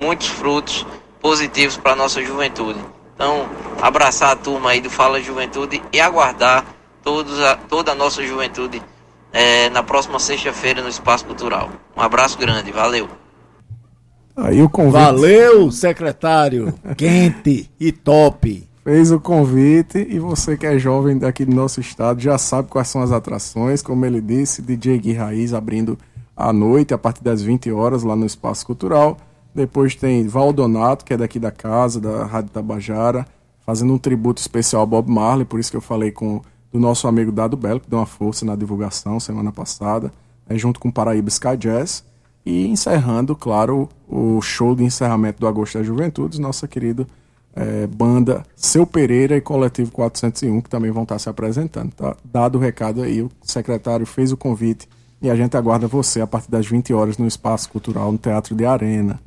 muitos 0.00 0.28
frutos 0.28 0.86
positivos 1.20 1.76
para 1.76 1.92
a 1.92 1.96
nossa 1.96 2.22
juventude. 2.22 2.80
Então, 3.14 3.46
abraçar 3.82 4.32
a 4.32 4.36
turma 4.36 4.70
aí 4.70 4.80
do 4.80 4.88
Fala 4.88 5.20
Juventude 5.20 5.82
e 5.92 6.00
aguardar 6.00 6.64
todos 7.02 7.38
a, 7.40 7.56
toda 7.56 7.92
a 7.92 7.94
nossa 7.94 8.22
juventude 8.22 8.82
é, 9.32 9.68
na 9.70 9.82
próxima 9.82 10.18
sexta-feira 10.18 10.82
no 10.82 10.88
Espaço 10.88 11.26
Cultural. 11.26 11.70
Um 11.96 12.00
abraço 12.00 12.38
grande, 12.38 12.72
valeu. 12.72 13.08
Aí 14.36 14.62
o 14.62 14.70
convite. 14.70 14.92
Valeu, 14.92 15.70
secretário. 15.70 16.72
Quente 16.96 17.70
e 17.78 17.92
top. 17.92 18.66
Fez 18.82 19.12
o 19.12 19.20
convite 19.20 19.98
e 20.08 20.18
você 20.18 20.56
que 20.56 20.66
é 20.66 20.78
jovem 20.78 21.18
daqui 21.18 21.44
do 21.44 21.54
nosso 21.54 21.80
estado 21.80 22.20
já 22.20 22.38
sabe 22.38 22.68
quais 22.68 22.88
são 22.88 23.02
as 23.02 23.12
atrações. 23.12 23.82
Como 23.82 24.06
ele 24.06 24.20
disse, 24.22 24.62
DJ 24.62 24.98
Gui 24.98 25.12
Raiz 25.12 25.52
abrindo 25.52 25.98
à 26.34 26.52
noite, 26.52 26.94
a 26.94 26.98
partir 26.98 27.22
das 27.22 27.42
20 27.42 27.70
horas, 27.70 28.02
lá 28.02 28.16
no 28.16 28.24
Espaço 28.24 28.64
Cultural. 28.64 29.18
Depois 29.54 29.94
tem 29.94 30.26
Valdonato, 30.26 31.04
que 31.04 31.12
é 31.12 31.16
daqui 31.16 31.38
da 31.38 31.50
casa, 31.50 32.00
da 32.00 32.24
Rádio 32.24 32.50
Tabajara, 32.50 33.26
fazendo 33.66 33.92
um 33.92 33.98
tributo 33.98 34.40
especial 34.40 34.82
ao 34.82 34.86
Bob 34.86 35.10
Marley, 35.10 35.44
por 35.44 35.58
isso 35.58 35.70
que 35.70 35.76
eu 35.76 35.80
falei 35.80 36.10
com 36.10 36.40
do 36.72 36.78
nosso 36.78 37.08
amigo 37.08 37.32
Dado 37.32 37.56
Belo, 37.56 37.80
que 37.80 37.90
deu 37.90 37.98
uma 37.98 38.06
força 38.06 38.44
na 38.44 38.54
divulgação 38.54 39.18
semana 39.18 39.50
passada, 39.50 40.12
né, 40.48 40.56
junto 40.56 40.78
com 40.78 40.90
Paraíba 40.90 41.28
Sky 41.28 41.56
Jazz. 41.56 42.04
E 42.46 42.66
encerrando, 42.68 43.36
claro, 43.36 43.88
o 44.08 44.40
show 44.40 44.74
de 44.74 44.82
encerramento 44.82 45.40
do 45.40 45.46
Agosto 45.46 45.78
das 45.78 45.86
Juventudes, 45.86 46.38
nossa 46.38 46.66
querida 46.66 47.06
é, 47.54 47.86
banda 47.86 48.44
Seu 48.56 48.86
Pereira 48.86 49.36
e 49.36 49.40
Coletivo 49.40 49.90
401, 49.90 50.60
que 50.62 50.70
também 50.70 50.90
vão 50.90 51.02
estar 51.02 51.18
se 51.18 51.28
apresentando. 51.28 51.92
Tá? 51.92 52.16
Dado 52.24 52.56
o 52.56 52.60
recado 52.60 53.02
aí, 53.02 53.20
o 53.20 53.30
secretário 53.42 54.06
fez 54.06 54.32
o 54.32 54.36
convite 54.36 54.88
e 55.20 55.28
a 55.28 55.36
gente 55.36 55.56
aguarda 55.56 55.86
você 55.86 56.20
a 56.20 56.26
partir 56.26 56.50
das 56.50 56.66
20 56.66 56.94
horas 56.94 57.18
no 57.18 57.26
Espaço 57.26 57.68
Cultural, 57.68 58.10
no 58.10 58.18
Teatro 58.18 58.54
de 58.54 58.64
Arena. 58.64 59.20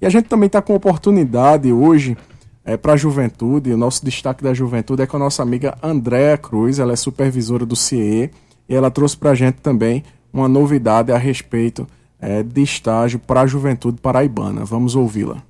E 0.00 0.06
a 0.06 0.10
gente 0.10 0.28
também 0.28 0.46
está 0.46 0.62
com 0.62 0.74
oportunidade 0.74 1.70
hoje 1.72 2.16
é, 2.64 2.76
para 2.76 2.94
a 2.94 2.96
juventude. 2.96 3.72
O 3.72 3.76
nosso 3.76 4.04
destaque 4.04 4.42
da 4.42 4.54
juventude 4.54 5.02
é 5.02 5.06
com 5.06 5.16
a 5.16 5.20
nossa 5.20 5.42
amiga 5.42 5.76
Andréa 5.82 6.38
Cruz, 6.38 6.78
ela 6.78 6.92
é 6.92 6.96
supervisora 6.96 7.66
do 7.66 7.76
CIE, 7.76 8.30
e 8.68 8.74
ela 8.74 8.90
trouxe 8.90 9.16
para 9.16 9.30
a 9.30 9.34
gente 9.34 9.56
também 9.56 10.02
uma 10.32 10.48
novidade 10.48 11.12
a 11.12 11.18
respeito 11.18 11.86
é, 12.18 12.42
de 12.42 12.62
estágio 12.62 13.18
para 13.18 13.42
a 13.42 13.46
juventude 13.46 14.00
paraibana. 14.00 14.64
Vamos 14.64 14.94
ouvi-la. 14.94 15.42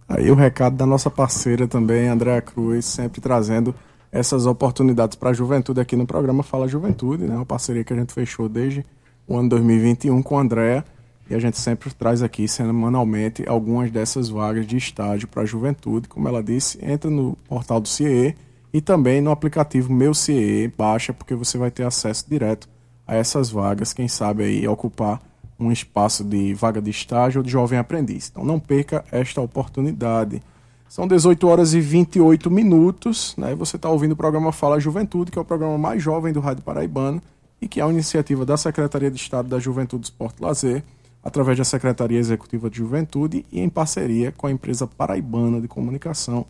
Aí 0.08 0.32
o 0.32 0.36
recado 0.36 0.77
da 0.77 0.86
nossa 0.86 1.12
parceira 1.12 1.67
também, 1.67 2.08
Andréa 2.08 2.41
Cruz, 2.41 2.86
sempre 2.86 3.19
trazendo 3.19 3.75
essas 4.10 4.45
oportunidades 4.45 5.17
para 5.17 5.32
a 5.32 5.34
juventude 5.34 5.82
aqui 5.82 5.97
no 5.97 6.08
programa 6.08 6.43
Fala 6.43 6.67
Juventude, 6.67 7.25
né? 7.25 7.36
Uma 7.36 7.45
parceria 7.45 7.84
que 7.84 7.91
a 7.91 7.95
gente 7.95 8.13
fechou 8.13 8.47
desde 8.47 8.86
o 9.27 9.38
ano 9.38 9.49
2021 9.49 10.23
com 10.23 10.39
a 10.39 10.41
Andréa 10.41 10.86
e 11.29 11.35
a 11.35 11.39
gente 11.39 11.57
sempre 11.57 11.93
traz 11.93 12.21
aqui 12.21 12.47
semanalmente 12.47 13.47
algumas 13.47 13.91
dessas 13.91 14.29
vagas 14.29 14.65
de 14.65 14.77
estágio 14.77 15.27
para 15.27 15.43
a 15.43 15.45
juventude. 15.45 16.07
Como 16.07 16.27
ela 16.27 16.41
disse, 16.41 16.83
entra 16.83 17.09
no 17.09 17.37
portal 17.47 17.79
do 17.79 17.87
CIE 17.87 18.35
e 18.73 18.81
também 18.81 19.21
no 19.21 19.31
aplicativo 19.31 19.91
Meu 19.91 20.13
CIE, 20.13 20.71
baixa 20.77 21.13
porque 21.13 21.35
você 21.35 21.57
vai 21.57 21.71
ter 21.71 21.83
acesso 21.83 22.25
direto 22.29 22.69
a 23.05 23.15
essas 23.15 23.49
vagas, 23.49 23.93
quem 23.93 24.07
sabe 24.07 24.43
aí 24.43 24.67
ocupar 24.67 25.21
um 25.59 25.71
espaço 25.71 26.23
de 26.23 26.53
vaga 26.53 26.81
de 26.81 26.91
estágio 26.91 27.39
ou 27.39 27.43
de 27.43 27.49
jovem 27.49 27.79
aprendiz. 27.79 28.29
Então 28.29 28.43
não 28.43 28.59
perca 28.59 29.03
esta 29.11 29.41
oportunidade. 29.41 30.41
São 30.87 31.07
18 31.07 31.47
horas 31.47 31.73
e 31.73 31.81
28 31.81 32.49
minutos, 32.49 33.35
né? 33.37 33.55
Você 33.55 33.75
está 33.75 33.89
ouvindo 33.89 34.11
o 34.11 34.15
programa 34.15 34.51
Fala 34.51 34.79
Juventude, 34.79 35.31
que 35.31 35.37
é 35.37 35.41
o 35.41 35.45
programa 35.45 35.77
mais 35.77 36.01
jovem 36.01 36.31
do 36.31 36.39
Rádio 36.39 36.63
Paraibano 36.63 37.21
e 37.61 37.67
que 37.67 37.81
é 37.81 37.85
uma 37.85 37.91
iniciativa 37.91 38.45
da 38.45 38.55
Secretaria 38.55 39.09
de 39.09 39.17
Estado 39.17 39.49
da 39.49 39.59
Juventude, 39.59 40.05
Esporte 40.05 40.39
e 40.39 40.43
Lazer, 40.43 40.83
através 41.27 41.57
da 41.57 41.65
Secretaria 41.65 42.17
Executiva 42.17 42.69
de 42.69 42.77
Juventude 42.77 43.45
e 43.51 43.59
em 43.59 43.67
parceria 43.67 44.31
com 44.31 44.47
a 44.47 44.51
empresa 44.51 44.87
paraibana 44.87 45.59
de 45.59 45.67
comunicação 45.67 46.45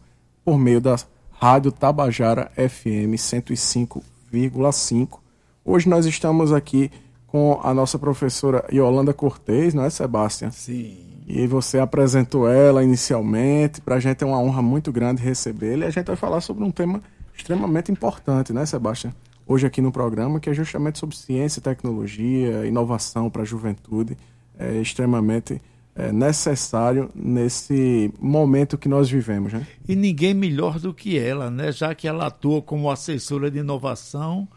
por 0.45 0.59
meio 0.59 0.79
da 0.79 0.95
Rádio 1.31 1.71
Tabajara 1.71 2.51
FM 2.55 3.17
105,5. 3.17 5.17
Hoje 5.65 5.89
nós 5.89 6.05
estamos 6.05 6.53
aqui 6.53 6.91
com 7.25 7.59
a 7.63 7.73
nossa 7.73 7.97
professora 7.97 8.63
Yolanda 8.71 9.15
Cortez, 9.15 9.73
não 9.73 9.83
é, 9.83 9.89
Sebastião? 9.89 10.51
Sim. 10.51 11.23
E 11.25 11.47
você 11.47 11.79
apresentou 11.79 12.47
ela 12.47 12.83
inicialmente. 12.83 13.81
Para 13.81 13.95
a 13.95 13.99
gente 13.99 14.23
é 14.23 14.27
uma 14.27 14.39
honra 14.39 14.61
muito 14.61 14.91
grande 14.91 15.23
recebê-la. 15.23 15.85
E 15.85 15.87
a 15.87 15.91
gente 15.91 16.05
vai 16.05 16.15
falar 16.15 16.39
sobre 16.39 16.63
um 16.63 16.69
tema 16.69 17.01
extremamente 17.35 17.91
importante, 17.91 18.53
né, 18.53 18.63
Sebastião? 18.63 19.11
Hoje 19.47 19.65
aqui 19.65 19.81
no 19.81 19.91
programa, 19.91 20.39
que 20.39 20.51
é 20.51 20.53
justamente 20.53 20.99
sobre 20.99 21.15
ciência, 21.15 21.63
tecnologia, 21.63 22.63
inovação 22.67 23.27
para 23.27 23.41
a 23.41 23.45
juventude. 23.45 24.15
É 24.59 24.79
extremamente 24.81 25.61
é, 25.95 26.11
necessário 26.11 27.09
nesse 27.15 28.13
momento 28.19 28.77
que 28.77 28.87
nós 28.87 29.09
vivemos, 29.09 29.53
né? 29.53 29.65
E 29.87 29.95
ninguém 29.95 30.33
melhor 30.33 30.79
do 30.79 30.93
que 30.93 31.17
ela, 31.17 31.49
né? 31.49 31.71
Já 31.71 31.95
que 31.95 32.07
ela 32.07 32.27
atua 32.27 32.61
como 32.61 32.89
assessora 32.89 33.49
de 33.49 33.59
inovação 33.59 34.47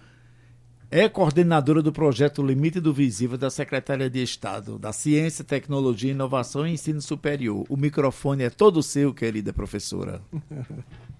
é 0.90 1.08
coordenadora 1.08 1.80
do 1.80 1.92
projeto 1.92 2.42
Limite 2.42 2.80
do 2.80 2.92
Visível 2.92 3.38
da 3.38 3.48
Secretaria 3.48 4.10
de 4.10 4.20
Estado 4.22 4.76
da 4.76 4.92
Ciência, 4.92 5.44
Tecnologia, 5.44 6.10
Inovação 6.10 6.66
e 6.66 6.72
Ensino 6.72 7.00
Superior. 7.00 7.64
O 7.68 7.76
microfone 7.76 8.42
é 8.42 8.50
todo 8.50 8.82
seu, 8.82 9.14
querida 9.14 9.52
professora. 9.52 10.20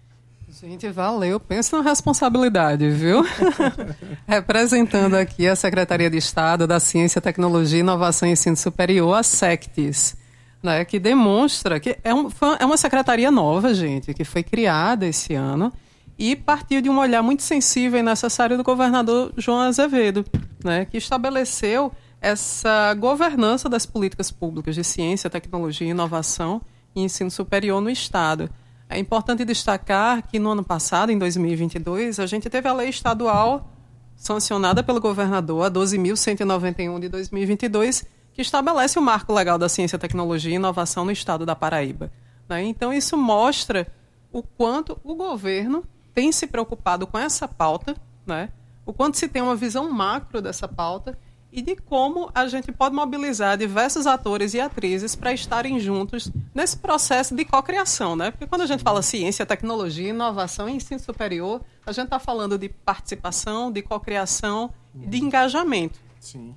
Gente, 0.63 0.91
valeu. 0.91 1.41
Pensa 1.41 1.79
na 1.79 1.83
responsabilidade, 1.83 2.91
viu? 2.91 3.25
Representando 4.29 5.15
aqui 5.15 5.49
a 5.49 5.57
Secretaria 5.57 6.11
de 6.11 6.19
Estado 6.19 6.67
da 6.67 6.79
Ciência, 6.79 7.19
Tecnologia, 7.19 7.81
Inovação 7.81 8.29
e 8.29 8.33
Ensino 8.33 8.59
Superior, 8.59 9.15
a 9.15 9.23
SECTES, 9.23 10.17
né, 10.63 10.85
que 10.85 10.99
demonstra 10.99 11.81
que 11.81 11.97
é, 12.05 12.13
um, 12.13 12.29
é 12.59 12.67
uma 12.67 12.77
secretaria 12.77 13.31
nova, 13.31 13.73
gente, 13.73 14.13
que 14.13 14.23
foi 14.23 14.43
criada 14.43 15.07
esse 15.07 15.33
ano 15.33 15.73
e 16.19 16.37
partiu 16.37 16.83
de 16.83 16.91
um 16.91 16.99
olhar 16.99 17.23
muito 17.23 17.43
sensível 17.43 17.99
e 17.99 18.03
necessário 18.03 18.59
do 18.59 18.63
governador 18.63 19.33
João 19.39 19.61
Azevedo, 19.61 20.27
né, 20.63 20.85
que 20.85 20.99
estabeleceu 20.99 21.91
essa 22.21 22.93
governança 22.93 23.67
das 23.67 23.87
políticas 23.87 24.31
públicas 24.31 24.75
de 24.75 24.85
ciência, 24.85 25.31
tecnologia, 25.31 25.89
inovação 25.89 26.61
e 26.95 27.01
ensino 27.01 27.31
superior 27.31 27.81
no 27.81 27.89
Estado. 27.89 28.51
É 28.93 28.99
importante 28.99 29.45
destacar 29.45 30.27
que 30.27 30.41
no 30.41 30.51
ano 30.51 30.65
passado, 30.65 31.13
em 31.13 31.19
2022, 31.19 32.19
a 32.19 32.27
gente 32.27 32.51
teve 32.51 32.69
a 32.69 32.73
lei 32.73 32.89
estadual 32.89 33.71
sancionada 34.17 34.83
pelo 34.83 35.01
governador, 35.01 35.65
a 35.65 35.71
12.191 35.71 36.99
de 36.99 37.09
2022, 37.09 38.05
que 38.35 38.43
estabelece 38.43 38.99
o 38.99 39.03
marco 39.03 39.33
legal 39.33 39.57
da 39.57 39.69
ciência, 39.69 39.97
tecnologia 39.97 40.51
e 40.51 40.57
inovação 40.57 41.05
no 41.05 41.13
estado 41.13 41.47
da 41.47 41.55
Paraíba. 41.55 42.11
Né? 42.49 42.65
Então, 42.65 42.93
isso 42.93 43.17
mostra 43.17 43.87
o 44.33 44.43
quanto 44.43 44.99
o 45.05 45.15
governo 45.15 45.85
tem 46.13 46.33
se 46.33 46.49
preocupado 46.49 47.07
com 47.07 47.17
essa 47.17 47.47
pauta, 47.47 47.95
né? 48.27 48.49
o 48.85 48.93
quanto 48.93 49.17
se 49.17 49.29
tem 49.29 49.41
uma 49.41 49.55
visão 49.55 49.89
macro 49.93 50.43
dessa 50.43 50.67
pauta 50.67 51.17
e 51.53 51.61
de 51.61 51.75
como 51.77 52.31
a 52.35 52.47
gente 52.47 52.71
pode 52.71 52.95
mobilizar 52.95 53.57
diversos 53.59 54.07
atores 54.07 54.55
e 54.55 54.61
atrizes 54.61 55.17
para 55.17 55.33
estarem 55.33 55.81
juntos 55.81 56.31
nesse 56.55 56.77
processo 56.77 57.35
de 57.35 57.45
cocriação, 57.45 58.15
né? 58.15 58.31
Porque 58.31 58.47
quando 58.47 58.63
a 58.63 58.67
gente 58.67 58.83
fala 58.83 59.03
ciência, 59.03 59.45
tecnologia, 59.45 60.11
inovação 60.11 60.69
e 60.69 60.73
ensino 60.73 61.01
superior, 61.01 61.61
a 61.85 61.93
gente 61.93 62.05
está 62.05 62.19
falando 62.19 62.57
de 62.57 62.69
participação, 62.69 63.73
de 63.73 63.83
cocriação 63.83 64.71
de 64.95 65.19
engajamento. 65.19 65.99
Sim. 66.21 66.55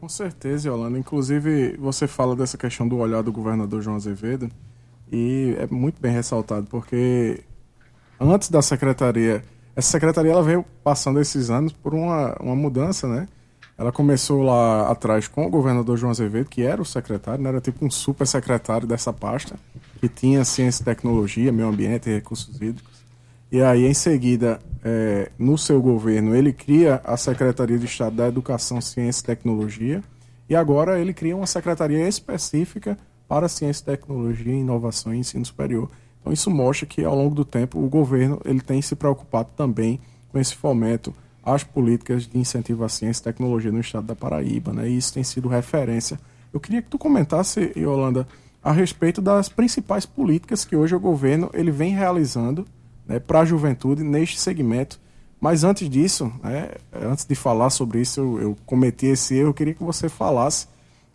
Com 0.00 0.08
certeza, 0.08 0.68
Yolanda. 0.68 0.98
Inclusive, 0.98 1.76
você 1.76 2.06
fala 2.06 2.36
dessa 2.36 2.56
questão 2.56 2.86
do 2.86 2.98
olhar 2.98 3.22
do 3.22 3.32
governador 3.32 3.82
João 3.82 3.96
Azevedo 3.96 4.50
e 5.10 5.56
é 5.58 5.66
muito 5.66 6.00
bem 6.00 6.12
ressaltado, 6.12 6.66
porque 6.68 7.42
antes 8.20 8.48
da 8.50 8.62
secretaria, 8.62 9.42
essa 9.74 9.90
secretaria 9.90 10.32
ela 10.32 10.42
veio 10.42 10.64
passando 10.84 11.20
esses 11.20 11.50
anos 11.50 11.72
por 11.72 11.94
uma, 11.94 12.36
uma 12.40 12.54
mudança, 12.54 13.08
né? 13.08 13.26
Ela 13.78 13.92
começou 13.92 14.42
lá 14.42 14.90
atrás 14.90 15.28
com 15.28 15.46
o 15.46 15.48
governador 15.48 15.96
João 15.96 16.10
Azevedo, 16.10 16.48
que 16.48 16.62
era 16.62 16.82
o 16.82 16.84
secretário, 16.84 17.44
né? 17.44 17.48
era 17.48 17.60
tipo 17.60 17.86
um 17.86 17.90
super 17.90 18.26
secretário 18.26 18.88
dessa 18.88 19.12
pasta, 19.12 19.54
que 20.00 20.08
tinha 20.08 20.44
ciência 20.44 20.82
e 20.82 20.84
tecnologia, 20.84 21.52
meio 21.52 21.68
ambiente 21.68 22.10
e 22.10 22.14
recursos 22.14 22.60
hídricos. 22.60 22.98
E 23.52 23.62
aí, 23.62 23.86
em 23.86 23.94
seguida, 23.94 24.58
é, 24.84 25.30
no 25.38 25.56
seu 25.56 25.80
governo, 25.80 26.34
ele 26.34 26.52
cria 26.52 27.00
a 27.04 27.16
Secretaria 27.16 27.78
de 27.78 27.86
Estado 27.86 28.16
da 28.16 28.26
Educação, 28.26 28.80
Ciência 28.80 29.22
e 29.22 29.26
Tecnologia, 29.26 30.02
e 30.48 30.56
agora 30.56 30.98
ele 30.98 31.14
cria 31.14 31.36
uma 31.36 31.46
secretaria 31.46 32.08
específica 32.08 32.98
para 33.28 33.48
ciência, 33.48 33.84
tecnologia, 33.84 34.54
inovação 34.54 35.14
e 35.14 35.18
ensino 35.18 35.44
superior. 35.44 35.88
Então 36.20 36.32
isso 36.32 36.50
mostra 36.50 36.84
que 36.84 37.04
ao 37.04 37.14
longo 37.14 37.34
do 37.34 37.44
tempo 37.44 37.78
o 37.78 37.88
governo 37.88 38.40
ele 38.44 38.60
tem 38.60 38.82
se 38.82 38.96
preocupado 38.96 39.50
também 39.56 40.00
com 40.32 40.38
esse 40.38 40.56
fomento 40.56 41.14
às 41.54 41.64
políticas 41.64 42.26
de 42.26 42.38
incentivo 42.38 42.84
à 42.84 42.88
ciência 42.88 43.22
e 43.22 43.24
tecnologia 43.24 43.72
no 43.72 43.80
estado 43.80 44.06
da 44.06 44.14
Paraíba, 44.14 44.72
né? 44.72 44.88
E 44.88 44.96
isso 44.96 45.14
tem 45.14 45.24
sido 45.24 45.48
referência. 45.48 46.18
Eu 46.52 46.60
queria 46.60 46.82
que 46.82 46.88
tu 46.88 46.98
comentasse, 46.98 47.72
Yolanda, 47.76 48.26
a 48.62 48.72
respeito 48.72 49.22
das 49.22 49.48
principais 49.48 50.04
políticas 50.04 50.64
que 50.64 50.76
hoje 50.76 50.94
o 50.94 51.00
governo 51.00 51.50
ele 51.54 51.70
vem 51.70 51.94
realizando 51.94 52.66
né, 53.06 53.18
para 53.18 53.40
a 53.40 53.44
juventude 53.44 54.02
neste 54.02 54.38
segmento. 54.38 55.00
Mas 55.40 55.64
antes 55.64 55.88
disso, 55.88 56.32
né, 56.42 56.72
antes 56.92 57.24
de 57.24 57.34
falar 57.34 57.70
sobre 57.70 58.00
isso, 58.00 58.20
eu, 58.20 58.40
eu 58.40 58.56
cometi 58.66 59.06
esse 59.06 59.34
erro. 59.34 59.50
Eu 59.50 59.54
queria 59.54 59.74
que 59.74 59.84
você 59.84 60.08
falasse 60.08 60.66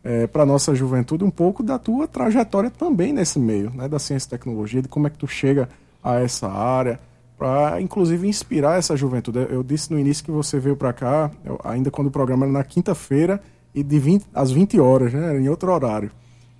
é, 0.03 0.25
para 0.25 0.43
a 0.43 0.45
nossa 0.45 0.73
juventude 0.73 1.23
um 1.23 1.31
pouco 1.31 1.61
da 1.61 1.77
tua 1.77 2.07
trajetória 2.07 2.71
também 2.71 3.13
nesse 3.13 3.37
meio, 3.37 3.69
né, 3.71 3.87
da 3.87 3.99
ciência 3.99 4.27
e 4.27 4.29
tecnologia, 4.29 4.81
de 4.81 4.87
como 4.87 5.07
é 5.07 5.09
que 5.09 5.17
tu 5.17 5.27
chega 5.27 5.69
a 6.01 6.19
essa 6.19 6.49
área, 6.49 6.99
para 7.37 7.81
inclusive 7.81 8.27
inspirar 8.27 8.77
essa 8.77 8.95
juventude. 8.95 9.39
Eu 9.49 9.63
disse 9.63 9.91
no 9.91 9.99
início 9.99 10.23
que 10.23 10.31
você 10.31 10.59
veio 10.59 10.75
para 10.75 10.93
cá, 10.93 11.31
eu, 11.43 11.59
ainda 11.63 11.91
quando 11.91 12.07
o 12.07 12.11
programa 12.11 12.45
era 12.45 12.53
na 12.53 12.63
quinta-feira, 12.63 13.41
e 13.73 13.83
de 13.83 13.99
20 13.99 14.25
às 14.33 14.51
20 14.51 14.79
horas, 14.79 15.13
né? 15.13 15.39
Em 15.39 15.49
outro 15.49 15.71
horário. 15.71 16.11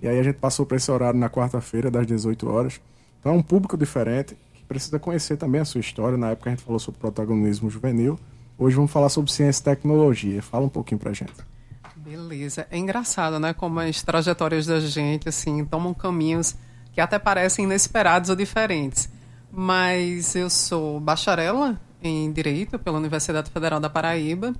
E 0.01 0.07
aí 0.07 0.19
a 0.19 0.23
gente 0.23 0.35
passou 0.35 0.65
para 0.65 0.77
esse 0.77 0.91
horário 0.91 1.19
na 1.19 1.29
quarta-feira, 1.29 1.89
das 1.89 2.05
18 2.05 2.49
horas. 2.49 2.81
Então 3.19 3.33
é 3.33 3.35
um 3.35 3.41
público 3.41 3.77
diferente 3.77 4.35
que 4.53 4.63
precisa 4.65 4.99
conhecer 4.99 5.37
também 5.37 5.61
a 5.61 5.65
sua 5.65 5.79
história. 5.79 6.17
Na 6.17 6.31
época 6.31 6.49
a 6.49 6.53
gente 6.53 6.63
falou 6.63 6.79
sobre 6.79 6.99
protagonismo 6.99 7.69
juvenil. 7.69 8.19
Hoje 8.57 8.75
vamos 8.75 8.91
falar 8.91 9.09
sobre 9.09 9.31
ciência 9.31 9.61
e 9.61 9.63
tecnologia. 9.63 10.41
Fala 10.41 10.65
um 10.65 10.69
pouquinho 10.69 10.99
pra 10.99 11.13
gente. 11.13 11.33
Beleza. 11.95 12.67
É 12.69 12.77
engraçado, 12.77 13.39
né? 13.39 13.53
Como 13.53 13.79
as 13.79 14.01
trajetórias 14.03 14.65
da 14.65 14.79
gente, 14.79 15.29
assim, 15.29 15.63
tomam 15.63 15.93
caminhos 15.93 16.55
que 16.91 16.99
até 16.99 17.17
parecem 17.17 17.65
inesperados 17.65 18.29
ou 18.29 18.35
diferentes. 18.35 19.09
Mas 19.55 20.35
eu 20.35 20.49
sou 20.49 20.99
bacharela 20.99 21.79
em 22.01 22.31
Direito 22.31 22.79
pela 22.79 22.97
Universidade 22.97 23.51
Federal 23.51 23.79
da 23.79 23.89
Paraíba 23.89 24.51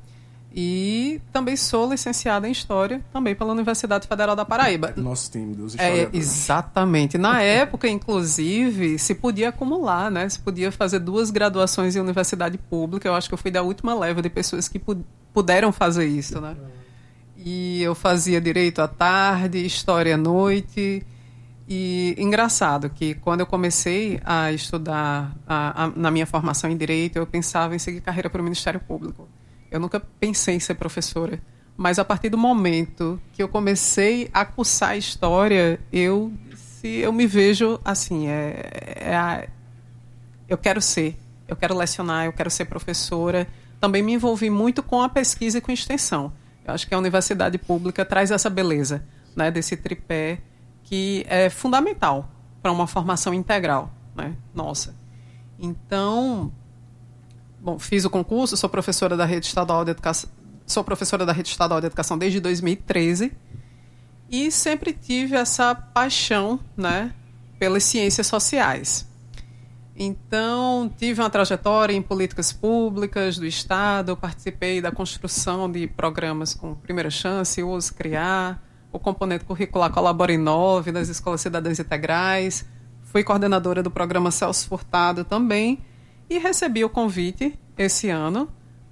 e 0.56 1.20
também 1.34 1.58
sou 1.58 1.90
licenciada 1.90 2.48
em 2.48 2.52
História, 2.52 3.02
também 3.12 3.34
pela 3.34 3.52
Universidade 3.52 4.08
Federal 4.08 4.36
da 4.36 4.46
Paraíba. 4.46 4.94
Nosso 4.96 5.32
time 5.32 5.56
dos 5.56 5.76
É, 5.80 6.08
exatamente. 6.14 7.18
Na 7.18 7.42
época, 7.42 7.88
inclusive, 7.90 9.00
se 9.00 9.16
podia 9.16 9.50
acumular, 9.50 10.12
né? 10.12 10.30
Se 10.30 10.38
podia 10.40 10.72
fazer 10.72 11.00
duas 11.00 11.32
graduações 11.32 11.96
em 11.96 12.00
universidade 12.00 12.58
pública. 12.60 13.08
Eu 13.08 13.16
acho 13.16 13.28
que 13.28 13.34
eu 13.34 13.38
fui 13.38 13.50
da 13.50 13.64
última 13.64 13.96
leva 13.98 14.22
de 14.22 14.30
pessoas 14.30 14.68
que 14.68 14.78
pu- 14.78 15.04
puderam 15.34 15.72
fazer 15.72 16.06
isso, 16.06 16.40
né? 16.40 16.56
E 17.36 17.82
eu 17.82 17.96
fazia 17.96 18.40
direito 18.40 18.80
à 18.80 18.88
tarde, 18.88 19.58
história 19.66 20.14
à 20.14 20.18
noite. 20.18 21.04
E 21.68 22.16
engraçado 22.18 22.90
que 22.90 23.16
quando 23.16 23.40
eu 23.40 23.46
comecei 23.46 24.20
a 24.26 24.52
estudar 24.52 25.34
a- 25.48 25.86
a- 25.86 25.92
na 25.96 26.12
minha 26.12 26.26
formação 26.26 26.70
em 26.70 26.76
direito, 26.76 27.16
eu 27.18 27.26
pensava 27.26 27.76
em 27.76 27.80
seguir 27.80 28.02
carreira 28.02 28.30
para 28.30 28.42
o 28.42 28.44
Ministério 28.44 28.80
Público. 28.80 29.28
Eu 29.72 29.80
nunca 29.80 30.00
pensei 30.20 30.56
em 30.56 30.60
ser 30.60 30.76
professora. 30.76 31.42
Mas 31.76 31.98
a 31.98 32.06
partir 32.06 32.30
do 32.30 32.38
momento 32.38 33.20
que 33.32 33.42
eu 33.42 33.48
comecei 33.48 34.30
a 34.34 34.46
cursar 34.46 34.98
história, 34.98 35.80
eu 35.92 36.32
se 36.56 36.98
eu 36.98 37.14
me 37.14 37.26
vejo 37.26 37.80
assim, 37.84 38.28
é, 38.28 38.98
é 39.00 39.16
a- 39.16 39.48
eu 40.50 40.58
quero 40.58 40.82
ser, 40.82 41.18
eu 41.48 41.56
quero 41.56 41.76
lecionar, 41.76 42.26
eu 42.26 42.34
quero 42.34 42.52
ser 42.52 42.66
professora. 42.66 43.48
Também 43.80 44.04
me 44.04 44.14
envolvi 44.14 44.50
muito 44.50 44.84
com 44.84 45.02
a 45.02 45.08
pesquisa 45.10 45.58
e 45.58 45.62
com 45.62 45.72
extensão. 45.72 46.34
Eu 46.66 46.74
acho 46.74 46.86
que 46.86 46.94
a 46.94 46.98
universidade 46.98 47.58
pública 47.58 48.04
traz 48.06 48.32
essa 48.32 48.50
beleza, 48.50 49.04
né, 49.36 49.50
desse 49.50 49.76
tripé 49.78 50.40
que 50.94 51.26
é 51.28 51.50
fundamental 51.50 52.30
para 52.62 52.72
uma 52.72 52.86
formação 52.86 53.34
integral, 53.34 53.92
né, 54.16 54.38
nossa. 54.54 54.96
Então, 55.58 56.52
bom, 57.60 57.80
fiz 57.80 58.06
o 58.06 58.12
concurso, 58.12 58.56
sou 58.56 58.70
professora 58.70 59.18
da 59.18 59.26
rede 59.26 59.48
estadual 59.48 59.84
de 59.84 59.90
educação, 59.90 60.30
sou 60.68 60.84
professora 60.84 61.26
da 61.26 61.34
rede 61.34 61.50
estadual 61.50 61.82
de 61.82 61.88
educação 61.88 62.16
desde 62.16 62.40
2013 62.40 63.34
e 64.30 64.52
sempre 64.52 64.94
tive 64.94 65.36
essa 65.36 65.74
paixão, 65.74 66.60
né, 66.78 67.12
pelas 67.58 67.84
ciências 67.84 68.28
sociais. 68.28 69.10
Então, 69.96 70.94
tive 70.96 71.22
uma 71.22 71.30
trajetória 71.32 71.96
em 71.96 72.04
políticas 72.04 72.54
públicas 72.54 73.40
do 73.40 73.48
Estado, 73.48 74.16
participei 74.16 74.80
da 74.80 74.92
construção 74.92 75.72
de 75.72 75.88
programas 75.88 76.54
com 76.54 76.76
Primeira 76.76 77.10
Chance, 77.10 77.64
Uso 77.64 77.96
Criar, 77.96 78.62
o 78.94 79.00
componente 79.00 79.44
curricular 79.44 79.92
Colabora 79.92 80.32
Inove, 80.32 80.92
das 80.92 81.10
Escolas 81.10 81.42
Cidadãs 81.42 81.80
Integrais, 81.80 82.64
fui 83.02 83.24
coordenadora 83.24 83.82
do 83.82 83.90
programa 83.92 84.30
Celso 84.30 84.68
Furtado 84.68 85.26
também, 85.26 85.84
e 86.30 86.38
recebi 86.38 86.86
o 86.86 86.90
convite 86.90 87.60
esse 87.78 88.10
ano 88.10 88.50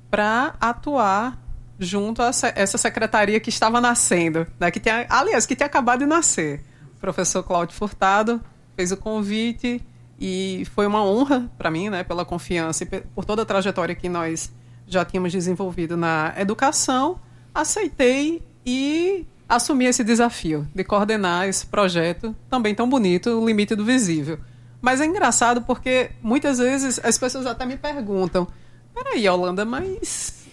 para 0.09 0.55
atuar 0.59 1.39
junto 1.79 2.21
a 2.21 2.31
essa 2.55 2.77
secretaria 2.77 3.39
que 3.39 3.49
estava 3.49 3.79
nascendo, 3.79 4.45
né, 4.59 4.69
que 4.69 4.79
tinha, 4.79 5.05
aliás, 5.09 5.45
que 5.45 5.55
tinha 5.55 5.65
acabado 5.65 5.99
de 5.99 6.05
nascer. 6.05 6.63
O 6.95 6.99
professor 6.99 7.41
Cláudio 7.43 7.75
Furtado 7.75 8.41
fez 8.75 8.91
o 8.91 8.97
convite 8.97 9.81
e 10.19 10.63
foi 10.75 10.85
uma 10.85 11.03
honra 11.03 11.49
para 11.57 11.71
mim, 11.71 11.89
né, 11.89 12.03
pela 12.03 12.25
confiança 12.25 12.83
e 12.83 12.85
por 12.85 13.23
toda 13.25 13.43
a 13.43 13.45
trajetória 13.45 13.95
que 13.95 14.09
nós 14.09 14.51
já 14.85 15.05
tínhamos 15.05 15.31
desenvolvido 15.31 15.95
na 15.95 16.33
educação. 16.37 17.19
Aceitei 17.53 18.45
e 18.65 19.25
assumi 19.51 19.85
esse 19.85 20.01
desafio 20.01 20.65
de 20.73 20.81
coordenar 20.81 21.45
esse 21.47 21.65
projeto 21.65 22.33
também 22.49 22.73
tão 22.73 22.89
bonito, 22.89 23.29
o 23.29 23.45
Limite 23.45 23.75
do 23.75 23.83
Visível. 23.83 24.39
Mas 24.81 25.01
é 25.01 25.05
engraçado 25.05 25.61
porque 25.61 26.11
muitas 26.23 26.57
vezes 26.57 26.99
as 27.03 27.17
pessoas 27.17 27.45
até 27.45 27.65
me 27.65 27.77
perguntam: 27.77 28.47
peraí, 28.93 29.27
Holanda, 29.27 29.65
mas 29.65 30.47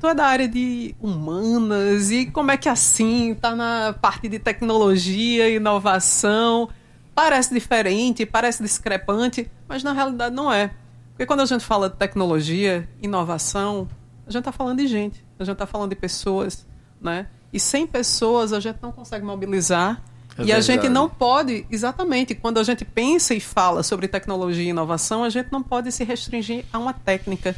tu 0.00 0.06
é 0.06 0.14
da 0.14 0.24
área 0.24 0.46
de 0.46 0.94
humanas 1.00 2.12
e 2.12 2.26
como 2.26 2.52
é 2.52 2.56
que 2.56 2.68
assim 2.68 3.34
tá 3.34 3.56
na 3.56 3.92
parte 4.00 4.28
de 4.28 4.38
tecnologia, 4.38 5.50
inovação? 5.50 6.68
Parece 7.12 7.52
diferente, 7.52 8.24
parece 8.24 8.62
discrepante, 8.62 9.50
mas 9.68 9.82
na 9.82 9.92
realidade 9.92 10.34
não 10.34 10.52
é. 10.52 10.70
Porque 11.10 11.26
quando 11.26 11.40
a 11.40 11.46
gente 11.46 11.64
fala 11.64 11.90
de 11.90 11.96
tecnologia, 11.96 12.88
inovação, 13.02 13.88
a 14.26 14.30
gente 14.30 14.40
está 14.40 14.52
falando 14.52 14.78
de 14.78 14.86
gente, 14.86 15.24
a 15.38 15.44
gente 15.44 15.52
está 15.52 15.66
falando 15.66 15.90
de 15.90 15.96
pessoas, 15.96 16.66
né? 17.00 17.26
E 17.54 17.60
sem 17.60 17.86
pessoas 17.86 18.52
a 18.52 18.58
gente 18.58 18.78
não 18.82 18.90
consegue 18.90 19.24
mobilizar. 19.24 20.02
É 20.36 20.42
e 20.42 20.52
a 20.52 20.58
gente 20.60 20.80
verdade. 20.80 20.92
não 20.92 21.08
pode, 21.08 21.64
exatamente, 21.70 22.34
quando 22.34 22.58
a 22.58 22.64
gente 22.64 22.84
pensa 22.84 23.32
e 23.32 23.38
fala 23.38 23.84
sobre 23.84 24.08
tecnologia 24.08 24.64
e 24.64 24.70
inovação, 24.70 25.22
a 25.22 25.30
gente 25.30 25.52
não 25.52 25.62
pode 25.62 25.92
se 25.92 26.02
restringir 26.02 26.64
a 26.72 26.80
uma 26.80 26.92
técnica, 26.92 27.54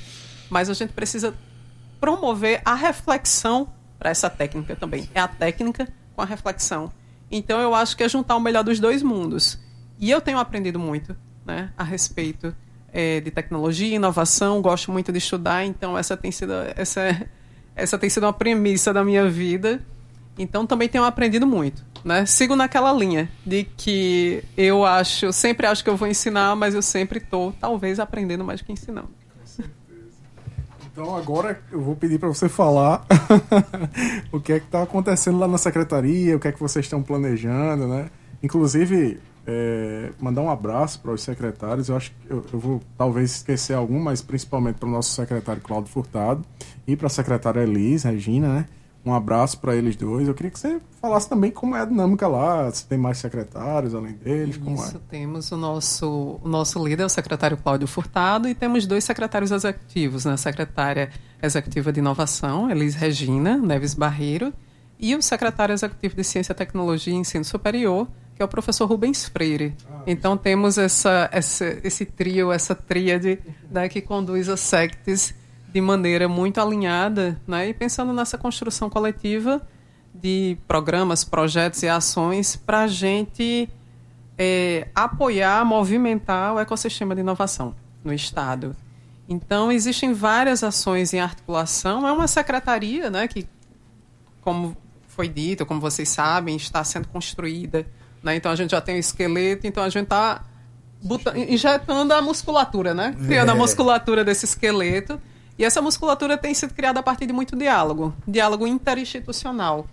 mas 0.51 0.69
a 0.69 0.75
gente 0.75 0.93
precisa 0.93 1.35
promover 1.99 2.61
a 2.63 2.75
reflexão 2.75 3.73
para 3.99 4.11
essa 4.11 4.29
técnica 4.29 4.77
também. 4.77 5.09
É 5.15 5.21
a 5.21 5.27
técnica 5.27 5.89
com 6.15 6.21
a 6.21 6.27
reflexão. 6.27 6.93
Então 7.31 7.59
eu 7.59 7.75
acho 7.75 7.97
que 7.97 8.05
é 8.05 8.09
juntar 8.09 8.37
o 8.37 8.41
melhor 8.41 8.63
dos 8.63 8.79
dois 8.79 9.03
mundos. 9.03 9.59
E 9.99 10.11
eu 10.11 10.21
tenho 10.21 10.39
aprendido 10.39 10.79
muito 10.79 11.17
né, 11.47 11.73
a 11.75 11.83
respeito 11.83 12.55
eh, 12.93 13.21
de 13.21 13.31
tecnologia, 13.31 13.97
inovação, 13.97 14.61
gosto 14.61 14.93
muito 14.93 15.11
de 15.11 15.17
estudar, 15.17 15.65
então 15.65 15.97
essa 15.97 16.15
tem 16.19 16.31
sido 16.31 16.53
essa, 16.77 17.27
essa 17.77 17.99
tem 17.99 18.09
sido 18.09 18.25
uma 18.25 18.33
premissa 18.33 18.93
da 18.93 19.05
minha 19.05 19.29
vida. 19.29 19.81
Então 20.39 20.67
também 20.67 20.89
tenho 20.89 21.05
aprendido 21.05 21.47
muito, 21.47 21.85
né? 22.05 22.27
Sigo 22.27 22.57
naquela 22.57 22.93
linha 22.93 23.31
de 23.45 23.65
que 23.65 24.43
eu 24.57 24.85
acho, 24.85 25.33
sempre 25.33 25.67
acho 25.67 25.85
que 25.85 25.89
eu 25.89 25.97
vou 25.97 26.09
ensinar, 26.09 26.57
mas 26.57 26.75
eu 26.75 26.83
sempre 26.83 27.19
estou 27.19 27.53
talvez 27.61 28.01
aprendendo 28.01 28.45
mais 28.45 28.61
que 28.61 28.73
ensinando. 28.73 29.09
Então 30.93 31.15
agora 31.15 31.61
eu 31.71 31.81
vou 31.81 31.95
pedir 31.95 32.19
para 32.19 32.29
você 32.29 32.49
falar 32.49 33.05
o 34.33 34.41
que 34.41 34.55
é 34.55 34.59
que 34.59 34.65
está 34.65 34.83
acontecendo 34.83 35.39
lá 35.39 35.47
na 35.47 35.59
secretaria, 35.59 36.35
o 36.35 36.41
que 36.41 36.49
é 36.49 36.53
que 36.53 36.59
vocês 36.59 36.87
estão 36.87 37.03
planejando, 37.03 37.87
né? 37.87 38.09
Inclusive, 38.43 39.21
é, 39.47 40.11
mandar 40.21 40.43
um 40.43 40.51
abraço 40.51 41.01
para 41.01 41.13
os 41.13 41.23
secretários. 41.23 41.89
Eu 41.89 41.97
acho 41.97 42.11
que 42.11 42.17
eu, 42.29 42.45
eu 42.53 42.59
vou 42.59 42.83
talvez 42.99 43.37
esquecer 43.37 43.75
algum, 43.75 44.01
mas 44.01 44.21
principalmente 44.21 44.77
para 44.77 44.89
o 44.89 44.93
nosso 44.93 45.11
secretário 45.15 45.63
Cláudio 45.63 45.91
Furtado 45.91 46.45
e 46.87 46.97
para 46.97 47.07
a 47.07 47.11
secretária 47.11 47.61
Elis, 47.61 48.03
Regina, 48.03 48.49
né? 48.49 48.69
Um 49.05 49.15
abraço 49.15 49.61
para 49.61 49.77
eles 49.77 49.95
dois. 49.95 50.27
Eu 50.27 50.35
queria 50.35 50.51
que 50.51 50.59
você 50.59 50.81
falasse 51.01 51.29
também 51.29 51.53
como 51.53 51.77
é 51.77 51.81
a 51.81 51.85
dinâmica 51.85 52.27
lá, 52.27 52.69
se 52.73 52.85
tem 52.85 52.99
mais 52.99 53.19
secretários 53.19 53.95
além 53.95 54.15
deles, 54.15 54.57
como 54.57 54.83
é. 54.83 54.85
Isso, 54.85 54.99
temos 55.09 55.53
o 55.53 55.57
nosso, 55.57 56.41
o 56.43 56.49
nosso 56.49 56.85
líder, 56.85 57.05
o 57.05 57.09
secretário 57.09 57.57
Cláudio 57.57 57.87
Furtado, 57.87 58.49
e 58.49 58.55
temos 58.55 58.85
dois 58.85 59.05
secretários 59.05 59.53
executivos, 59.53 60.25
né? 60.25 60.33
a 60.33 60.37
secretária 60.37 61.11
executiva 61.41 61.93
de 61.93 62.01
inovação, 62.01 62.69
Elis 62.69 62.97
Regina 62.97 63.57
Neves 63.57 63.95
Barreiro, 63.95 64.53
e 64.99 65.15
o 65.15 65.23
secretário 65.23 65.73
executivo 65.73 66.17
de 66.17 66.25
Ciência, 66.25 66.53
Tecnologia 66.53 67.13
e 67.13 67.17
Ensino 67.17 67.45
Superior, 67.45 68.09
que 68.37 68.43
é 68.43 68.45
o 68.45 68.49
professor 68.49 68.87
Rubens 68.87 69.25
Freire. 69.25 69.75
Então 70.07 70.37
temos 70.37 70.77
essa, 70.77 71.29
essa, 71.33 71.65
esse 71.83 72.05
trio, 72.05 72.53
essa 72.53 72.75
tríade 72.75 73.39
né, 73.71 73.89
que 73.89 74.03
conduz 74.03 74.49
a 74.51 74.57
SECTES 74.57 75.35
de 75.73 75.81
maneira 75.81 76.29
muito 76.29 76.61
alinhada, 76.61 77.41
né, 77.47 77.69
e 77.69 77.75
pensando 77.75 78.13
nessa 78.13 78.39
construção 78.39 78.89
coletiva 78.89 79.61
de 80.15 80.57
programas, 80.69 81.25
projetos 81.25 81.83
e 81.83 81.89
ações 81.89 82.57
para 82.57 82.83
a 82.83 82.87
gente 82.87 83.69
é, 84.39 84.89
apoiar, 84.95 85.65
movimentar 85.65 86.55
o 86.55 86.61
ecossistema 86.61 87.15
de 87.15 87.23
inovação 87.23 87.75
no 88.05 88.13
Estado. 88.13 88.77
Então, 89.29 89.73
existem 89.73 90.13
várias 90.13 90.63
ações 90.63 91.13
em 91.13 91.21
articulação. 91.21 92.07
É 92.07 92.13
uma 92.13 92.29
secretaria 92.29 93.11
né, 93.11 93.27
que, 93.27 93.47
como 94.41 94.77
foi 95.09 95.29
dito, 95.29 95.67
como 95.67 95.81
vocês 95.81 96.09
sabem, 96.09 96.57
está 96.57 96.85
sendo 96.85 97.09
construída. 97.09 97.87
Né? 98.27 98.37
Então, 98.37 98.53
a 98.53 98.57
gente 98.57 98.73
já 98.73 98.81
tem 98.81 98.97
o 98.97 98.99
esqueleto, 98.99 99.67
então 99.67 99.83
a 99.83 99.89
gente 99.89 100.05
está 100.05 100.45
injetando 101.49 102.13
a 102.13 102.21
musculatura, 102.21 102.93
né? 102.93 103.15
criando 103.27 103.51
a 103.51 103.55
musculatura 103.55 104.25
desse 104.25 104.45
esqueleto. 104.45 105.21
E 105.59 105.65
essa 105.65 105.81
musculatura 105.81 106.37
tem 106.37 106.53
sido 106.53 106.75
criada 106.75 107.01
a 107.01 107.03
partir 107.03 107.25
de 107.25 107.33
muito 107.33 107.57
diálogo 107.57 108.15
diálogo 108.29 108.67
interinstitucional 108.67 109.87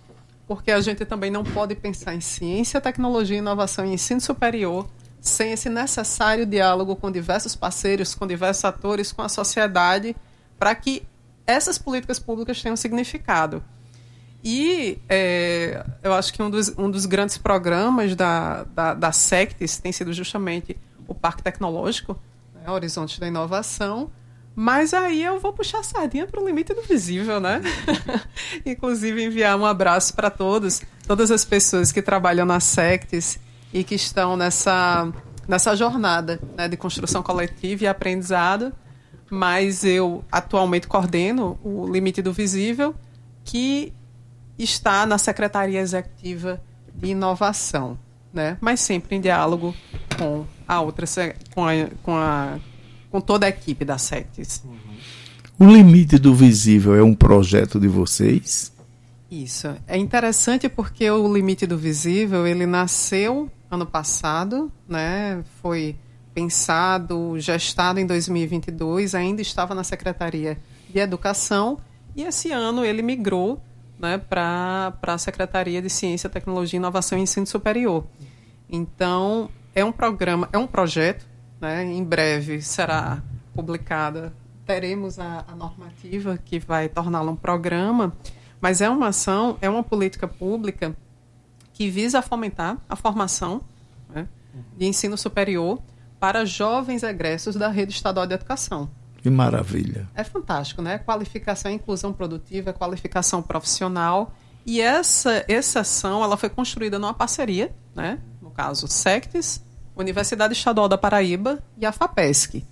porque 0.46 0.70
a 0.70 0.80
gente 0.80 1.04
também 1.04 1.30
não 1.30 1.42
pode 1.42 1.74
pensar 1.74 2.14
em 2.14 2.20
ciência, 2.20 2.80
tecnologia, 2.80 3.38
inovação 3.38 3.84
e 3.86 3.94
ensino 3.94 4.20
superior 4.20 4.86
sem 5.20 5.52
esse 5.52 5.70
necessário 5.70 6.44
diálogo 6.44 6.94
com 6.96 7.10
diversos 7.10 7.56
parceiros, 7.56 8.14
com 8.14 8.26
diversos 8.26 8.62
atores, 8.62 9.10
com 9.10 9.22
a 9.22 9.28
sociedade, 9.28 10.14
para 10.58 10.74
que 10.74 11.02
essas 11.46 11.78
políticas 11.78 12.18
públicas 12.18 12.60
tenham 12.60 12.76
significado. 12.76 13.64
E 14.44 14.98
é, 15.08 15.82
eu 16.02 16.12
acho 16.12 16.30
que 16.34 16.42
um 16.42 16.50
dos, 16.50 16.70
um 16.76 16.90
dos 16.90 17.06
grandes 17.06 17.38
programas 17.38 18.14
da, 18.14 18.64
da, 18.64 18.92
da 18.92 19.10
SECTES 19.10 19.78
tem 19.78 19.90
sido 19.90 20.12
justamente 20.12 20.76
o 21.08 21.14
Parque 21.14 21.42
Tecnológico, 21.42 22.20
né, 22.54 22.70
Horizonte 22.70 23.18
da 23.18 23.26
Inovação. 23.26 24.12
Mas 24.54 24.92
aí 24.92 25.24
eu 25.24 25.40
vou 25.40 25.52
puxar 25.52 25.78
a 25.78 25.82
sardinha 25.82 26.26
para 26.26 26.40
o 26.40 26.46
limite 26.46 26.74
do 26.74 26.82
visível, 26.82 27.40
né? 27.40 27.60
Inclusive 28.64 29.24
enviar 29.24 29.58
um 29.58 29.64
abraço 29.64 30.14
para 30.14 30.30
todos, 30.30 30.82
todas 31.08 31.30
as 31.30 31.44
pessoas 31.44 31.90
que 31.90 32.02
trabalham 32.02 32.46
na 32.46 32.60
SECTES 32.60 33.40
e 33.72 33.82
que 33.82 33.96
estão 33.96 34.36
nessa, 34.36 35.10
nessa 35.48 35.74
jornada 35.74 36.38
né, 36.56 36.68
de 36.68 36.76
construção 36.76 37.22
coletiva 37.22 37.84
e 37.84 37.86
aprendizado. 37.86 38.72
Mas 39.28 39.84
eu 39.84 40.22
atualmente 40.30 40.86
coordeno 40.86 41.58
o 41.64 41.90
Limite 41.90 42.22
do 42.22 42.32
Visível, 42.32 42.94
que 43.42 43.92
está 44.58 45.04
na 45.06 45.18
Secretaria 45.18 45.80
Executiva 45.80 46.60
de 46.94 47.08
Inovação, 47.08 47.98
né? 48.32 48.56
mas 48.60 48.80
sempre 48.80 49.16
em 49.16 49.20
diálogo 49.20 49.74
com 50.16 50.46
a 50.66 50.80
outra, 50.80 51.06
com, 51.54 51.66
a, 51.66 51.72
com, 52.02 52.16
a, 52.16 52.58
com 53.10 53.20
toda 53.20 53.46
a 53.46 53.48
equipe 53.48 53.84
da 53.84 53.98
CETES. 53.98 54.64
O 55.58 55.66
Limite 55.66 56.18
do 56.18 56.34
Visível 56.34 56.94
é 56.96 57.02
um 57.02 57.14
projeto 57.14 57.78
de 57.78 57.88
vocês? 57.88 58.72
Isso. 59.30 59.74
É 59.86 59.96
interessante 59.96 60.68
porque 60.68 61.10
o 61.10 61.32
Limite 61.32 61.66
do 61.66 61.78
Visível, 61.78 62.46
ele 62.46 62.66
nasceu 62.66 63.50
ano 63.70 63.86
passado, 63.86 64.70
né? 64.88 65.42
Foi 65.60 65.96
pensado, 66.34 67.38
gestado 67.38 68.00
em 68.00 68.06
2022, 68.06 69.14
ainda 69.14 69.40
estava 69.40 69.74
na 69.74 69.84
Secretaria 69.84 70.58
de 70.92 70.98
Educação 70.98 71.78
e 72.16 72.22
esse 72.22 72.50
ano 72.50 72.84
ele 72.84 73.02
migrou 73.02 73.62
né, 74.04 74.18
para 74.18 74.92
a 75.02 75.18
Secretaria 75.18 75.80
de 75.80 75.88
Ciência, 75.88 76.28
Tecnologia, 76.28 76.76
Inovação 76.76 77.18
e 77.18 77.22
Ensino 77.22 77.46
Superior. 77.46 78.06
Então, 78.68 79.48
é 79.74 79.82
um 79.82 79.90
programa, 79.90 80.46
é 80.52 80.58
um 80.58 80.66
projeto, 80.66 81.26
né, 81.58 81.82
em 81.84 82.04
breve 82.04 82.60
será 82.60 83.22
publicada, 83.54 84.34
teremos 84.66 85.18
a, 85.18 85.44
a 85.48 85.56
normativa 85.56 86.36
que 86.36 86.58
vai 86.58 86.88
torná-lo 86.88 87.32
um 87.32 87.36
programa, 87.36 88.12
mas 88.60 88.82
é 88.82 88.90
uma 88.90 89.08
ação, 89.08 89.56
é 89.62 89.70
uma 89.70 89.82
política 89.82 90.28
pública 90.28 90.94
que 91.72 91.88
visa 91.88 92.20
fomentar 92.20 92.76
a 92.86 92.96
formação 92.96 93.62
né, 94.14 94.28
de 94.76 94.86
ensino 94.86 95.16
superior 95.16 95.80
para 96.20 96.44
jovens 96.44 97.02
egressos 97.02 97.56
da 97.56 97.68
rede 97.68 97.92
estadual 97.92 98.26
de 98.26 98.34
educação. 98.34 98.90
Que 99.24 99.30
maravilha. 99.30 100.06
É 100.14 100.22
fantástico, 100.22 100.82
né? 100.82 100.98
Qualificação 100.98 101.70
inclusão 101.72 102.12
produtiva, 102.12 102.74
qualificação 102.74 103.40
profissional. 103.40 104.34
E 104.66 104.82
essa, 104.82 105.42
essa 105.48 105.80
ação 105.80 106.22
ela 106.22 106.36
foi 106.36 106.50
construída 106.50 106.98
numa 106.98 107.14
parceria, 107.14 107.74
né? 107.96 108.20
no 108.42 108.50
caso, 108.50 108.86
SECTES, 108.86 109.64
Universidade 109.96 110.52
Estadual 110.52 110.90
da 110.90 110.98
Paraíba 110.98 111.58
e 111.78 111.86
a 111.86 111.90
FAPESC. 111.90 112.66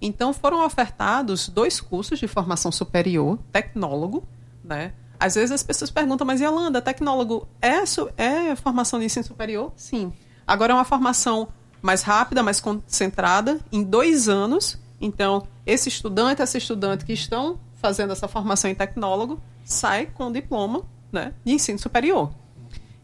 Então 0.00 0.32
foram 0.32 0.64
ofertados 0.64 1.48
dois 1.48 1.80
cursos 1.80 2.20
de 2.20 2.28
formação 2.28 2.70
superior, 2.70 3.36
tecnólogo, 3.50 4.28
né? 4.62 4.92
Às 5.18 5.34
vezes 5.34 5.50
as 5.50 5.64
pessoas 5.64 5.90
perguntam, 5.90 6.24
mas 6.24 6.40
Yolanda, 6.40 6.80
tecnólogo 6.80 7.48
é, 7.60 7.82
é 8.16 8.54
formação 8.54 9.00
de 9.00 9.06
ensino 9.06 9.24
superior? 9.24 9.72
Sim. 9.74 10.12
Agora 10.46 10.72
é 10.72 10.76
uma 10.76 10.84
formação 10.84 11.48
mais 11.82 12.02
rápida, 12.02 12.44
mais 12.44 12.60
concentrada, 12.60 13.58
em 13.72 13.82
dois 13.82 14.28
anos, 14.28 14.78
então, 15.00 15.46
esse 15.64 15.88
estudante, 15.88 16.42
essa 16.42 16.58
estudante 16.58 17.04
que 17.04 17.12
estão 17.12 17.58
fazendo 17.74 18.12
essa 18.12 18.26
formação 18.26 18.70
em 18.70 18.74
tecnólogo, 18.74 19.40
sai 19.64 20.06
com 20.06 20.32
diploma 20.32 20.82
né, 21.12 21.32
de 21.44 21.52
ensino 21.52 21.78
superior. 21.78 22.30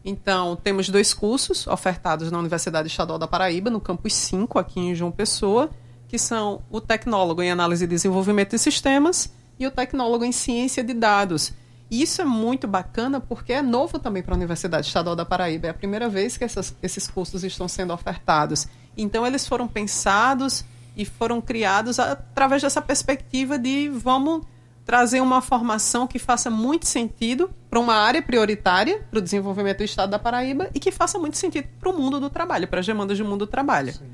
Então, 0.03 0.55
temos 0.55 0.89
dois 0.89 1.13
cursos 1.13 1.65
ofertados 1.67 2.29
na 2.29 2.37
Universidade 2.37 2.87
Estadual 2.87 3.17
da 3.17 3.27
Paraíba, 3.27 3.69
no 3.69 3.79
campus 3.79 4.13
5, 4.13 4.59
aqui 4.59 4.79
em 4.79 4.95
João 4.95 5.11
Pessoa, 5.11 5.69
que 6.07 6.17
são 6.17 6.61
o 6.69 6.81
tecnólogo 6.81 7.41
em 7.41 7.51
análise 7.51 7.85
e 7.85 7.87
desenvolvimento 7.87 8.51
de 8.51 8.59
sistemas 8.59 9.31
e 9.57 9.65
o 9.65 9.71
tecnólogo 9.71 10.25
em 10.25 10.31
ciência 10.31 10.83
de 10.83 10.93
dados. 10.93 11.53
E 11.89 12.01
isso 12.01 12.21
é 12.21 12.25
muito 12.25 12.67
bacana 12.67 13.21
porque 13.21 13.53
é 13.53 13.61
novo 13.61 13.97
também 13.97 14.21
para 14.21 14.33
a 14.33 14.37
Universidade 14.37 14.87
Estadual 14.87 15.15
da 15.15 15.25
Paraíba. 15.25 15.67
É 15.67 15.69
a 15.69 15.73
primeira 15.73 16.09
vez 16.09 16.35
que 16.35 16.43
essas, 16.43 16.75
esses 16.83 17.07
cursos 17.07 17.43
estão 17.43 17.67
sendo 17.67 17.93
ofertados. 17.93 18.67
Então, 18.97 19.25
eles 19.25 19.47
foram 19.47 19.67
pensados 19.67 20.65
e 20.95 21.05
foram 21.05 21.41
criados 21.41 21.99
através 21.99 22.61
dessa 22.61 22.81
perspectiva 22.81 23.57
de 23.57 23.89
vamos 23.89 24.45
trazer 24.85 25.21
uma 25.21 25.41
formação 25.41 26.05
que 26.05 26.19
faça 26.19 26.49
muito 26.49 26.85
sentido 26.85 27.49
para 27.69 27.79
uma 27.79 27.95
área 27.95 28.21
prioritária 28.21 29.05
para 29.09 29.19
o 29.19 29.21
desenvolvimento 29.21 29.77
do 29.77 29.83
Estado 29.83 30.09
da 30.09 30.19
Paraíba 30.19 30.69
e 30.73 30.79
que 30.79 30.91
faça 30.91 31.17
muito 31.17 31.37
sentido 31.37 31.67
para 31.79 31.89
o 31.89 31.97
mundo 31.97 32.19
do 32.19 32.29
trabalho, 32.29 32.67
para 32.67 32.81
as 32.81 32.85
demandas 32.85 33.17
do 33.17 33.25
mundo 33.25 33.45
do 33.45 33.47
trabalho. 33.47 33.93
Sim. 33.93 34.05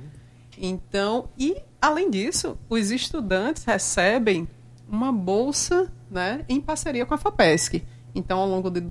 Então, 0.57 1.29
e 1.37 1.55
além 1.81 2.09
disso, 2.09 2.57
os 2.69 2.91
estudantes 2.91 3.63
recebem 3.63 4.47
uma 4.87 5.11
bolsa 5.11 5.91
né, 6.09 6.43
em 6.47 6.59
parceria 6.59 7.05
com 7.05 7.13
a 7.13 7.17
FAPESC. 7.17 7.83
Então, 8.13 8.39
ao 8.39 8.47
longo 8.47 8.69
do, 8.69 8.81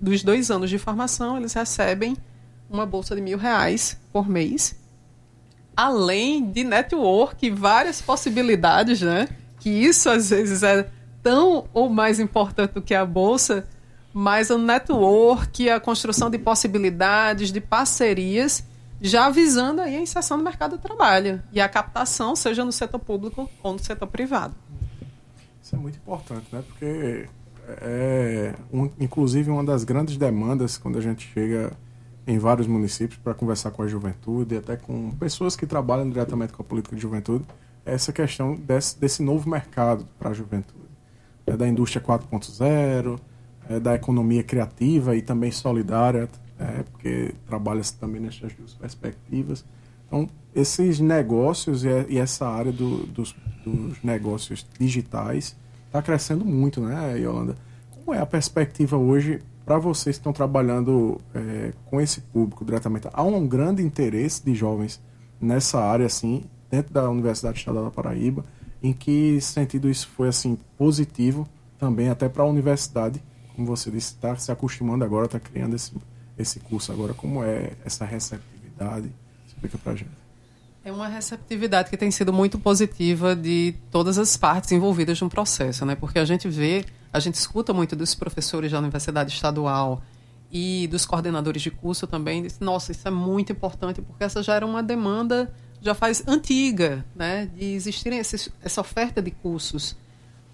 dos 0.00 0.22
dois 0.22 0.50
anos 0.50 0.70
de 0.70 0.78
formação, 0.78 1.36
eles 1.36 1.52
recebem 1.52 2.16
uma 2.70 2.86
bolsa 2.86 3.14
de 3.14 3.20
mil 3.20 3.38
reais 3.38 3.98
por 4.12 4.28
mês 4.28 4.76
além 5.78 6.50
de 6.50 6.64
network, 6.64 7.48
várias 7.50 8.02
possibilidades, 8.02 9.00
né? 9.00 9.28
Que 9.60 9.70
isso 9.70 10.10
às 10.10 10.30
vezes 10.30 10.64
é 10.64 10.90
tão 11.22 11.68
ou 11.72 11.88
mais 11.88 12.18
importante 12.18 12.72
do 12.72 12.82
que 12.82 12.96
a 12.96 13.06
bolsa, 13.06 13.64
mas 14.12 14.50
o 14.50 14.58
network, 14.58 15.70
a 15.70 15.78
construção 15.78 16.28
de 16.30 16.36
possibilidades, 16.36 17.52
de 17.52 17.60
parcerias, 17.60 18.64
já 19.00 19.30
visando 19.30 19.80
aí 19.80 19.94
a 19.94 20.00
inserção 20.00 20.36
no 20.36 20.42
mercado 20.42 20.76
de 20.76 20.82
trabalho 20.82 21.40
e 21.52 21.60
a 21.60 21.68
captação, 21.68 22.34
seja 22.34 22.64
no 22.64 22.72
setor 22.72 22.98
público 22.98 23.48
ou 23.62 23.74
no 23.74 23.78
setor 23.78 24.08
privado. 24.08 24.56
Isso 25.62 25.76
é 25.76 25.78
muito 25.78 25.94
importante, 25.96 26.46
né? 26.50 26.60
Porque 26.66 27.28
é, 27.82 28.52
um, 28.72 28.90
inclusive 28.98 29.48
uma 29.48 29.62
das 29.62 29.84
grandes 29.84 30.16
demandas 30.16 30.76
quando 30.76 30.98
a 30.98 31.00
gente 31.00 31.30
chega 31.32 31.72
em 32.28 32.38
vários 32.38 32.66
municípios 32.66 33.18
para 33.18 33.32
conversar 33.32 33.70
com 33.70 33.82
a 33.82 33.88
juventude 33.88 34.54
e 34.54 34.58
até 34.58 34.76
com 34.76 35.10
pessoas 35.12 35.56
que 35.56 35.66
trabalham 35.66 36.10
diretamente 36.10 36.52
com 36.52 36.62
a 36.62 36.64
política 36.64 36.94
de 36.94 37.00
juventude, 37.00 37.42
essa 37.86 38.12
questão 38.12 38.54
desse, 38.54 39.00
desse 39.00 39.22
novo 39.22 39.48
mercado 39.48 40.06
para 40.18 40.28
a 40.28 40.34
juventude. 40.34 40.78
É 41.46 41.56
da 41.56 41.66
indústria 41.66 42.04
4.0, 42.04 43.18
é 43.70 43.80
da 43.80 43.94
economia 43.94 44.42
criativa 44.42 45.16
e 45.16 45.22
também 45.22 45.50
solidária, 45.50 46.28
é, 46.58 46.82
porque 46.82 47.34
trabalha-se 47.46 47.96
também 47.96 48.20
nessas 48.20 48.52
duas 48.52 48.74
perspectivas. 48.74 49.64
Então, 50.06 50.28
esses 50.54 51.00
negócios 51.00 51.82
e, 51.82 51.88
e 52.10 52.18
essa 52.18 52.46
área 52.46 52.72
do, 52.72 53.06
dos, 53.06 53.34
dos 53.64 54.02
negócios 54.02 54.66
digitais 54.78 55.56
está 55.86 56.02
crescendo 56.02 56.44
muito, 56.44 56.82
né, 56.82 57.16
Yolanda? 57.18 57.56
Como 57.90 58.12
é 58.12 58.20
a 58.20 58.26
perspectiva 58.26 58.98
hoje 58.98 59.40
para 59.68 59.78
vocês 59.78 60.16
que 60.16 60.20
estão 60.20 60.32
trabalhando 60.32 61.20
é, 61.34 61.74
com 61.84 62.00
esse 62.00 62.22
público 62.22 62.64
diretamente, 62.64 63.06
há 63.12 63.22
um 63.22 63.46
grande 63.46 63.82
interesse 63.82 64.42
de 64.42 64.54
jovens 64.54 64.98
nessa 65.38 65.78
área, 65.78 66.06
assim, 66.06 66.44
dentro 66.70 66.94
da 66.94 67.10
Universidade 67.10 67.58
Estadual 67.58 67.84
da 67.84 67.90
Paraíba. 67.90 68.46
Em 68.82 68.94
que 68.94 69.38
sentido 69.42 69.90
isso 69.90 70.08
foi 70.08 70.28
assim 70.28 70.58
positivo 70.78 71.46
também 71.78 72.08
até 72.08 72.30
para 72.30 72.44
a 72.44 72.46
universidade, 72.46 73.22
como 73.54 73.66
você 73.66 73.90
disse, 73.90 74.14
está 74.14 74.34
se 74.36 74.50
acostumando 74.50 75.04
agora, 75.04 75.26
está 75.26 75.38
criando 75.38 75.76
esse, 75.76 75.92
esse 76.38 76.60
curso 76.60 76.90
agora. 76.90 77.12
Como 77.12 77.44
é 77.44 77.72
essa 77.84 78.06
receptividade? 78.06 79.12
Explica 79.46 79.76
para 79.76 79.92
a 79.92 79.96
gente. 79.96 80.10
É 80.82 80.90
uma 80.90 81.08
receptividade 81.08 81.90
que 81.90 81.96
tem 81.98 82.10
sido 82.10 82.32
muito 82.32 82.58
positiva 82.58 83.36
de 83.36 83.74
todas 83.90 84.16
as 84.16 84.34
partes 84.34 84.72
envolvidas 84.72 85.20
no 85.20 85.28
processo, 85.28 85.84
né? 85.84 85.94
Porque 85.94 86.18
a 86.18 86.24
gente 86.24 86.48
vê 86.48 86.86
a 87.12 87.20
gente 87.20 87.34
escuta 87.34 87.72
muito 87.72 87.96
dos 87.96 88.14
professores 88.14 88.72
da 88.72 88.78
Universidade 88.78 89.32
Estadual 89.32 90.02
e 90.50 90.88
dos 90.88 91.04
coordenadores 91.04 91.62
de 91.62 91.70
curso 91.70 92.06
também. 92.06 92.46
Nossa, 92.60 92.92
isso 92.92 93.06
é 93.06 93.10
muito 93.10 93.52
importante, 93.52 94.00
porque 94.00 94.24
essa 94.24 94.42
já 94.42 94.54
era 94.54 94.66
uma 94.66 94.82
demanda 94.82 95.52
já 95.80 95.94
faz 95.94 96.22
antiga, 96.26 97.04
né, 97.14 97.46
de 97.54 97.64
existirem 97.64 98.18
esses, 98.18 98.48
essa 98.62 98.80
oferta 98.80 99.22
de 99.22 99.30
cursos 99.30 99.96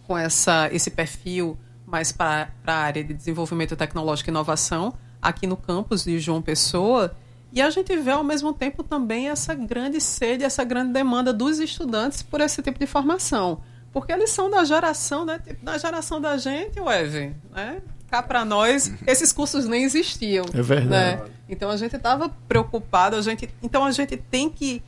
com 0.07 0.17
essa, 0.17 0.69
esse 0.73 0.91
perfil 0.91 1.57
mais 1.87 2.13
para 2.13 2.51
a 2.67 2.73
área 2.73 3.03
de 3.03 3.15
desenvolvimento 3.15 3.77
tecnológico 3.77 4.29
e 4.29 4.33
inovação 4.33 4.95
aqui 5.21 5.47
no 5.47 5.57
campus 5.57 6.05
de 6.05 6.19
João 6.19 6.43
Pessoa. 6.43 7.17
E 7.53 7.63
a 7.63 7.71
gente 7.71 7.97
vê 7.97 8.11
ao 8.11 8.25
mesmo 8.25 8.53
tempo 8.53 8.83
também 8.83 9.29
essa 9.29 9.55
grande 9.55 10.01
sede, 10.01 10.45
essa 10.45 10.65
grande 10.65 10.93
demanda 10.93 11.33
dos 11.33 11.59
estudantes 11.59 12.23
por 12.23 12.41
esse 12.41 12.61
tipo 12.61 12.79
de 12.79 12.87
formação. 12.87 13.63
Porque 13.95 14.13
eles 14.13 14.31
são 14.31 14.51
da 14.51 14.65
geração, 14.65 15.25
né? 15.25 15.39
Tipo, 15.39 15.65
da 15.65 15.79
geração 15.79 16.21
da 16.21 16.37
gente, 16.37 16.81
o 16.81 16.91
Evan, 16.91 17.33
né? 17.53 17.81
Cá 18.11 18.21
para 18.21 18.45
nós, 18.45 18.93
esses 19.07 19.33
cursos 19.33 19.67
nem 19.67 19.85
existiam. 19.85 20.45
É 20.53 20.61
verdade. 20.61 21.23
Né? 21.23 21.31
Então 21.49 21.71
a 21.71 21.77
gente 21.77 21.95
estava 21.95 22.29
preocupado, 22.49 23.15
a 23.15 23.23
gente, 23.23 23.49
então 23.63 23.85
a 23.85 23.93
gente 23.93 24.17
tem 24.17 24.51
que 24.51 24.83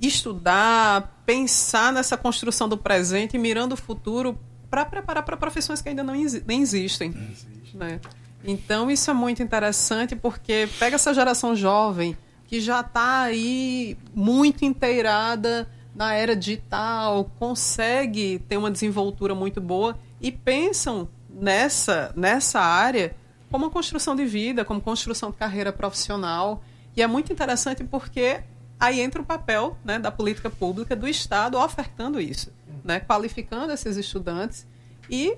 estudar, 0.00 1.22
pensar 1.26 1.92
nessa 1.92 2.16
construção 2.16 2.68
do 2.68 2.78
presente, 2.78 3.36
mirando 3.36 3.72
o 3.72 3.76
futuro 3.76 4.38
para 4.70 4.82
preparar 4.86 5.22
para 5.24 5.36
profissões 5.36 5.82
que 5.82 5.90
ainda 5.90 6.02
não 6.02 6.14
nem 6.46 6.62
existem. 6.62 7.10
Existe. 7.10 7.76
Né? 7.76 8.00
Então 8.42 8.90
isso 8.90 9.10
é 9.10 9.14
muito 9.14 9.42
interessante 9.42 10.16
porque 10.16 10.66
pega 10.78 10.96
essa 10.96 11.12
geração 11.12 11.54
jovem 11.54 12.16
que 12.46 12.62
já 12.62 12.80
está 12.80 13.22
aí 13.22 13.98
muito 14.14 14.64
inteirada 14.64 15.68
na 15.94 16.14
era 16.14 16.36
digital, 16.36 17.30
consegue 17.38 18.38
ter 18.48 18.56
uma 18.56 18.70
desenvoltura 18.70 19.34
muito 19.34 19.60
boa 19.60 19.98
e 20.20 20.30
pensam 20.30 21.08
nessa, 21.28 22.12
nessa 22.16 22.60
área 22.60 23.14
como 23.50 23.64
uma 23.66 23.70
construção 23.70 24.14
de 24.14 24.24
vida, 24.24 24.64
como 24.64 24.80
construção 24.80 25.30
de 25.30 25.36
carreira 25.36 25.72
profissional. 25.72 26.62
E 26.96 27.02
é 27.02 27.06
muito 27.06 27.32
interessante 27.32 27.82
porque 27.84 28.42
aí 28.78 29.00
entra 29.00 29.20
o 29.20 29.24
papel 29.24 29.76
né, 29.84 29.98
da 29.98 30.10
política 30.10 30.50
pública 30.50 30.94
do 30.94 31.08
Estado 31.08 31.58
ofertando 31.58 32.20
isso, 32.20 32.52
né, 32.84 33.00
qualificando 33.00 33.72
esses 33.72 33.96
estudantes 33.96 34.66
e 35.10 35.36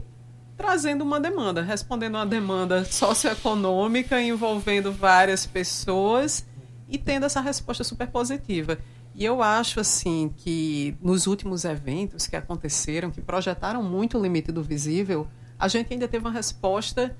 trazendo 0.56 1.02
uma 1.02 1.18
demanda, 1.18 1.62
respondendo 1.62 2.16
uma 2.16 2.26
demanda 2.26 2.84
socioeconômica 2.84 4.20
envolvendo 4.20 4.92
várias 4.92 5.46
pessoas 5.46 6.44
e 6.88 6.98
tendo 6.98 7.24
essa 7.24 7.40
resposta 7.40 7.82
super 7.82 8.08
positiva. 8.08 8.78
E 9.20 9.24
eu 9.26 9.42
acho 9.42 9.80
assim 9.80 10.32
que 10.34 10.96
nos 10.98 11.26
últimos 11.26 11.66
eventos 11.66 12.26
que 12.26 12.34
aconteceram, 12.34 13.10
que 13.10 13.20
projetaram 13.20 13.82
muito 13.82 14.16
o 14.16 14.22
limite 14.22 14.50
do 14.50 14.62
visível, 14.62 15.28
a 15.58 15.68
gente 15.68 15.92
ainda 15.92 16.08
teve 16.08 16.24
uma 16.24 16.32
resposta. 16.32 17.14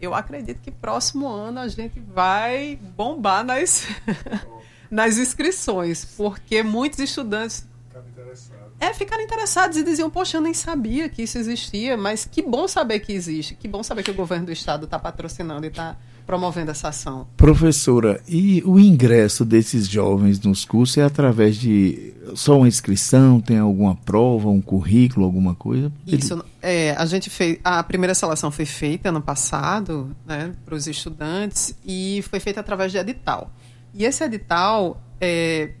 Eu 0.00 0.14
acredito 0.14 0.60
que 0.60 0.70
próximo 0.70 1.26
ano 1.26 1.58
a 1.58 1.66
gente 1.66 1.98
vai 1.98 2.78
bombar 2.96 3.42
nas, 3.42 3.84
nas 4.88 5.18
inscrições, 5.18 6.04
porque 6.04 6.62
muitos 6.62 7.00
estudantes 7.00 7.66
é, 8.78 8.94
ficaram 8.94 9.24
interessados 9.24 9.76
e 9.76 9.82
diziam, 9.82 10.08
poxa, 10.08 10.36
eu 10.36 10.40
nem 10.40 10.54
sabia 10.54 11.08
que 11.08 11.22
isso 11.22 11.36
existia, 11.36 11.96
mas 11.96 12.24
que 12.24 12.42
bom 12.42 12.68
saber 12.68 13.00
que 13.00 13.12
existe, 13.12 13.56
que 13.56 13.66
bom 13.66 13.82
saber 13.82 14.04
que 14.04 14.12
o 14.12 14.14
governo 14.14 14.46
do 14.46 14.52
estado 14.52 14.84
está 14.84 15.00
patrocinando 15.00 15.66
e 15.66 15.68
está 15.68 15.96
promovendo 16.30 16.70
essa 16.70 16.90
ação. 16.90 17.26
Professora, 17.36 18.22
e 18.28 18.62
o 18.64 18.78
ingresso 18.78 19.44
desses 19.44 19.88
jovens 19.88 20.38
nos 20.38 20.64
cursos 20.64 20.96
é 20.96 21.02
através 21.02 21.56
de 21.56 22.14
só 22.36 22.56
uma 22.56 22.68
inscrição, 22.68 23.40
tem 23.40 23.58
alguma 23.58 23.96
prova, 23.96 24.48
um 24.48 24.60
currículo, 24.60 25.26
alguma 25.26 25.56
coisa? 25.56 25.90
Isso, 26.06 26.40
é, 26.62 26.92
a 26.92 27.04
gente 27.04 27.28
fez, 27.28 27.58
a 27.64 27.82
primeira 27.82 28.14
seleção 28.14 28.48
foi 28.52 28.64
feita 28.64 29.08
ano 29.08 29.20
passado, 29.20 30.16
né, 30.24 30.52
para 30.64 30.76
os 30.76 30.86
estudantes 30.86 31.74
e 31.84 32.22
foi 32.30 32.38
feita 32.38 32.60
através 32.60 32.92
de 32.92 32.98
edital. 32.98 33.50
E 33.92 34.04
esse 34.04 34.22
edital 34.22 35.02
é, 35.20 35.72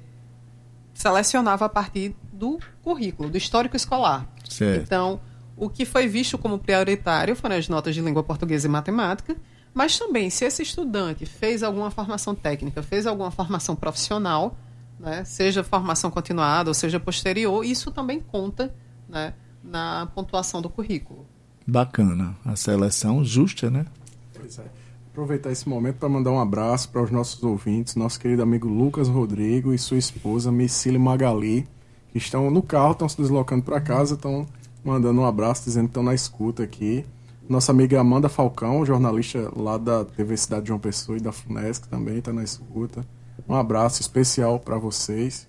selecionava 0.92 1.66
a 1.66 1.68
partir 1.68 2.12
do 2.32 2.58
currículo, 2.82 3.30
do 3.30 3.38
histórico 3.38 3.76
escolar. 3.76 4.28
Certo. 4.48 4.82
Então, 4.82 5.20
o 5.56 5.70
que 5.70 5.84
foi 5.84 6.08
visto 6.08 6.36
como 6.36 6.58
prioritário 6.58 7.36
foram 7.36 7.54
as 7.54 7.68
notas 7.68 7.94
de 7.94 8.00
língua 8.00 8.24
portuguesa 8.24 8.66
e 8.66 8.70
matemática, 8.70 9.36
mas 9.74 9.98
também, 9.98 10.30
se 10.30 10.44
esse 10.44 10.62
estudante 10.62 11.26
fez 11.26 11.62
alguma 11.62 11.90
formação 11.90 12.34
técnica, 12.34 12.82
fez 12.82 13.06
alguma 13.06 13.30
formação 13.30 13.76
profissional, 13.76 14.56
né, 14.98 15.24
seja 15.24 15.64
formação 15.64 16.10
continuada 16.10 16.70
ou 16.70 16.74
seja 16.74 17.00
posterior, 17.00 17.64
isso 17.64 17.90
também 17.90 18.20
conta 18.20 18.74
né, 19.08 19.34
na 19.62 20.06
pontuação 20.14 20.60
do 20.60 20.68
currículo. 20.68 21.26
Bacana. 21.66 22.36
A 22.44 22.56
seleção 22.56 23.24
justa, 23.24 23.70
né? 23.70 23.86
Pois 24.34 24.58
é. 24.58 24.64
Aproveitar 25.10 25.50
esse 25.50 25.68
momento 25.68 25.96
para 25.96 26.08
mandar 26.08 26.30
um 26.30 26.40
abraço 26.40 26.88
para 26.88 27.02
os 27.02 27.10
nossos 27.10 27.42
ouvintes, 27.42 27.96
nosso 27.96 28.18
querido 28.18 28.42
amigo 28.42 28.68
Lucas 28.68 29.08
Rodrigo 29.08 29.72
e 29.72 29.78
sua 29.78 29.98
esposa 29.98 30.52
Missile 30.52 30.98
Magali 30.98 31.66
que 32.12 32.18
estão 32.18 32.50
no 32.50 32.62
carro, 32.62 32.92
estão 32.92 33.08
se 33.08 33.16
deslocando 33.16 33.62
para 33.62 33.80
casa, 33.80 34.14
estão 34.14 34.46
mandando 34.84 35.20
um 35.20 35.24
abraço, 35.24 35.64
dizendo 35.64 35.84
que 35.84 35.90
estão 35.90 36.02
na 36.02 36.14
escuta 36.14 36.62
aqui. 36.62 37.04
Nossa 37.48 37.72
amiga 37.72 38.00
Amanda 38.00 38.28
Falcão, 38.28 38.84
jornalista 38.86 39.50
lá 39.56 39.76
da 39.76 40.04
TV 40.04 40.36
Cidade 40.36 40.62
de 40.62 40.68
João 40.68 40.78
Pessoa 40.78 41.18
e 41.18 41.20
da 41.20 41.32
FUNESC 41.32 41.88
também 41.88 42.18
está 42.18 42.32
na 42.32 42.44
escuta. 42.44 43.04
Um 43.48 43.54
abraço 43.54 44.00
especial 44.00 44.60
para 44.60 44.78
vocês. 44.78 45.48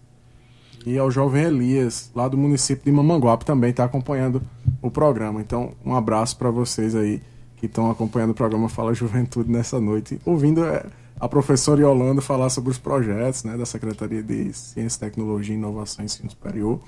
E 0.85 0.97
ao 0.97 1.11
jovem 1.11 1.43
Elias, 1.43 2.09
lá 2.15 2.27
do 2.27 2.37
município 2.37 2.83
de 2.83 2.91
Mamanguape, 2.91 3.45
também 3.45 3.69
está 3.69 3.83
acompanhando 3.83 4.41
o 4.81 4.89
programa. 4.89 5.39
Então, 5.39 5.73
um 5.85 5.95
abraço 5.95 6.37
para 6.37 6.49
vocês 6.49 6.95
aí 6.95 7.21
que 7.57 7.67
estão 7.67 7.91
acompanhando 7.91 8.31
o 8.31 8.33
programa 8.33 8.67
Fala 8.67 8.91
Juventude 8.91 9.51
nessa 9.51 9.79
noite, 9.79 10.19
ouvindo 10.25 10.65
é, 10.65 10.83
a 11.19 11.29
professora 11.29 11.81
Yolanda 11.81 12.19
falar 12.19 12.49
sobre 12.49 12.71
os 12.71 12.79
projetos 12.79 13.43
né, 13.43 13.55
da 13.55 13.67
Secretaria 13.67 14.23
de 14.23 14.51
Ciência, 14.51 15.01
Tecnologia, 15.01 15.53
Inovação 15.53 16.03
e 16.03 16.05
Ensino 16.05 16.31
Superior, 16.31 16.79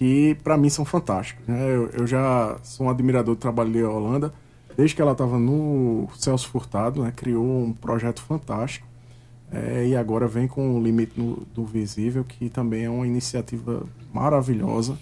que 0.00 0.34
para 0.42 0.56
mim 0.56 0.70
são 0.70 0.82
fantásticos. 0.82 1.46
Né? 1.46 1.62
Eu, 1.62 1.90
eu, 1.90 2.06
já 2.06 2.56
sou 2.62 2.86
um 2.86 2.90
admirador 2.90 3.34
do 3.34 3.38
trabalho 3.38 3.70
de 3.70 3.80
Yolanda, 3.80 4.32
desde 4.74 4.96
que 4.96 5.02
ela 5.02 5.12
estava 5.12 5.38
no 5.38 6.08
Celso 6.16 6.48
Furtado, 6.48 7.02
né, 7.02 7.12
criou 7.14 7.44
um 7.44 7.74
projeto 7.74 8.22
fantástico. 8.22 8.88
É, 9.52 9.88
e 9.88 9.94
agora 9.94 10.26
vem 10.26 10.48
com 10.48 10.74
o 10.74 10.82
limite 10.82 11.20
no, 11.20 11.46
do 11.54 11.66
visível, 11.66 12.24
que 12.24 12.48
também 12.48 12.84
é 12.84 12.88
uma 12.88 13.06
iniciativa 13.06 13.82
maravilhosa 14.10 14.98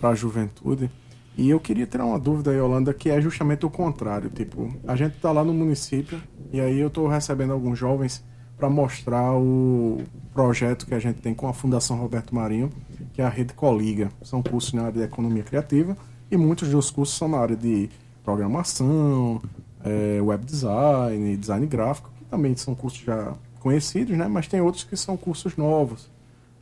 para 0.00 0.08
a 0.08 0.14
juventude. 0.16 0.90
E 1.38 1.48
eu 1.48 1.60
queria 1.60 1.86
tirar 1.86 2.04
uma 2.04 2.18
dúvida, 2.18 2.52
Yolanda, 2.52 2.92
que 2.92 3.08
é 3.08 3.20
justamente 3.20 3.64
o 3.64 3.70
contrário. 3.70 4.30
Tipo, 4.30 4.74
a 4.84 4.96
gente 4.96 5.14
está 5.14 5.30
lá 5.30 5.44
no 5.44 5.54
município 5.54 6.20
e 6.52 6.60
aí 6.60 6.80
eu 6.80 6.88
estou 6.88 7.06
recebendo 7.06 7.52
alguns 7.52 7.78
jovens 7.78 8.24
para 8.56 8.68
mostrar 8.68 9.32
o 9.32 10.02
projeto 10.34 10.86
que 10.86 10.94
a 10.94 10.98
gente 10.98 11.20
tem 11.20 11.34
com 11.34 11.46
a 11.46 11.52
Fundação 11.52 11.96
Roberto 11.98 12.34
Marinho, 12.34 12.72
que 13.20 13.22
é 13.22 13.26
a 13.26 13.28
Rede 13.28 13.52
Coliga. 13.52 14.08
São 14.22 14.42
cursos 14.42 14.72
na 14.72 14.84
área 14.84 14.92
de 14.94 15.02
economia 15.02 15.42
criativa 15.42 15.94
e 16.30 16.38
muitos 16.38 16.70
dos 16.70 16.90
cursos 16.90 17.18
são 17.18 17.28
na 17.28 17.36
área 17.36 17.54
de 17.54 17.90
programação, 18.24 19.42
é, 19.84 20.18
web 20.22 20.42
design, 20.42 21.36
design 21.36 21.66
gráfico, 21.66 22.10
que 22.18 22.24
também 22.24 22.56
são 22.56 22.74
cursos 22.74 23.02
já 23.02 23.34
conhecidos, 23.58 24.16
né? 24.16 24.26
mas 24.26 24.48
tem 24.48 24.62
outros 24.62 24.84
que 24.84 24.96
são 24.96 25.18
cursos 25.18 25.54
novos 25.54 26.10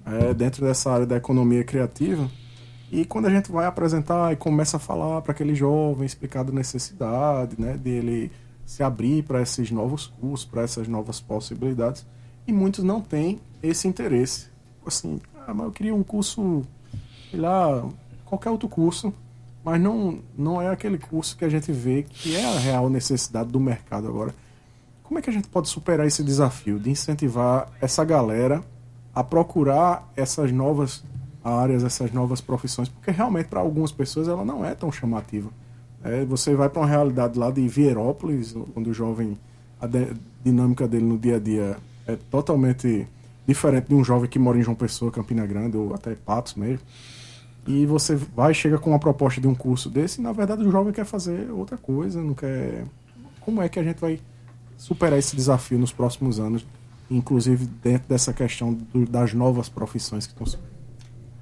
é, 0.04 0.34
dentro 0.34 0.66
dessa 0.66 0.90
área 0.90 1.06
da 1.06 1.16
economia 1.16 1.62
criativa 1.62 2.28
e 2.90 3.04
quando 3.04 3.26
a 3.26 3.30
gente 3.30 3.52
vai 3.52 3.66
apresentar 3.66 4.32
e 4.32 4.36
começa 4.36 4.78
a 4.78 4.80
falar 4.80 5.22
para 5.22 5.30
aquele 5.30 5.54
jovem, 5.54 6.04
explicar 6.04 6.40
a 6.40 6.50
necessidade, 6.50 7.54
né, 7.56 7.76
dele 7.76 8.32
se 8.66 8.82
abrir 8.82 9.22
para 9.22 9.40
esses 9.42 9.70
novos 9.70 10.08
cursos, 10.08 10.44
para 10.44 10.62
essas 10.62 10.88
novas 10.88 11.20
possibilidades, 11.20 12.04
e 12.48 12.52
muitos 12.52 12.82
não 12.82 13.00
têm 13.00 13.40
esse 13.62 13.86
interesse. 13.86 14.48
Assim, 14.84 15.20
ah, 15.48 15.54
mas 15.54 15.64
eu 15.64 15.72
queria 15.72 15.94
um 15.94 16.02
curso, 16.02 16.62
sei 17.30 17.40
lá, 17.40 17.82
qualquer 18.26 18.50
outro 18.50 18.68
curso, 18.68 19.14
mas 19.64 19.80
não, 19.80 20.18
não 20.36 20.60
é 20.60 20.68
aquele 20.68 20.98
curso 20.98 21.34
que 21.38 21.42
a 21.42 21.48
gente 21.48 21.72
vê 21.72 22.02
que 22.02 22.36
é 22.36 22.44
a 22.44 22.58
real 22.58 22.90
necessidade 22.90 23.48
do 23.50 23.58
mercado 23.58 24.06
agora. 24.06 24.34
Como 25.02 25.18
é 25.18 25.22
que 25.22 25.30
a 25.30 25.32
gente 25.32 25.48
pode 25.48 25.70
superar 25.70 26.06
esse 26.06 26.22
desafio 26.22 26.78
de 26.78 26.90
incentivar 26.90 27.72
essa 27.80 28.04
galera 28.04 28.62
a 29.14 29.24
procurar 29.24 30.06
essas 30.14 30.52
novas 30.52 31.02
áreas, 31.42 31.82
essas 31.82 32.12
novas 32.12 32.42
profissões, 32.42 32.90
porque 32.90 33.10
realmente 33.10 33.46
para 33.46 33.60
algumas 33.60 33.90
pessoas 33.90 34.28
ela 34.28 34.44
não 34.44 34.62
é 34.62 34.74
tão 34.74 34.92
chamativa. 34.92 35.48
É, 36.04 36.26
você 36.26 36.54
vai 36.54 36.68
para 36.68 36.82
uma 36.82 36.88
realidade 36.88 37.38
lá 37.38 37.50
de 37.50 37.66
Vierópolis, 37.66 38.54
onde 38.76 38.90
o 38.90 38.92
jovem, 38.92 39.38
a 39.80 39.88
dinâmica 40.44 40.86
dele 40.86 41.06
no 41.06 41.16
dia 41.16 41.36
a 41.36 41.40
dia 41.40 41.78
é 42.06 42.16
totalmente 42.16 43.08
diferente 43.48 43.88
de 43.88 43.94
um 43.94 44.04
jovem 44.04 44.28
que 44.28 44.38
mora 44.38 44.58
em 44.58 44.62
João 44.62 44.74
Pessoa, 44.74 45.10
Campina 45.10 45.46
Grande 45.46 45.76
ou 45.76 45.94
até 45.94 46.14
Patos 46.14 46.54
mesmo. 46.54 46.84
E 47.66 47.86
você 47.86 48.14
vai 48.14 48.52
chega 48.52 48.78
com 48.78 48.90
uma 48.90 48.98
proposta 48.98 49.40
de 49.40 49.48
um 49.48 49.54
curso 49.54 49.88
desse, 49.88 50.20
e 50.20 50.22
na 50.22 50.32
verdade 50.32 50.62
o 50.62 50.70
jovem 50.70 50.92
quer 50.92 51.04
fazer 51.04 51.50
outra 51.50 51.78
coisa, 51.78 52.22
não 52.22 52.34
quer. 52.34 52.84
Como 53.40 53.62
é 53.62 53.68
que 53.68 53.78
a 53.78 53.82
gente 53.82 53.98
vai 53.98 54.20
superar 54.76 55.18
esse 55.18 55.34
desafio 55.34 55.78
nos 55.78 55.92
próximos 55.92 56.38
anos, 56.38 56.66
inclusive 57.10 57.66
dentro 57.66 58.06
dessa 58.08 58.32
questão 58.32 58.74
do, 58.74 59.06
das 59.06 59.32
novas 59.32 59.68
profissões 59.68 60.26
que 60.26 60.32
estão 60.32 60.46
surgindo? 60.46 60.68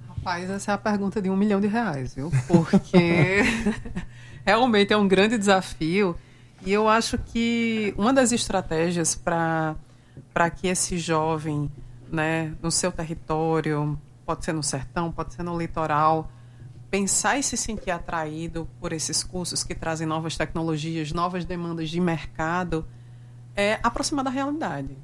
Rapaz, 0.09 0.49
essa 0.49 0.73
é 0.73 0.75
a 0.75 0.79
pergunta 0.79 1.21
de 1.21 1.29
um 1.29 1.37
milhão 1.37 1.61
de 1.61 1.67
reais, 1.67 2.15
viu? 2.15 2.31
Porque 2.47 3.43
realmente 4.45 4.93
é 4.93 4.97
um 4.97 5.07
grande 5.07 5.37
desafio. 5.37 6.17
E 6.65 6.73
eu 6.73 6.89
acho 6.89 7.19
que 7.19 7.95
uma 7.97 8.13
das 8.13 8.33
estratégias 8.33 9.15
para 9.15 9.77
que 10.57 10.67
esse 10.67 10.99
jovem, 10.99 11.71
né, 12.11 12.55
no 12.63 12.71
seu 12.71 12.93
território, 12.93 13.99
pode 14.25 14.45
ser 14.45 14.53
no 14.53 14.63
sertão, 14.63 15.13
pode 15.13 15.35
ser 15.35 15.43
no 15.43 15.59
litoral, 15.59 16.31
pensar 16.91 17.39
e 17.39 17.43
se 17.43 17.57
sentir 17.57 17.91
atraído 17.91 18.69
por 18.81 18.93
esses 18.93 19.23
cursos 19.23 19.63
que 19.63 19.75
trazem 19.75 20.07
novas 20.07 20.37
tecnologias, 20.37 21.13
novas 21.13 21.45
demandas 21.45 21.91
de 21.91 22.01
mercado, 22.01 22.87
é 23.55 23.79
aproximar 23.83 24.25
da 24.25 24.31
realidade. 24.31 24.97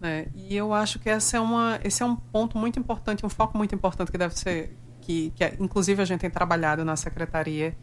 Né? 0.00 0.26
E 0.34 0.54
eu 0.54 0.72
acho 0.72 0.98
que 0.98 1.08
essa 1.08 1.36
é 1.36 1.40
uma, 1.40 1.80
esse 1.82 2.02
é 2.02 2.06
um 2.06 2.16
ponto 2.16 2.58
muito 2.58 2.78
importante, 2.78 3.24
um 3.24 3.28
foco 3.28 3.56
muito 3.56 3.74
importante 3.74 4.12
que 4.12 4.18
deve 4.18 4.38
ser, 4.38 4.76
que, 5.00 5.32
que 5.34 5.42
é, 5.42 5.56
inclusive 5.58 6.02
a 6.02 6.04
gente 6.04 6.20
tem 6.20 6.30
trabalhado 6.30 6.84
na 6.84 6.96
secretaria, 6.96 7.76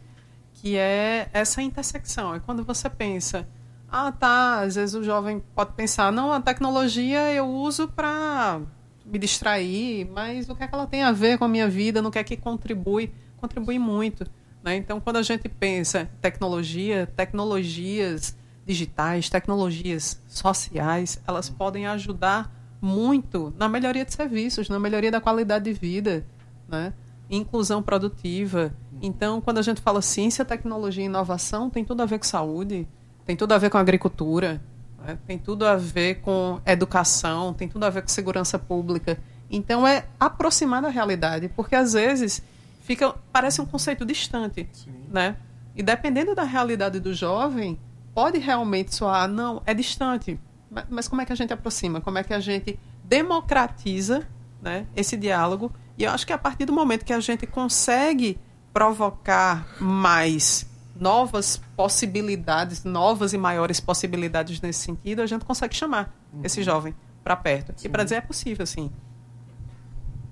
que 0.52 0.76
é 0.76 1.28
essa 1.32 1.60
intersecção. 1.60 2.34
É 2.34 2.40
quando 2.40 2.64
você 2.64 2.88
pensa, 2.88 3.48
ah, 3.96 4.10
tá, 4.10 4.62
às 4.62 4.74
vezes 4.74 4.92
o 4.96 5.04
jovem 5.04 5.40
pode 5.54 5.74
pensar, 5.74 6.10
não, 6.10 6.32
a 6.32 6.40
tecnologia 6.40 7.32
eu 7.32 7.46
uso 7.48 7.86
para 7.86 8.60
me 9.06 9.20
distrair, 9.20 10.04
mas 10.10 10.48
o 10.48 10.56
que 10.56 10.64
é 10.64 10.66
que 10.66 10.74
ela 10.74 10.88
tem 10.88 11.04
a 11.04 11.12
ver 11.12 11.38
com 11.38 11.44
a 11.44 11.48
minha 11.48 11.68
vida, 11.68 12.02
no 12.02 12.10
que 12.10 12.18
é 12.18 12.24
que 12.24 12.36
contribui? 12.36 13.14
Contribui 13.36 13.78
muito. 13.78 14.26
Né? 14.64 14.74
Então, 14.74 14.98
quando 14.98 15.18
a 15.18 15.22
gente 15.22 15.48
pensa 15.48 16.10
tecnologia, 16.20 17.06
tecnologias 17.14 18.36
digitais, 18.66 19.30
tecnologias 19.30 20.20
sociais, 20.26 21.22
elas 21.24 21.48
podem 21.48 21.86
ajudar 21.86 22.52
muito 22.80 23.54
na 23.56 23.68
melhoria 23.68 24.04
de 24.04 24.12
serviços, 24.12 24.68
na 24.68 24.80
melhoria 24.80 25.12
da 25.12 25.20
qualidade 25.20 25.66
de 25.66 25.72
vida, 25.72 26.26
né? 26.68 26.92
inclusão 27.30 27.80
produtiva. 27.80 28.74
Então, 29.00 29.40
quando 29.40 29.58
a 29.58 29.62
gente 29.62 29.80
fala 29.80 30.02
ciência, 30.02 30.44
tecnologia 30.44 31.04
e 31.04 31.06
inovação, 31.06 31.70
tem 31.70 31.84
tudo 31.84 32.02
a 32.02 32.06
ver 32.06 32.18
com 32.18 32.24
saúde, 32.24 32.88
tem 33.24 33.36
tudo 33.36 33.52
a 33.52 33.58
ver 33.58 33.70
com 33.70 33.78
agricultura, 33.78 34.60
né? 35.04 35.18
tem 35.26 35.38
tudo 35.38 35.66
a 35.66 35.76
ver 35.76 36.16
com 36.16 36.60
educação, 36.66 37.52
tem 37.52 37.68
tudo 37.68 37.84
a 37.84 37.90
ver 37.90 38.02
com 38.02 38.08
segurança 38.08 38.58
pública. 38.58 39.18
Então, 39.50 39.86
é 39.86 40.06
aproximar 40.18 40.82
da 40.82 40.88
realidade, 40.88 41.48
porque 41.48 41.74
às 41.74 41.92
vezes 41.92 42.42
fica 42.82 43.14
parece 43.32 43.60
um 43.60 43.66
conceito 43.66 44.04
distante, 44.04 44.68
Sim. 44.72 44.92
né? 45.10 45.36
E 45.74 45.82
dependendo 45.82 46.34
da 46.34 46.44
realidade 46.44 47.00
do 47.00 47.12
jovem, 47.12 47.78
pode 48.14 48.38
realmente 48.38 48.94
soar, 48.94 49.28
não, 49.28 49.62
é 49.66 49.74
distante. 49.74 50.38
Mas 50.88 51.08
como 51.08 51.20
é 51.20 51.24
que 51.26 51.32
a 51.32 51.36
gente 51.36 51.52
aproxima? 51.52 52.00
Como 52.00 52.18
é 52.18 52.24
que 52.24 52.32
a 52.32 52.40
gente 52.40 52.78
democratiza 53.02 54.26
né, 54.62 54.86
esse 54.94 55.16
diálogo? 55.16 55.72
E 55.96 56.04
eu 56.04 56.10
acho 56.10 56.26
que 56.26 56.32
a 56.32 56.38
partir 56.38 56.64
do 56.64 56.72
momento 56.72 57.04
que 57.04 57.12
a 57.12 57.20
gente 57.20 57.46
consegue 57.46 58.38
provocar 58.72 59.66
mais 59.80 60.66
novas 60.98 61.60
possibilidades, 61.76 62.84
novas 62.84 63.32
e 63.32 63.38
maiores 63.38 63.80
possibilidades 63.80 64.60
nesse 64.60 64.80
sentido, 64.80 65.22
a 65.22 65.26
gente 65.26 65.44
consegue 65.44 65.74
chamar 65.74 66.14
uhum. 66.32 66.40
esse 66.44 66.62
jovem 66.62 66.94
para 67.22 67.36
perto. 67.36 67.72
Sim. 67.76 67.88
E 67.88 67.90
para 67.90 68.04
dizer 68.04 68.16
é 68.16 68.20
possível, 68.20 68.66
sim. 68.66 68.90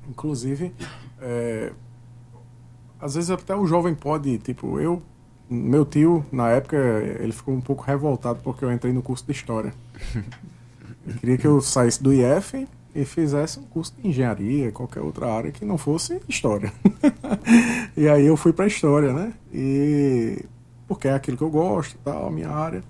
Inclusive, 0.08 0.74
é, 1.20 1.72
às 3.00 3.14
vezes 3.14 3.30
até 3.30 3.54
o 3.54 3.66
jovem 3.66 3.94
pode, 3.94 4.38
tipo, 4.38 4.78
eu 4.78 5.02
meu 5.52 5.84
tio, 5.84 6.24
na 6.32 6.48
época, 6.48 6.76
ele 7.20 7.32
ficou 7.32 7.54
um 7.54 7.60
pouco 7.60 7.82
revoltado 7.82 8.40
porque 8.42 8.64
eu 8.64 8.72
entrei 8.72 8.92
no 8.92 9.02
curso 9.02 9.26
de 9.26 9.32
História. 9.32 9.74
Ele 11.04 11.18
queria 11.18 11.38
que 11.38 11.46
eu 11.46 11.60
saísse 11.60 12.00
do 12.00 12.12
IF 12.12 12.66
e 12.94 13.04
fizesse 13.04 13.58
um 13.58 13.64
curso 13.64 13.92
de 13.98 14.08
engenharia, 14.08 14.70
qualquer 14.70 15.00
outra 15.00 15.30
área 15.32 15.50
que 15.50 15.64
não 15.64 15.76
fosse 15.76 16.20
História. 16.28 16.72
e 17.96 18.08
aí 18.08 18.24
eu 18.24 18.36
fui 18.36 18.52
para 18.52 18.66
História, 18.66 19.12
né? 19.12 19.32
E 19.52 20.44
porque 20.94 21.08
é 21.08 21.14
aquilo 21.14 21.36
que 21.36 21.42
eu 21.42 21.50
gosto, 21.50 21.96
tal, 22.04 22.30
minha 22.30 22.50
área. 22.50 22.84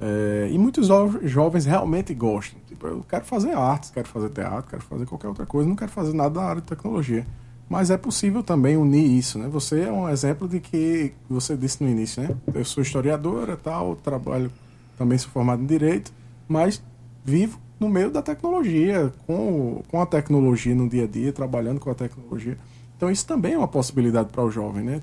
É, 0.00 0.48
e 0.50 0.58
muitos 0.58 0.88
jovens 1.22 1.64
realmente 1.64 2.12
gostam. 2.14 2.60
Tipo, 2.66 2.86
eu 2.86 3.04
quero 3.08 3.24
fazer 3.24 3.52
artes, 3.52 3.90
quero 3.90 4.08
fazer 4.08 4.28
teatro, 4.30 4.70
quero 4.70 4.82
fazer 4.82 5.06
qualquer 5.06 5.28
outra 5.28 5.46
coisa, 5.46 5.68
não 5.68 5.76
quero 5.76 5.90
fazer 5.90 6.14
nada 6.14 6.30
da 6.30 6.42
área 6.42 6.60
de 6.60 6.66
tecnologia. 6.68 7.26
Mas 7.68 7.90
é 7.90 7.96
possível 7.96 8.42
também 8.42 8.76
unir 8.76 9.06
isso, 9.06 9.38
né? 9.38 9.48
Você 9.48 9.82
é 9.82 9.92
um 9.92 10.08
exemplo 10.08 10.48
de 10.48 10.60
que 10.60 11.12
você 11.28 11.56
disse 11.56 11.82
no 11.82 11.88
início, 11.88 12.22
né? 12.22 12.36
Eu 12.52 12.64
sou 12.64 12.82
historiadora, 12.82 13.56
tal, 13.56 13.96
trabalho 13.96 14.50
também 14.98 15.16
sou 15.16 15.30
formado 15.30 15.62
em 15.62 15.66
direito, 15.66 16.12
mas 16.46 16.82
vivo 17.24 17.58
no 17.78 17.88
meio 17.88 18.10
da 18.10 18.20
tecnologia, 18.20 19.12
com, 19.26 19.82
com 19.88 20.00
a 20.02 20.04
tecnologia 20.04 20.74
no 20.74 20.88
dia 20.88 21.04
a 21.04 21.06
dia, 21.06 21.32
trabalhando 21.32 21.80
com 21.80 21.90
a 21.90 21.94
tecnologia. 21.94 22.58
Então 22.96 23.10
isso 23.10 23.26
também 23.26 23.54
é 23.54 23.58
uma 23.58 23.68
possibilidade 23.68 24.28
para 24.28 24.44
o 24.44 24.50
jovem, 24.50 24.84
né? 24.84 25.00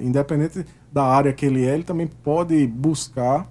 Independente 0.00 0.64
da 0.92 1.04
área 1.04 1.32
que 1.32 1.46
ele 1.46 1.64
é, 1.64 1.74
ele 1.74 1.84
também 1.84 2.06
pode 2.06 2.66
buscar 2.66 3.50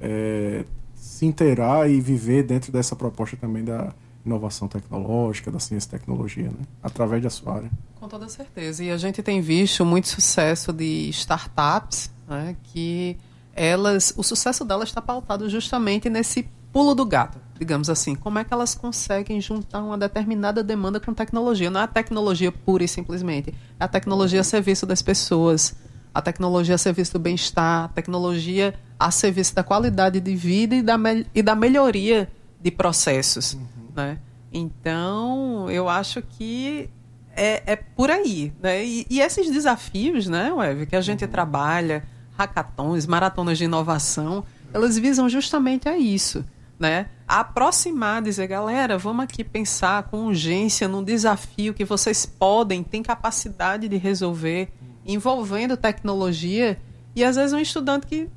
é, 0.00 0.64
se 0.94 1.26
inteirar 1.26 1.88
e 1.90 2.00
viver 2.00 2.42
dentro 2.42 2.72
dessa 2.72 2.94
proposta 2.94 3.36
também 3.36 3.64
da 3.64 3.92
inovação 4.24 4.66
tecnológica, 4.66 5.50
da 5.50 5.60
ciência 5.60 5.88
e 5.88 5.90
tecnologia, 5.90 6.48
né? 6.48 6.66
através 6.82 7.22
da 7.22 7.30
sua 7.30 7.56
área. 7.56 7.70
Com 8.00 8.08
toda 8.08 8.28
certeza. 8.28 8.82
E 8.82 8.90
a 8.90 8.96
gente 8.96 9.22
tem 9.22 9.40
visto 9.40 9.84
muito 9.84 10.08
sucesso 10.08 10.72
de 10.72 11.08
startups, 11.10 12.10
né, 12.28 12.56
que 12.64 13.16
elas, 13.54 14.12
o 14.16 14.22
sucesso 14.22 14.64
delas 14.64 14.88
está 14.88 15.00
pautado 15.00 15.48
justamente 15.48 16.10
nesse 16.10 16.48
pulo 16.72 16.94
do 16.94 17.06
gato, 17.06 17.38
digamos 17.58 17.90
assim. 17.90 18.14
Como 18.14 18.38
é 18.38 18.44
que 18.44 18.52
elas 18.52 18.74
conseguem 18.74 19.40
juntar 19.40 19.82
uma 19.82 19.98
determinada 19.98 20.62
demanda 20.62 21.00
com 21.00 21.12
tecnologia? 21.12 21.70
Não 21.70 21.80
é 21.80 21.84
a 21.84 21.88
tecnologia 21.88 22.52
pura 22.52 22.84
e 22.84 22.88
simplesmente, 22.88 23.54
é 23.78 23.84
a 23.84 23.88
tecnologia 23.88 24.40
a 24.40 24.44
serviço 24.44 24.86
das 24.86 25.02
pessoas, 25.02 25.74
a 26.14 26.22
tecnologia 26.22 26.74
a 26.74 26.78
serviço 26.78 27.12
do 27.12 27.18
bem-estar, 27.18 27.84
a 27.84 27.88
tecnologia 27.88 28.74
a 28.98 29.10
serviço 29.10 29.54
da 29.54 29.62
qualidade 29.62 30.20
de 30.20 30.34
vida 30.34 30.74
e 30.74 30.82
da, 30.82 30.96
e 31.34 31.42
da 31.42 31.54
melhoria 31.54 32.30
de 32.60 32.70
processos. 32.70 33.54
Uhum. 33.54 33.66
Né? 33.94 34.18
Então, 34.52 35.70
eu 35.70 35.88
acho 35.88 36.22
que 36.22 36.88
é, 37.36 37.62
é 37.72 37.76
por 37.76 38.10
aí. 38.10 38.52
Né? 38.62 38.84
E, 38.84 39.06
e, 39.10 39.20
esses 39.20 39.50
desafios, 39.50 40.26
né, 40.26 40.52
Web, 40.52 40.86
que 40.86 40.96
a 40.96 41.00
gente 41.00 41.24
uhum. 41.24 41.30
trabalha, 41.30 42.04
hackathons, 42.36 43.06
maratonas 43.06 43.58
de 43.58 43.64
inovação, 43.64 44.44
elas 44.72 44.98
visam 44.98 45.28
justamente 45.28 45.88
a 45.88 45.98
isso. 45.98 46.44
Né? 46.78 47.06
Aproximar, 47.26 48.22
dizer, 48.22 48.46
galera, 48.46 48.96
vamos 48.96 49.24
aqui 49.24 49.42
pensar 49.42 50.04
com 50.04 50.26
urgência 50.26 50.86
num 50.86 51.02
desafio 51.02 51.74
que 51.74 51.84
vocês 51.84 52.24
podem, 52.24 52.84
têm 52.84 53.02
capacidade 53.02 53.88
de 53.88 53.96
resolver, 53.96 54.72
envolvendo 55.04 55.76
tecnologia. 55.76 56.78
E 57.16 57.24
às 57.24 57.34
vezes 57.34 57.52
um 57.52 57.58
estudante 57.58 58.06
que 58.06 58.28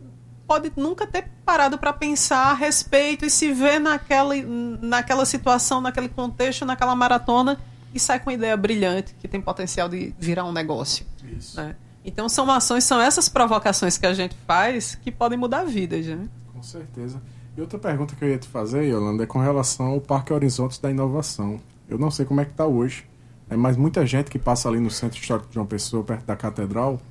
pode 0.47 0.71
nunca 0.75 1.05
ter 1.05 1.29
parado 1.45 1.77
para 1.77 1.93
pensar 1.93 2.47
a 2.47 2.53
respeito 2.55 3.23
e 3.23 3.29
se 3.29 3.53
ver 3.53 3.79
naquela, 3.79 4.33
naquela 4.81 5.23
situação, 5.23 5.79
naquele 5.79 6.09
contexto, 6.09 6.65
naquela 6.65 6.95
maratona 6.95 7.59
e 7.93 7.99
sai 7.99 8.19
com 8.19 8.29
uma 8.29 8.33
ideia 8.33 8.57
brilhante 8.57 9.13
que 9.19 9.27
tem 9.27 9.39
potencial 9.39 9.87
de 9.87 10.13
virar 10.17 10.45
um 10.45 10.51
negócio. 10.51 11.05
Isso. 11.37 11.61
Né? 11.61 11.75
Então 12.03 12.27
são 12.27 12.49
ações, 12.49 12.83
são 12.83 12.99
essas 12.99 13.29
provocações 13.29 13.99
que 13.99 14.05
a 14.07 14.13
gente 14.13 14.35
faz 14.47 14.95
que 14.95 15.11
podem 15.11 15.37
mudar 15.37 15.63
vidas, 15.65 16.05
né? 16.07 16.27
Com 16.51 16.63
certeza. 16.63 17.21
E 17.59 17.61
outra 17.61 17.77
pergunta 17.77 18.15
que 18.15 18.23
eu 18.23 18.29
ia 18.29 18.37
te 18.37 18.47
fazer, 18.47 18.85
Yolanda, 18.85 19.23
é 19.23 19.25
com 19.25 19.37
relação 19.37 19.87
ao 19.87 19.99
Parque 19.99 20.31
Horizontes 20.31 20.79
da 20.79 20.89
Inovação. 20.89 21.59
Eu 21.89 21.97
não 21.97 22.09
sei 22.09 22.25
como 22.25 22.39
é 22.39 22.45
que 22.45 22.51
está 22.51 22.65
hoje, 22.65 23.03
né, 23.49 23.57
mas 23.57 23.75
muita 23.75 24.05
gente 24.05 24.31
que 24.31 24.39
passa 24.39 24.69
ali 24.69 24.79
no 24.79 24.89
Centro 24.89 25.19
Histórico 25.19 25.49
de 25.49 25.55
João 25.55 25.65
Pessoa, 25.65 26.01
perto 26.01 26.23
da 26.23 26.37
Catedral, 26.37 27.01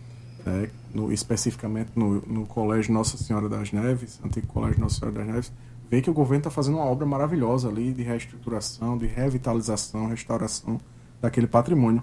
né, 0.46 0.70
no, 0.94 1.12
especificamente 1.12 1.90
no, 1.94 2.22
no 2.22 2.46
Colégio 2.46 2.94
Nossa 2.94 3.18
Senhora 3.18 3.46
das 3.46 3.72
Neves, 3.72 4.18
antigo 4.24 4.46
Colégio 4.46 4.80
Nossa 4.80 4.99
Senhora 4.99 5.18
das 5.18 5.26
Neves, 5.26 5.53
vê 5.90 6.01
que 6.01 6.09
o 6.09 6.14
governo 6.14 6.38
está 6.38 6.51
fazendo 6.51 6.78
uma 6.78 6.86
obra 6.86 7.05
maravilhosa 7.05 7.68
ali 7.68 7.92
de 7.92 8.03
reestruturação, 8.03 8.96
de 8.96 9.07
revitalização, 9.07 10.07
restauração 10.07 10.80
daquele 11.20 11.46
patrimônio. 11.46 12.03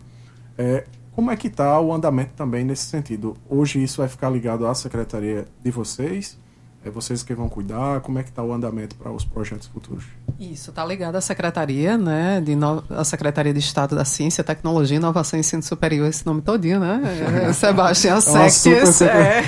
É, 0.55 0.85
como 1.13 1.31
é 1.31 1.35
que 1.35 1.47
está 1.47 1.81
o 1.81 1.91
andamento 1.91 2.33
também 2.35 2.63
nesse 2.63 2.85
sentido? 2.85 3.35
Hoje 3.49 3.81
isso 3.81 3.97
vai 3.97 4.07
ficar 4.07 4.29
ligado 4.29 4.67
à 4.67 4.75
secretaria 4.75 5.47
de 5.63 5.71
vocês? 5.71 6.37
É 6.85 6.89
vocês 6.89 7.23
que 7.23 7.33
vão 7.33 7.49
cuidar? 7.49 7.99
Como 8.01 8.19
é 8.19 8.23
que 8.23 8.29
está 8.29 8.43
o 8.43 8.53
andamento 8.53 8.95
para 8.95 9.11
os 9.11 9.25
projetos 9.25 9.67
futuros? 9.67 10.05
Isso 10.39 10.69
está 10.69 10.85
ligado 10.85 11.15
à 11.15 11.21
secretaria, 11.21 11.97
né, 11.97 12.39
de 12.39 12.55
no... 12.55 12.83
a 12.89 13.03
secretaria 13.03 13.51
de 13.51 13.59
Estado 13.59 13.95
da 13.95 14.05
Ciência, 14.05 14.43
Tecnologia, 14.43 14.97
Inovação 14.97 15.37
e 15.37 15.41
Ensino 15.41 15.63
Superior, 15.63 16.07
esse 16.07 16.25
nome 16.25 16.41
todinho, 16.41 16.79
né? 16.79 17.01
É, 17.49 17.51
Sebastião 17.53 18.17
é 18.17 18.49
Sectes, 18.49 19.01
é 19.01 19.41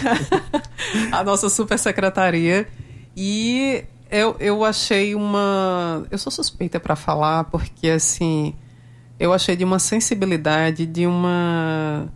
a 1.12 1.24
nossa 1.24 1.48
super 1.48 1.78
secretaria 1.78 2.68
e 3.16 3.86
eu, 4.10 4.36
eu 4.40 4.64
achei 4.64 5.16
uma. 5.16 6.06
Eu 6.10 6.18
sou 6.18 6.32
suspeita 6.32 6.80
para 6.80 6.96
falar, 6.96 7.46
porque, 7.46 7.90
assim, 7.90 8.56
eu 9.20 9.34
achei 9.34 9.56
de 9.56 9.64
uma 9.64 9.80
sensibilidade, 9.80 10.86
de 10.86 11.06
uma. 11.06 12.08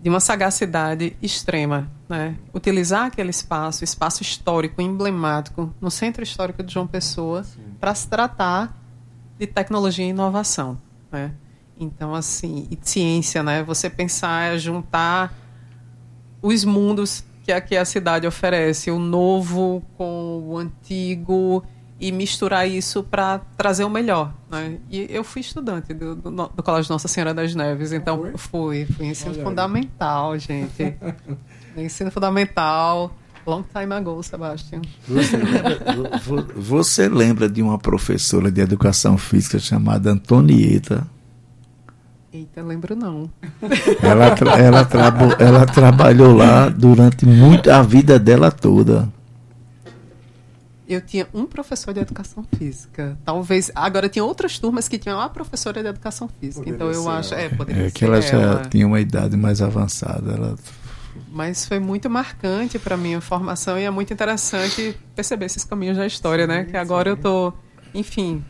De 0.00 0.08
uma 0.08 0.20
sagacidade 0.20 1.16
extrema. 1.20 1.90
Né? 2.08 2.36
Utilizar 2.54 3.06
aquele 3.06 3.30
espaço, 3.30 3.84
espaço 3.84 4.22
histórico, 4.22 4.80
emblemático, 4.80 5.74
no 5.80 5.90
centro 5.90 6.22
histórico 6.22 6.62
de 6.62 6.72
João 6.72 6.86
Pessoa, 6.86 7.44
para 7.80 7.94
se 7.94 8.08
tratar 8.08 8.76
de 9.38 9.46
tecnologia 9.46 10.04
e 10.04 10.08
inovação. 10.08 10.78
Né? 11.10 11.32
Então, 11.78 12.14
assim, 12.14 12.66
e 12.70 12.78
ciência, 12.80 13.42
né? 13.42 13.62
Você 13.62 13.88
pensar 13.88 14.54
é 14.54 14.58
juntar 14.58 15.32
os 16.42 16.64
mundos 16.64 17.24
que 17.44 17.52
aqui 17.52 17.76
a 17.76 17.84
cidade 17.84 18.26
oferece, 18.26 18.90
o 18.90 18.98
novo 18.98 19.82
com 19.96 20.42
o 20.44 20.58
antigo 20.58 21.64
e 22.00 22.12
misturar 22.12 22.68
isso 22.68 23.02
para 23.02 23.38
trazer 23.56 23.84
o 23.84 23.90
melhor. 23.90 24.32
Né? 24.50 24.78
E 24.90 25.06
eu 25.10 25.24
fui 25.24 25.40
estudante 25.40 25.92
do, 25.92 26.14
do, 26.14 26.30
do, 26.30 26.62
Colégio 26.62 26.92
Nossa 26.92 27.08
Senhora 27.08 27.34
das 27.34 27.54
Neves, 27.54 27.92
então 27.92 28.32
fui, 28.36 28.86
fui 28.86 29.06
ensino 29.06 29.32
Olha 29.34 29.44
fundamental, 29.44 30.32
aí. 30.32 30.38
gente. 30.38 30.94
ensino 31.76 32.10
fundamental. 32.10 33.12
Long 33.44 33.64
time 33.74 33.94
ago, 33.94 34.22
Sebastião. 34.22 34.82
Você 35.08 35.36
lembra, 35.38 36.20
você 36.54 37.08
lembra 37.08 37.48
de 37.48 37.62
uma 37.62 37.78
professora 37.78 38.50
de 38.50 38.60
educação 38.60 39.16
física 39.16 39.58
chamada 39.58 40.10
Antonieta? 40.10 41.06
Eita, 42.30 42.62
lembro 42.62 42.94
não. 42.94 43.30
Ela, 44.02 44.34
tra 44.34 44.58
ela, 44.58 44.84
tra 44.84 45.14
ela 45.38 45.64
trabalhou 45.64 46.36
lá 46.36 46.68
durante 46.68 47.24
muito 47.24 47.70
a 47.70 47.80
vida 47.80 48.18
dela 48.18 48.50
toda. 48.50 49.08
Eu 50.88 51.02
tinha 51.02 51.28
um 51.34 51.44
professor 51.44 51.92
de 51.92 52.00
educação 52.00 52.44
física. 52.56 53.18
Talvez. 53.24 53.70
Agora 53.74 54.08
tinha 54.08 54.24
outras 54.24 54.58
turmas 54.58 54.88
que 54.88 54.98
tinham 54.98 55.18
uma 55.18 55.28
professora 55.28 55.82
de 55.82 55.88
educação 55.88 56.28
física. 56.40 56.64
Poderia 56.64 56.74
então 56.76 56.90
eu 56.90 57.08
acho. 57.10 57.34
É, 57.34 57.48
poderia 57.50 57.86
é 57.86 57.90
que 57.90 58.04
ela 58.04 58.20
já 58.22 58.62
tinha 58.62 58.86
uma 58.86 58.98
idade 58.98 59.36
mais 59.36 59.60
avançada. 59.60 60.32
Ela 60.32 60.56
mas 61.30 61.66
foi 61.66 61.78
muito 61.78 62.08
marcante 62.08 62.78
para 62.78 62.96
minha 62.96 63.20
formação 63.20 63.78
e 63.78 63.84
é 63.84 63.90
muito 63.90 64.12
interessante 64.12 64.96
perceber 65.14 65.46
esses 65.46 65.64
caminhos 65.64 65.96
da 65.96 66.06
história, 66.06 66.46
né? 66.46 66.64
Que 66.64 66.76
agora 66.76 67.10
eu 67.10 67.16
tô, 67.16 67.52
enfim, 67.94 68.42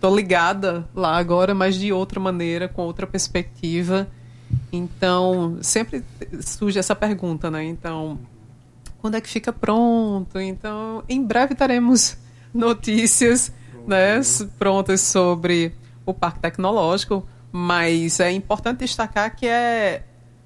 tô 0.00 0.14
ligada 0.14 0.88
lá 0.94 1.16
agora, 1.16 1.54
mas 1.54 1.76
de 1.76 1.92
outra 1.92 2.20
maneira, 2.20 2.68
com 2.68 2.82
outra 2.82 3.06
perspectiva. 3.06 4.08
Então, 4.72 5.58
sempre 5.62 6.04
surge 6.40 6.78
essa 6.78 6.94
pergunta, 6.94 7.50
né? 7.50 7.64
Então, 7.64 8.18
quando 9.00 9.16
é 9.16 9.20
que 9.20 9.28
fica 9.28 9.52
pronto? 9.52 10.38
Então, 10.40 11.02
em 11.08 11.22
breve 11.22 11.54
teremos 11.54 12.16
notícias, 12.52 13.52
né, 13.86 14.20
prontas 14.58 15.00
sobre 15.00 15.72
o 16.04 16.12
Parque 16.12 16.40
Tecnológico, 16.40 17.26
mas 17.50 18.20
é 18.20 18.30
importante 18.30 18.80
destacar 18.80 19.34
que 19.34 19.46
é 19.46 20.04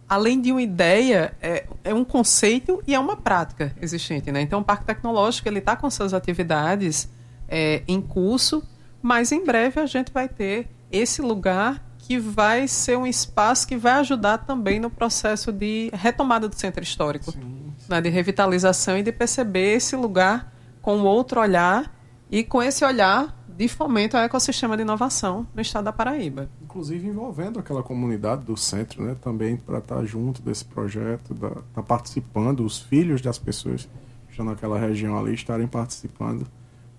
além 0.08 0.40
de 0.40 0.52
uma 0.52 0.62
ideia, 0.62 1.34
é, 1.40 1.66
é, 1.82 1.94
um 1.94 2.04
conceito 2.04 2.82
e 2.86 2.94
é 2.94 3.00
uma 3.00 3.16
prática 3.16 3.74
existente. 3.80 4.30
Né? 4.30 4.42
Então, 4.42 4.60
o 4.60 4.64
Parque 4.64 4.84
Tecnológico 4.84 5.48
ele 5.48 5.58
está 5.58 5.74
com 5.76 5.90
suas 5.90 6.14
atividades 6.14 7.08
é, 7.48 7.82
em 7.88 8.00
curso, 8.00 8.62
mas 9.02 9.32
em 9.32 9.44
breve 9.44 9.80
a 9.80 9.86
gente 9.86 10.12
vai 10.12 10.28
ter 10.28 10.68
esse 10.90 11.20
lugar 11.20 11.82
que 11.98 12.18
vai 12.18 12.68
ser 12.68 12.98
um 12.98 13.06
espaço 13.06 13.66
que 13.66 13.76
vai 13.76 13.94
ajudar 13.94 14.38
também 14.38 14.78
no 14.78 14.90
processo 14.90 15.50
de 15.50 15.90
retomada 15.94 16.48
do 16.48 16.54
centro 16.54 16.82
histórico, 16.82 17.32
sim. 17.32 17.63
Né? 17.88 18.00
de 18.00 18.08
revitalização 18.08 18.98
e 18.98 19.02
de 19.02 19.12
perceber 19.12 19.74
esse 19.74 19.94
lugar 19.96 20.52
com 20.80 21.00
outro 21.00 21.40
olhar 21.40 21.94
e 22.30 22.42
com 22.42 22.62
esse 22.62 22.84
olhar 22.84 23.34
de 23.56 23.68
fomento 23.68 24.16
ao 24.16 24.22
ecossistema 24.24 24.76
de 24.76 24.82
inovação 24.82 25.46
no 25.54 25.62
estado 25.62 25.84
da 25.84 25.92
Paraíba. 25.92 26.48
Inclusive 26.62 27.06
envolvendo 27.06 27.58
aquela 27.58 27.82
comunidade 27.82 28.42
do 28.42 28.56
centro, 28.56 29.02
né, 29.02 29.16
também 29.20 29.56
para 29.56 29.78
estar 29.78 29.96
tá 29.96 30.04
junto 30.04 30.42
desse 30.42 30.64
projeto, 30.64 31.32
estar 31.32 31.62
tá 31.72 31.82
participando, 31.82 32.64
os 32.64 32.80
filhos 32.80 33.22
das 33.22 33.38
pessoas 33.38 33.88
que 34.26 34.32
estão 34.32 34.44
naquela 34.44 34.78
região 34.78 35.16
ali 35.16 35.34
estarem 35.34 35.68
participando 35.68 36.46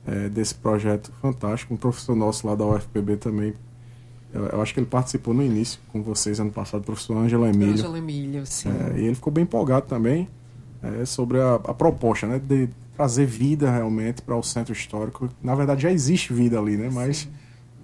é, 0.08 0.30
desse 0.30 0.56
projeto 0.56 1.12
fantástico. 1.22 1.74
Um 1.74 1.78
professor 1.78 2.16
nosso 2.16 2.48
lá 2.48 2.56
da 2.56 2.66
UFPB 2.66 3.18
também, 3.18 3.54
eu, 4.34 4.46
eu, 4.46 4.62
acho 4.62 4.74
que 4.74 4.80
ele 4.80 4.88
participou 4.88 5.34
no 5.34 5.44
início 5.44 5.80
com 5.92 6.02
vocês 6.02 6.40
ano 6.40 6.52
passado, 6.52 6.82
o 6.82 6.86
professor 6.86 7.18
Ângelo 7.18 7.46
Emílio. 7.46 7.74
Ângelo 7.74 7.98
Emílio, 7.98 8.46
sim. 8.46 8.70
É, 8.70 9.00
e 9.00 9.06
ele 9.06 9.16
ficou 9.16 9.34
bem 9.34 9.44
empolgado 9.44 9.88
também 9.88 10.30
é, 11.02 11.06
sobre 11.06 11.40
a, 11.40 11.56
a 11.56 11.74
proposta, 11.74 12.28
né, 12.28 12.40
de 12.40 12.70
trazer 12.96 13.26
vida 13.26 13.70
realmente 13.70 14.22
para 14.22 14.36
o 14.36 14.44
centro 14.44 14.74
histórico. 14.74 15.30
Na 15.44 15.56
verdade, 15.56 15.84
já 15.84 15.92
existe 15.92 16.34
vida 16.34 16.58
ali, 16.58 16.78
né? 16.78 16.90
Mas 16.92 17.18
Sim. 17.18 17.30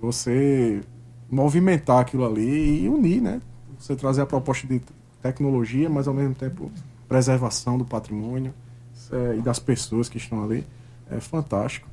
você 0.01 0.81
movimentar 1.29 1.99
aquilo 1.99 2.25
ali 2.25 2.83
e 2.83 2.89
unir, 2.89 3.21
né? 3.21 3.41
Você 3.77 3.95
trazer 3.95 4.21
a 4.21 4.25
proposta 4.25 4.67
de 4.67 4.81
tecnologia, 5.21 5.89
mas 5.89 6.07
ao 6.07 6.13
mesmo 6.13 6.35
tempo 6.35 6.71
preservação 7.07 7.77
do 7.77 7.83
patrimônio 7.83 8.53
é, 9.11 9.37
e 9.37 9.41
das 9.41 9.59
pessoas 9.59 10.07
que 10.07 10.17
estão 10.17 10.43
ali. 10.43 10.65
É 11.09 11.19
fantástico. 11.19 11.89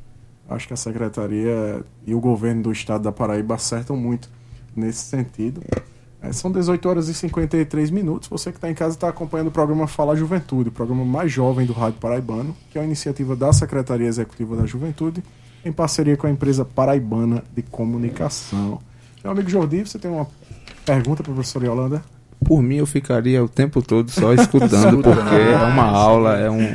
Acho 0.48 0.68
que 0.68 0.74
a 0.74 0.76
secretaria 0.76 1.84
e 2.06 2.14
o 2.14 2.20
governo 2.20 2.62
do 2.62 2.72
estado 2.72 3.02
da 3.02 3.12
Paraíba 3.12 3.56
acertam 3.56 3.96
muito 3.96 4.30
nesse 4.74 5.04
sentido. 5.04 5.60
É, 6.20 6.32
são 6.32 6.50
18 6.50 6.88
horas 6.88 7.08
e 7.08 7.14
53 7.14 7.90
minutos. 7.90 8.28
Você 8.28 8.50
que 8.50 8.58
está 8.58 8.68
em 8.68 8.74
casa 8.74 8.94
está 8.94 9.08
acompanhando 9.08 9.48
o 9.48 9.52
programa 9.52 9.86
Fala 9.86 10.16
Juventude, 10.16 10.68
o 10.68 10.72
programa 10.72 11.04
mais 11.04 11.30
jovem 11.30 11.64
do 11.64 11.72
Rádio 11.72 12.00
Paraibano, 12.00 12.56
que 12.70 12.78
é 12.78 12.80
uma 12.80 12.86
iniciativa 12.86 13.36
da 13.36 13.52
Secretaria 13.52 14.06
Executiva 14.06 14.56
da 14.56 14.66
Juventude, 14.66 15.22
em 15.64 15.72
parceria 15.72 16.16
com 16.16 16.26
a 16.26 16.30
empresa 16.30 16.64
Paraibana 16.64 17.44
de 17.54 17.62
Comunicação. 17.62 18.80
Meu 19.22 19.32
amigo 19.32 19.48
Jordi, 19.48 19.86
você 19.86 19.98
tem 19.98 20.10
uma 20.10 20.26
pergunta 20.84 21.22
para 21.22 21.32
a 21.32 21.34
professora 21.34 21.66
Yolanda? 21.66 22.02
Por 22.44 22.62
mim, 22.62 22.76
eu 22.76 22.86
ficaria 22.86 23.42
o 23.42 23.48
tempo 23.48 23.82
todo 23.82 24.10
só 24.10 24.32
escutando, 24.34 25.02
porque 25.02 25.34
é 25.34 25.56
uma 25.56 25.84
aula, 25.84 26.36
é 26.36 26.50
um 26.50 26.74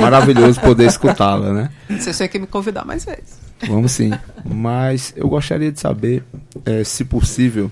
maravilhoso 0.00 0.60
poder 0.60 0.86
escutá-la, 0.86 1.52
né? 1.52 1.70
Você 1.88 2.12
tem 2.12 2.28
que 2.28 2.38
me 2.38 2.46
convidar 2.46 2.84
mais 2.84 3.04
vezes. 3.04 3.38
Vamos 3.66 3.92
sim. 3.92 4.12
Mas 4.44 5.12
eu 5.16 5.28
gostaria 5.28 5.72
de 5.72 5.80
saber, 5.80 6.24
é, 6.64 6.84
se 6.84 7.04
possível, 7.04 7.70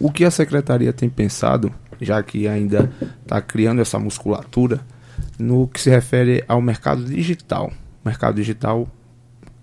o 0.00 0.10
que 0.10 0.24
a 0.24 0.30
secretaria 0.30 0.92
tem 0.92 1.10
pensado, 1.10 1.72
já 2.00 2.22
que 2.22 2.48
ainda 2.48 2.90
está 3.22 3.40
criando 3.40 3.82
essa 3.82 3.98
musculatura, 3.98 4.80
no 5.38 5.68
que 5.68 5.80
se 5.80 5.90
refere 5.90 6.42
ao 6.48 6.62
mercado 6.62 7.04
digital? 7.04 7.70
Mercado 8.02 8.36
digital, 8.36 8.88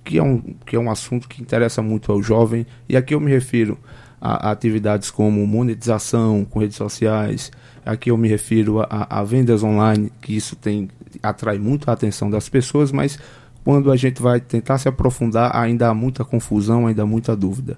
que 0.04 0.20
é 0.20 0.24
um, 0.24 0.40
que 0.66 0.76
é 0.76 0.80
um 0.80 0.92
assunto 0.92 1.28
que 1.28 1.42
interessa 1.42 1.82
muito 1.82 2.12
ao 2.12 2.22
jovem, 2.22 2.68
e 2.88 2.96
aqui 2.96 3.16
eu 3.16 3.20
me 3.20 3.32
refiro 3.32 3.80
a, 4.22 4.50
a 4.50 4.52
atividades 4.52 5.10
como 5.10 5.46
monetização 5.48 6.46
com 6.46 6.60
redes 6.60 6.78
sociais, 6.78 7.52
aqui 7.84 8.12
eu 8.12 8.18
me 8.18 8.28
refiro 8.28 8.82
a, 8.82 9.20
a 9.20 9.24
vendas 9.24 9.64
online, 9.64 10.12
que 10.22 10.36
isso 10.36 10.56
tem 10.56 10.88
atrai 11.24 11.58
muito 11.58 11.90
a 11.90 11.94
atenção 11.94 12.30
das 12.30 12.48
pessoas, 12.48 12.92
mas 12.92 13.18
quando 13.64 13.92
a 13.92 13.96
gente 13.96 14.22
vai 14.22 14.40
tentar 14.40 14.78
se 14.78 14.88
aprofundar, 14.88 15.56
ainda 15.56 15.90
há 15.90 15.94
muita 15.94 16.24
confusão, 16.24 16.88
ainda 16.88 17.04
há 17.04 17.06
muita 17.06 17.36
dúvida. 17.36 17.78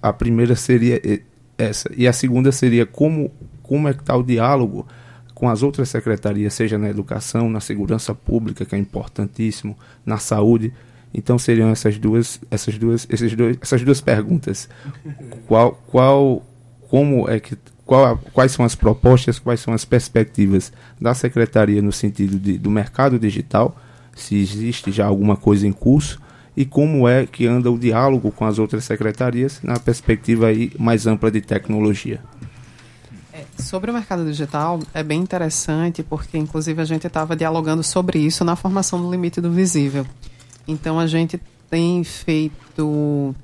A 0.00 0.12
primeira 0.12 0.54
seria 0.56 1.00
essa. 1.60 1.90
E 1.96 2.06
a 2.08 2.12
segunda 2.12 2.50
seria 2.50 2.86
como, 2.86 3.30
como 3.62 3.88
é 3.88 3.94
que 3.94 4.00
está 4.00 4.16
o 4.16 4.22
diálogo 4.22 4.86
com 5.34 5.48
as 5.48 5.62
outras 5.62 5.88
secretarias, 5.88 6.52
seja 6.52 6.76
na 6.76 6.90
educação, 6.90 7.48
na 7.48 7.60
segurança 7.60 8.14
pública, 8.14 8.64
que 8.64 8.74
é 8.74 8.78
importantíssimo, 8.78 9.76
na 10.04 10.18
saúde. 10.18 10.72
Então 11.14 11.38
seriam 11.38 11.70
essas 11.70 11.98
duas, 11.98 12.40
essas 12.50 12.76
duas, 12.76 13.06
esses 13.10 13.34
dois, 13.34 13.56
essas 13.60 13.82
duas 13.82 14.00
perguntas. 14.00 14.68
Qual, 15.46 15.72
qual, 15.86 16.46
como 16.88 17.28
é 17.28 17.40
que, 17.40 17.56
qual, 17.86 18.18
quais 18.32 18.52
são 18.52 18.64
as 18.64 18.74
propostas, 18.74 19.38
quais 19.38 19.60
são 19.60 19.72
as 19.72 19.84
perspectivas 19.84 20.72
da 21.00 21.14
secretaria 21.14 21.80
no 21.80 21.90
sentido 21.90 22.38
de, 22.38 22.58
do 22.58 22.70
mercado 22.70 23.18
digital? 23.18 23.74
Se 24.14 24.36
existe 24.36 24.92
já 24.92 25.06
alguma 25.06 25.36
coisa 25.36 25.66
em 25.66 25.72
curso 25.72 26.20
e 26.56 26.64
como 26.64 27.08
é 27.08 27.26
que 27.26 27.46
anda 27.46 27.70
o 27.70 27.78
diálogo 27.78 28.30
com 28.30 28.44
as 28.44 28.58
outras 28.58 28.84
secretarias 28.84 29.60
na 29.62 29.78
perspectiva 29.78 30.48
aí 30.48 30.72
mais 30.78 31.06
ampla 31.06 31.30
de 31.30 31.40
tecnologia. 31.40 32.20
É, 33.32 33.44
sobre 33.58 33.90
o 33.90 33.94
mercado 33.94 34.24
digital, 34.24 34.80
é 34.92 35.02
bem 35.02 35.20
interessante, 35.20 36.02
porque 36.02 36.36
inclusive 36.36 36.80
a 36.82 36.84
gente 36.84 37.06
estava 37.06 37.36
dialogando 37.36 37.82
sobre 37.82 38.18
isso 38.18 38.44
na 38.44 38.56
formação 38.56 39.00
do 39.00 39.10
limite 39.10 39.40
do 39.40 39.50
visível. 39.50 40.06
Então 40.66 40.98
a 40.98 41.06
gente 41.06 41.40
tem 41.70 42.02
feito 42.02 43.34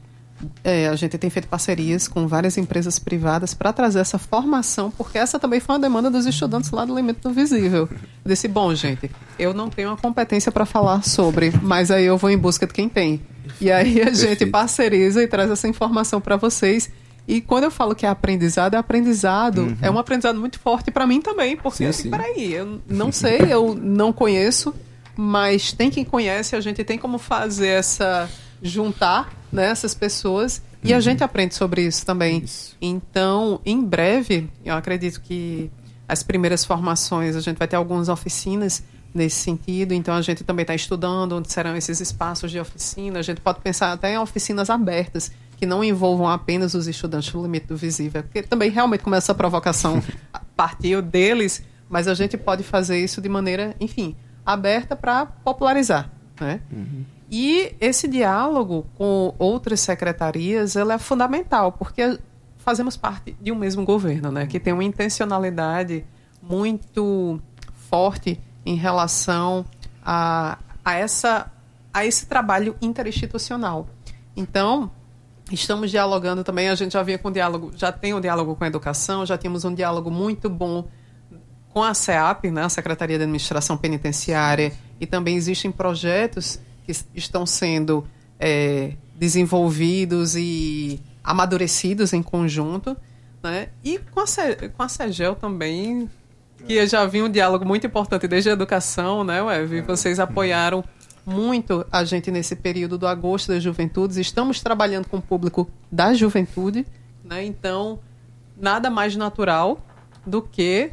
é, 0.63 0.89
a 0.89 0.97
gente 0.97 1.17
tem 1.17 1.31
feito 1.31 1.49
parcerias 1.49 2.07
com 2.07 2.27
várias 2.27 2.59
empresas 2.59 2.99
privadas 2.99 3.55
para 3.55 3.73
trazer 3.73 4.01
essa 4.01 4.19
formação, 4.19 4.91
porque 4.91 5.19
essa 5.19 5.39
também 5.39 5.61
foi 5.61 5.75
uma 5.75 5.81
demanda 5.81 6.11
dos 6.11 6.27
estudantes 6.27 6.71
lá 6.71 6.85
do 6.85 6.95
Limite 6.95 7.21
do 7.21 7.31
Visível. 7.31 7.89
Eu 7.91 7.99
disse, 8.29 8.47
bom, 8.47 8.75
gente, 8.75 9.11
eu 9.39 9.55
não 9.55 9.71
tenho 9.71 9.91
a 9.91 9.97
competência 9.97 10.53
para 10.53 10.67
falar 10.67 11.03
sobre, 11.03 11.53
mas 11.63 11.91
aí 11.91 12.05
eu 12.05 12.19
vou 12.19 12.31
em 12.31 12.39
busca 12.39 12.67
de 12.67 12.73
quem 12.73 12.89
tem. 12.89 13.21
E 13.61 13.71
aí 13.71 14.03
a 14.03 14.13
gente 14.13 14.45
parceriza 14.47 15.23
e 15.23 15.27
traz 15.27 15.51
essa 15.51 15.67
informação 15.69 16.21
para 16.21 16.37
vocês. 16.37 16.91
E 17.27 17.41
quando 17.41 17.65
eu 17.65 17.71
falo 17.71 17.95
que 17.95 18.07
é 18.07 18.09
aprendizado, 18.09 18.75
é 18.75 18.77
aprendizado. 18.77 19.63
Uhum. 19.63 19.77
É 19.83 19.91
um 19.91 19.99
aprendizado 19.99 20.39
muito 20.39 20.61
forte 20.61 20.91
para 20.91 21.07
mim 21.07 21.21
também, 21.21 21.57
porque 21.57 21.79
sim, 21.79 21.87
assim, 21.87 22.03
sim. 22.05 22.11
peraí, 22.11 22.53
eu 22.53 22.81
não 22.89 23.11
sei, 23.11 23.41
eu 23.49 23.75
não 23.75 24.13
conheço, 24.13 24.75
mas 25.17 25.73
tem 25.73 25.91
quem 25.91 26.05
conhece, 26.05 26.55
a 26.55 26.61
gente 26.61 26.85
tem 26.85 26.99
como 26.99 27.19
fazer 27.19 27.69
essa 27.69 28.29
juntar 28.67 29.33
né, 29.53 29.67
essas 29.71 29.95
pessoas 29.95 30.63
e 30.83 30.93
a 30.93 30.97
uhum. 30.97 31.03
gente 31.03 31.25
aprende 31.25 31.55
sobre 31.55 31.83
isso 31.83 32.07
também. 32.07 32.43
Isso. 32.43 32.77
Então, 32.81 33.61
em 33.65 33.83
breve, 33.83 34.49
eu 34.65 34.75
acredito 34.75 35.21
que 35.21 35.71
as 36.09 36.23
primeiras 36.23 36.65
formações, 36.65 37.35
a 37.35 37.41
gente 37.41 37.57
vai 37.57 37.67
ter 37.67 37.77
algumas 37.77 38.09
oficinas 38.09 38.85
nesse 39.13 39.37
sentido, 39.37 39.93
então 39.93 40.15
a 40.15 40.23
gente 40.23 40.45
também 40.45 40.63
está 40.63 40.75
estudando 40.75 41.33
onde 41.37 41.51
serão 41.51 41.77
esses 41.77 42.01
espaços 42.01 42.51
de 42.51 42.61
oficina. 42.61 43.19
A 43.19 43.23
gente 43.23 43.41
pode 43.41 43.61
pensar 43.61 43.93
até 43.93 44.13
em 44.13 44.19
oficinas 44.19 44.71
abertas, 44.71 45.33
que 45.57 45.67
não 45.67 45.83
envolvam 45.83 46.29
apenas 46.29 46.75
os 46.75 46.87
estudantes 46.87 47.33
do 47.33 47.43
limite 47.43 47.67
do 47.67 47.77
visível, 47.77 48.23
porque 48.23 48.43
também 48.43 48.71
realmente 48.71 49.03
começa 49.03 49.33
a 49.33 49.35
provocação 49.35 50.03
partiu 50.55 51.01
deles, 51.01 51.63
mas 51.89 52.07
a 52.07 52.15
gente 52.15 52.37
pode 52.37 52.63
fazer 52.63 53.03
isso 53.03 53.21
de 53.21 53.29
maneira, 53.29 53.75
enfim, 53.81 54.15
aberta 54.45 54.95
para 54.95 55.27
popularizar. 55.27 56.11
Né? 56.41 56.61
Uhum. 56.71 57.05
E 57.31 57.75
esse 57.81 58.07
diálogo 58.07 58.87
com 58.97 59.35
outras 59.39 59.81
secretarias 59.81 60.77
ele 60.77 60.93
é 60.93 60.99
fundamental, 60.99 61.73
porque 61.73 62.19
fazemos 62.59 62.97
parte 62.97 63.37
de 63.41 63.51
um 63.51 63.57
mesmo 63.57 63.85
governo, 63.85 64.31
né, 64.31 64.47
que 64.47 64.61
tem 64.61 64.73
uma 64.73 64.85
intencionalidade 64.85 66.05
muito 66.43 67.41
forte 67.89 68.41
em 68.65 68.77
relação 68.77 69.65
a, 70.05 70.59
a, 70.85 70.95
essa, 70.95 71.51
a 71.93 72.05
esse 72.05 72.27
trabalho 72.27 72.77
interinstitucional. 72.81 73.89
Então, 74.37 74.91
estamos 75.51 75.91
dialogando 75.91 76.45
também, 76.45 76.69
a 76.69 76.75
gente 76.75 76.93
já 76.93 77.03
vinha 77.03 77.19
com 77.19 77.31
diálogo, 77.31 77.73
já 77.77 77.91
tem 77.91 78.15
um 78.15 78.21
diálogo 78.21 78.55
com 78.55 78.65
a 78.65 78.67
educação, 78.67 79.25
já 79.25 79.37
tínhamos 79.39 79.65
um 79.65 79.75
diálogo 79.75 80.11
muito 80.11 80.49
bom 80.49 80.89
com 81.73 81.83
a 81.83 81.93
CEAP, 81.93 82.51
né, 82.51 82.65
a 82.65 82.69
Secretaria 82.69 83.19
de 83.19 83.25
Administração 83.25 83.77
Penitenciária, 83.77 84.73
e 85.01 85.07
também 85.07 85.37
existem 85.37 85.71
projetos 85.71 86.59
que 86.87 86.93
estão 87.15 87.45
sendo 87.45 88.07
é, 88.39 88.93
desenvolvidos 89.15 90.37
e 90.37 91.01
amadurecidos 91.23 92.13
em 92.13 92.23
conjunto. 92.23 92.97
Né? 93.43 93.69
E 93.85 93.99
com 93.99 94.21
a, 94.21 94.25
com 94.77 94.83
a 94.83 94.89
CEGEL 94.89 95.35
também 95.35 96.09
que 96.67 96.87
já 96.87 97.03
havia 97.03 97.25
um 97.25 97.29
diálogo 97.29 97.65
muito 97.65 97.87
importante 97.87 98.27
desde 98.27 98.51
a 98.51 98.53
educação, 98.53 99.23
né, 99.23 99.43
Web? 99.43 99.83
Vocês 99.83 100.19
apoiaram 100.19 100.83
muito 101.25 101.85
a 101.91 102.05
gente 102.05 102.31
nesse 102.31 102.57
período 102.57 102.97
do 102.97 103.07
agosto 103.07 103.49
das 103.49 103.63
juventudes. 103.63 104.17
Estamos 104.17 104.61
trabalhando 104.61 105.07
com 105.09 105.19
o 105.19 105.23
público 105.23 105.69
da 105.91 106.15
juventude, 106.15 106.87
né? 107.25 107.45
Então, 107.45 107.99
nada 108.57 108.89
mais 108.89 109.15
natural 109.17 109.81
do 110.27 110.41
que 110.41 110.91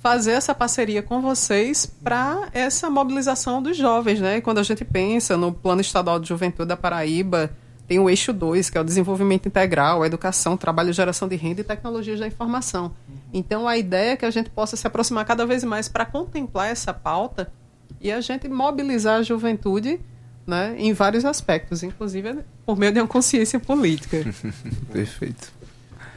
fazer 0.00 0.32
essa 0.32 0.54
parceria 0.54 1.02
com 1.02 1.20
vocês 1.20 1.86
para 2.02 2.48
essa 2.52 2.88
mobilização 2.88 3.62
dos 3.62 3.76
jovens, 3.76 4.18
né? 4.18 4.38
E 4.38 4.40
quando 4.40 4.58
a 4.58 4.62
gente 4.62 4.84
pensa 4.84 5.36
no 5.36 5.52
Plano 5.52 5.80
Estadual 5.80 6.18
de 6.18 6.28
Juventude 6.28 6.68
da 6.68 6.76
Paraíba, 6.76 7.50
tem 7.86 7.98
o 7.98 8.08
eixo 8.08 8.32
2, 8.32 8.70
que 8.70 8.78
é 8.78 8.80
o 8.80 8.84
desenvolvimento 8.84 9.46
integral, 9.46 10.02
a 10.02 10.06
educação, 10.06 10.56
trabalho, 10.56 10.92
geração 10.92 11.28
de 11.28 11.36
renda 11.36 11.60
e 11.60 11.64
tecnologias 11.64 12.18
da 12.18 12.26
informação. 12.26 12.92
Então, 13.32 13.68
a 13.68 13.76
ideia 13.76 14.12
é 14.12 14.16
que 14.16 14.24
a 14.24 14.30
gente 14.30 14.48
possa 14.48 14.76
se 14.76 14.86
aproximar 14.86 15.24
cada 15.26 15.44
vez 15.44 15.64
mais 15.64 15.88
para 15.88 16.06
contemplar 16.06 16.70
essa 16.70 16.94
pauta 16.94 17.52
e 18.00 18.10
a 18.10 18.20
gente 18.20 18.48
mobilizar 18.48 19.18
a 19.18 19.22
juventude 19.22 20.00
né, 20.46 20.74
em 20.78 20.92
vários 20.92 21.24
aspectos, 21.24 21.82
inclusive 21.82 22.38
por 22.64 22.78
meio 22.78 22.92
de 22.92 23.00
uma 23.00 23.08
consciência 23.08 23.60
política. 23.60 24.18
Perfeito. 24.90 25.52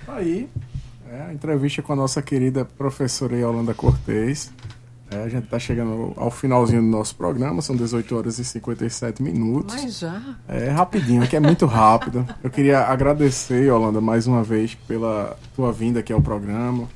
Aí, 0.07 0.47
é, 1.13 1.29
a 1.29 1.33
entrevista 1.33 1.81
com 1.81 1.93
a 1.93 1.95
nossa 1.95 2.21
querida 2.21 2.65
professora 2.65 3.37
Yolanda 3.37 3.73
Cortez. 3.73 4.51
É, 5.11 5.23
a 5.23 5.29
gente 5.29 5.43
está 5.43 5.59
chegando 5.59 6.13
ao 6.17 6.31
finalzinho 6.31 6.81
do 6.81 6.87
nosso 6.87 7.15
programa, 7.15 7.61
são 7.61 7.75
18 7.75 8.17
horas 8.17 8.39
e 8.39 8.45
57 8.45 9.21
minutos. 9.21 9.75
Mas 9.75 9.99
já? 9.99 10.19
É 10.47 10.69
rapidinho, 10.69 11.27
que 11.27 11.35
é 11.35 11.39
muito 11.39 11.67
rápido. 11.67 12.25
Eu 12.43 12.49
queria 12.49 12.79
agradecer, 12.79 13.65
Yolanda, 13.65 14.01
mais 14.01 14.25
uma 14.25 14.41
vez 14.43 14.73
pela 14.73 15.37
tua 15.55 15.71
vinda 15.71 15.99
aqui 15.99 16.11
ao 16.11 16.21
programa, 16.21 16.89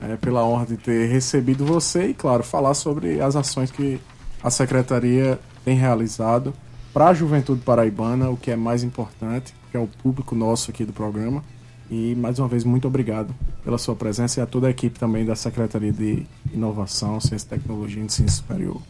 é, 0.00 0.16
pela 0.16 0.44
honra 0.44 0.66
de 0.66 0.76
ter 0.76 1.08
recebido 1.08 1.64
você 1.64 2.08
e, 2.08 2.14
claro, 2.14 2.44
falar 2.44 2.74
sobre 2.74 3.20
as 3.20 3.34
ações 3.34 3.70
que 3.72 4.00
a 4.44 4.50
Secretaria 4.50 5.40
tem 5.64 5.76
realizado 5.76 6.54
para 6.94 7.08
a 7.08 7.14
juventude 7.14 7.62
paraibana, 7.62 8.30
o 8.30 8.36
que 8.36 8.52
é 8.52 8.56
mais 8.56 8.84
importante, 8.84 9.52
que 9.72 9.76
é 9.76 9.80
o 9.80 9.88
público 9.88 10.36
nosso 10.36 10.70
aqui 10.70 10.84
do 10.84 10.92
programa. 10.92 11.42
E 11.90 12.14
mais 12.16 12.38
uma 12.38 12.48
vez, 12.48 12.64
muito 12.64 12.88
obrigado 12.88 13.34
pela 13.64 13.78
sua 13.78 13.94
presença 13.94 14.40
e 14.40 14.42
a 14.42 14.46
toda 14.46 14.66
a 14.66 14.70
equipe 14.70 14.98
também 14.98 15.24
da 15.24 15.36
Secretaria 15.36 15.92
de 15.92 16.26
Inovação, 16.52 17.20
Ciência, 17.20 17.48
Tecnologia 17.48 18.02
e 18.02 18.06
Ensino 18.06 18.28
Superior. 18.28 18.80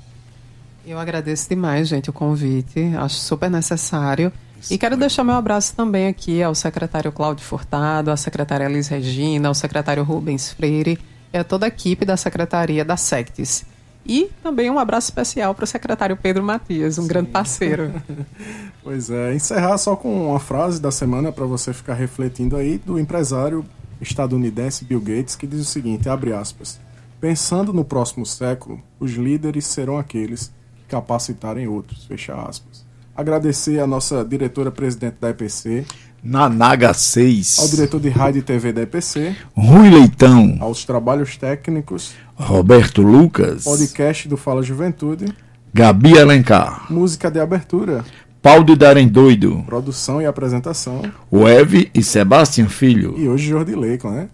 Eu 0.87 0.99
agradeço 0.99 1.49
demais, 1.49 1.89
gente, 1.89 2.09
o 2.09 2.13
convite. 2.13 2.81
Acho 2.97 3.17
super 3.17 3.51
necessário. 3.51 4.33
E 4.71 4.79
quero 4.79 4.97
deixar 4.97 5.25
meu 5.25 5.35
abraço 5.35 5.75
também 5.75 6.07
aqui 6.07 6.43
ao 6.43 6.55
secretário 6.55 7.13
Cláudio 7.13 7.45
Furtado, 7.45 8.11
à 8.11 8.17
secretária 8.17 8.65
Elis 8.65 8.89
Regina, 8.89 9.49
ao 9.49 9.55
secretário 9.55 10.03
Rubens 10.03 10.53
Freire 10.53 10.99
e 11.33 11.37
a 11.37 11.45
toda 11.45 11.67
a 11.67 11.69
equipe 11.69 12.05
da 12.05 12.17
secretaria 12.17 12.85
da 12.85 12.97
SECTES. 12.97 13.67
E 14.09 14.31
também 14.43 14.71
um 14.71 14.79
abraço 14.79 15.09
especial 15.09 15.55
para 15.55 15.65
o 15.65 15.67
secretário 15.67 16.17
Pedro 16.17 16.43
Matias, 16.43 16.99
um 16.99 17.03
Sim. 17.03 17.09
grande 17.09 17.31
parceiro. 17.31 17.93
pois 18.83 19.11
é, 19.11 19.35
encerrar 19.35 19.77
só 19.79 19.97
com 19.97 20.29
uma 20.31 20.39
frase 20.39 20.81
da 20.81 20.91
semana 20.91 21.33
para 21.33 21.45
você 21.45 21.73
ficar 21.73 21.95
refletindo 21.95 22.57
aí 22.57 22.79
do 22.79 22.99
empresário 22.99 23.65
estadunidense 24.01 24.85
Bill 24.85 25.01
Gates 25.01 25.35
que 25.35 25.47
diz 25.47 25.61
o 25.61 25.65
seguinte, 25.65 26.09
abre 26.09 26.33
aspas: 26.33 26.79
Pensando 27.21 27.73
no 27.73 27.85
próximo 27.85 28.25
século, 28.25 28.81
os 29.01 29.13
líderes 29.13 29.67
serão 29.67 29.99
aqueles 29.99 30.53
que 30.77 30.85
capacitarem 30.89 31.67
outros, 31.67 32.05
fecha 32.05 32.35
aspas. 32.35 32.87
Agradecer 33.17 33.81
a 33.81 33.87
nossa 33.87 34.25
diretora 34.25 34.71
presidente 34.71 35.17
da 35.19 35.31
EPC, 35.31 35.87
Nanaga 36.29 36.93
6. 36.93 37.61
Ao 37.61 37.69
diretor 37.69 38.01
de 38.01 38.09
rádio 38.09 38.41
e 38.41 38.43
TV 38.43 38.73
da 38.73 38.83
EPC. 38.83 39.37
Rui 39.57 39.89
Leitão. 39.89 40.57
Aos 40.59 40.85
trabalhos 40.85 41.37
técnicos. 41.37 42.15
Roberto 42.35 43.01
Lucas. 43.01 43.63
Podcast 43.63 44.27
do 44.27 44.37
Fala 44.37 44.61
Juventude. 44.61 45.27
Gabi 45.73 46.19
Alencar. 46.19 46.87
Música 46.91 47.31
de 47.31 47.39
abertura. 47.39 48.05
Pau 48.43 48.65
de 48.65 48.75
Darem 48.75 49.07
Doido. 49.07 49.63
Produção 49.67 50.21
e 50.21 50.27
apresentação. 50.27 51.01
Weve 51.33 51.93
e 51.95 52.03
Sebastião 52.03 52.69
Filho. 52.69 53.15
E 53.17 53.29
hoje 53.29 53.49
Jordi 53.49 53.77
Leicon, 53.77 54.11
né? 54.11 54.29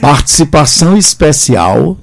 Participação 0.00 0.96
especial 0.96 1.98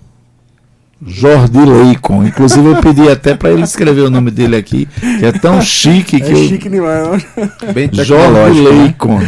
Jordi 1.02 1.60
Leicon. 1.60 2.26
Inclusive 2.26 2.68
eu 2.68 2.82
pedi 2.82 3.10
até 3.10 3.36
para 3.36 3.52
ele 3.52 3.64
escrever 3.64 4.02
o 4.02 4.10
nome 4.10 4.32
dele 4.32 4.56
aqui, 4.56 4.86
que 4.86 5.26
é 5.26 5.32
tão 5.32 5.62
chique 5.62 6.20
que 6.20 6.30
é 6.30 6.34
eu... 6.34 6.48
chique 6.48 6.70
demais, 6.70 7.26
Bem 7.74 7.90
Jordi 7.92 8.62
Leicon. 8.62 9.20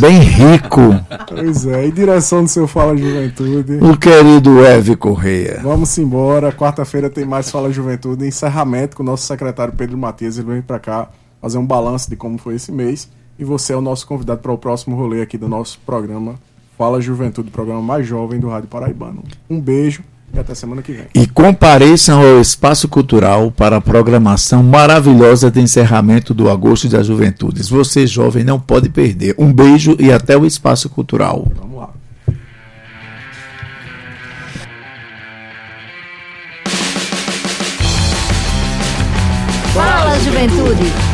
Bem 0.00 0.18
rico. 0.18 0.82
Pois 1.28 1.66
é, 1.66 1.86
e 1.86 1.92
direção 1.92 2.42
do 2.42 2.48
seu 2.48 2.66
Fala 2.66 2.96
Juventude. 2.96 3.78
O 3.80 3.96
querido 3.96 4.64
Eve 4.64 4.96
Correia. 4.96 5.60
Vamos 5.62 5.96
embora, 5.98 6.52
quarta-feira 6.52 7.08
tem 7.08 7.24
mais 7.24 7.50
Fala 7.50 7.72
Juventude, 7.72 8.26
encerramento 8.26 8.96
com 8.96 9.02
o 9.02 9.06
nosso 9.06 9.24
secretário 9.26 9.72
Pedro 9.76 9.96
Matias, 9.96 10.38
ele 10.38 10.48
vem 10.48 10.62
para 10.62 10.78
cá 10.78 11.08
fazer 11.40 11.58
um 11.58 11.66
balanço 11.66 12.10
de 12.10 12.16
como 12.16 12.38
foi 12.38 12.56
esse 12.56 12.72
mês. 12.72 13.08
E 13.38 13.44
você 13.44 13.74
é 13.74 13.76
o 13.76 13.82
nosso 13.82 14.06
convidado 14.06 14.40
para 14.40 14.50
o 14.50 14.58
próximo 14.58 14.96
rolê 14.96 15.20
aqui 15.20 15.36
do 15.36 15.46
nosso 15.46 15.78
programa 15.84 16.36
Fala 16.76 17.00
Juventude, 17.00 17.50
programa 17.50 17.82
mais 17.82 18.06
jovem 18.06 18.40
do 18.40 18.48
Rádio 18.48 18.68
Paraibano. 18.68 19.22
Um 19.48 19.60
beijo 19.60 20.02
e 20.36 20.40
até 20.40 20.54
semana 20.54 20.82
que 20.82 20.92
vem. 20.92 21.06
E 21.14 21.26
compareçam 21.26 22.20
ao 22.20 22.40
Espaço 22.40 22.88
Cultural 22.88 23.50
para 23.50 23.76
a 23.76 23.80
programação 23.80 24.62
maravilhosa 24.62 25.50
de 25.50 25.60
encerramento 25.60 26.34
do 26.34 26.50
Agosto 26.50 26.88
das 26.88 27.06
Juventudes. 27.06 27.68
Você, 27.68 28.06
jovem, 28.06 28.44
não 28.44 28.60
pode 28.60 28.88
perder. 28.88 29.34
Um 29.38 29.52
beijo 29.52 29.96
e 29.98 30.12
até 30.12 30.36
o 30.36 30.44
Espaço 30.44 30.88
Cultural. 30.88 31.50
Vamos 31.56 31.78
lá. 31.78 31.90
Fala, 39.74 40.18
Juventude! 40.20 41.05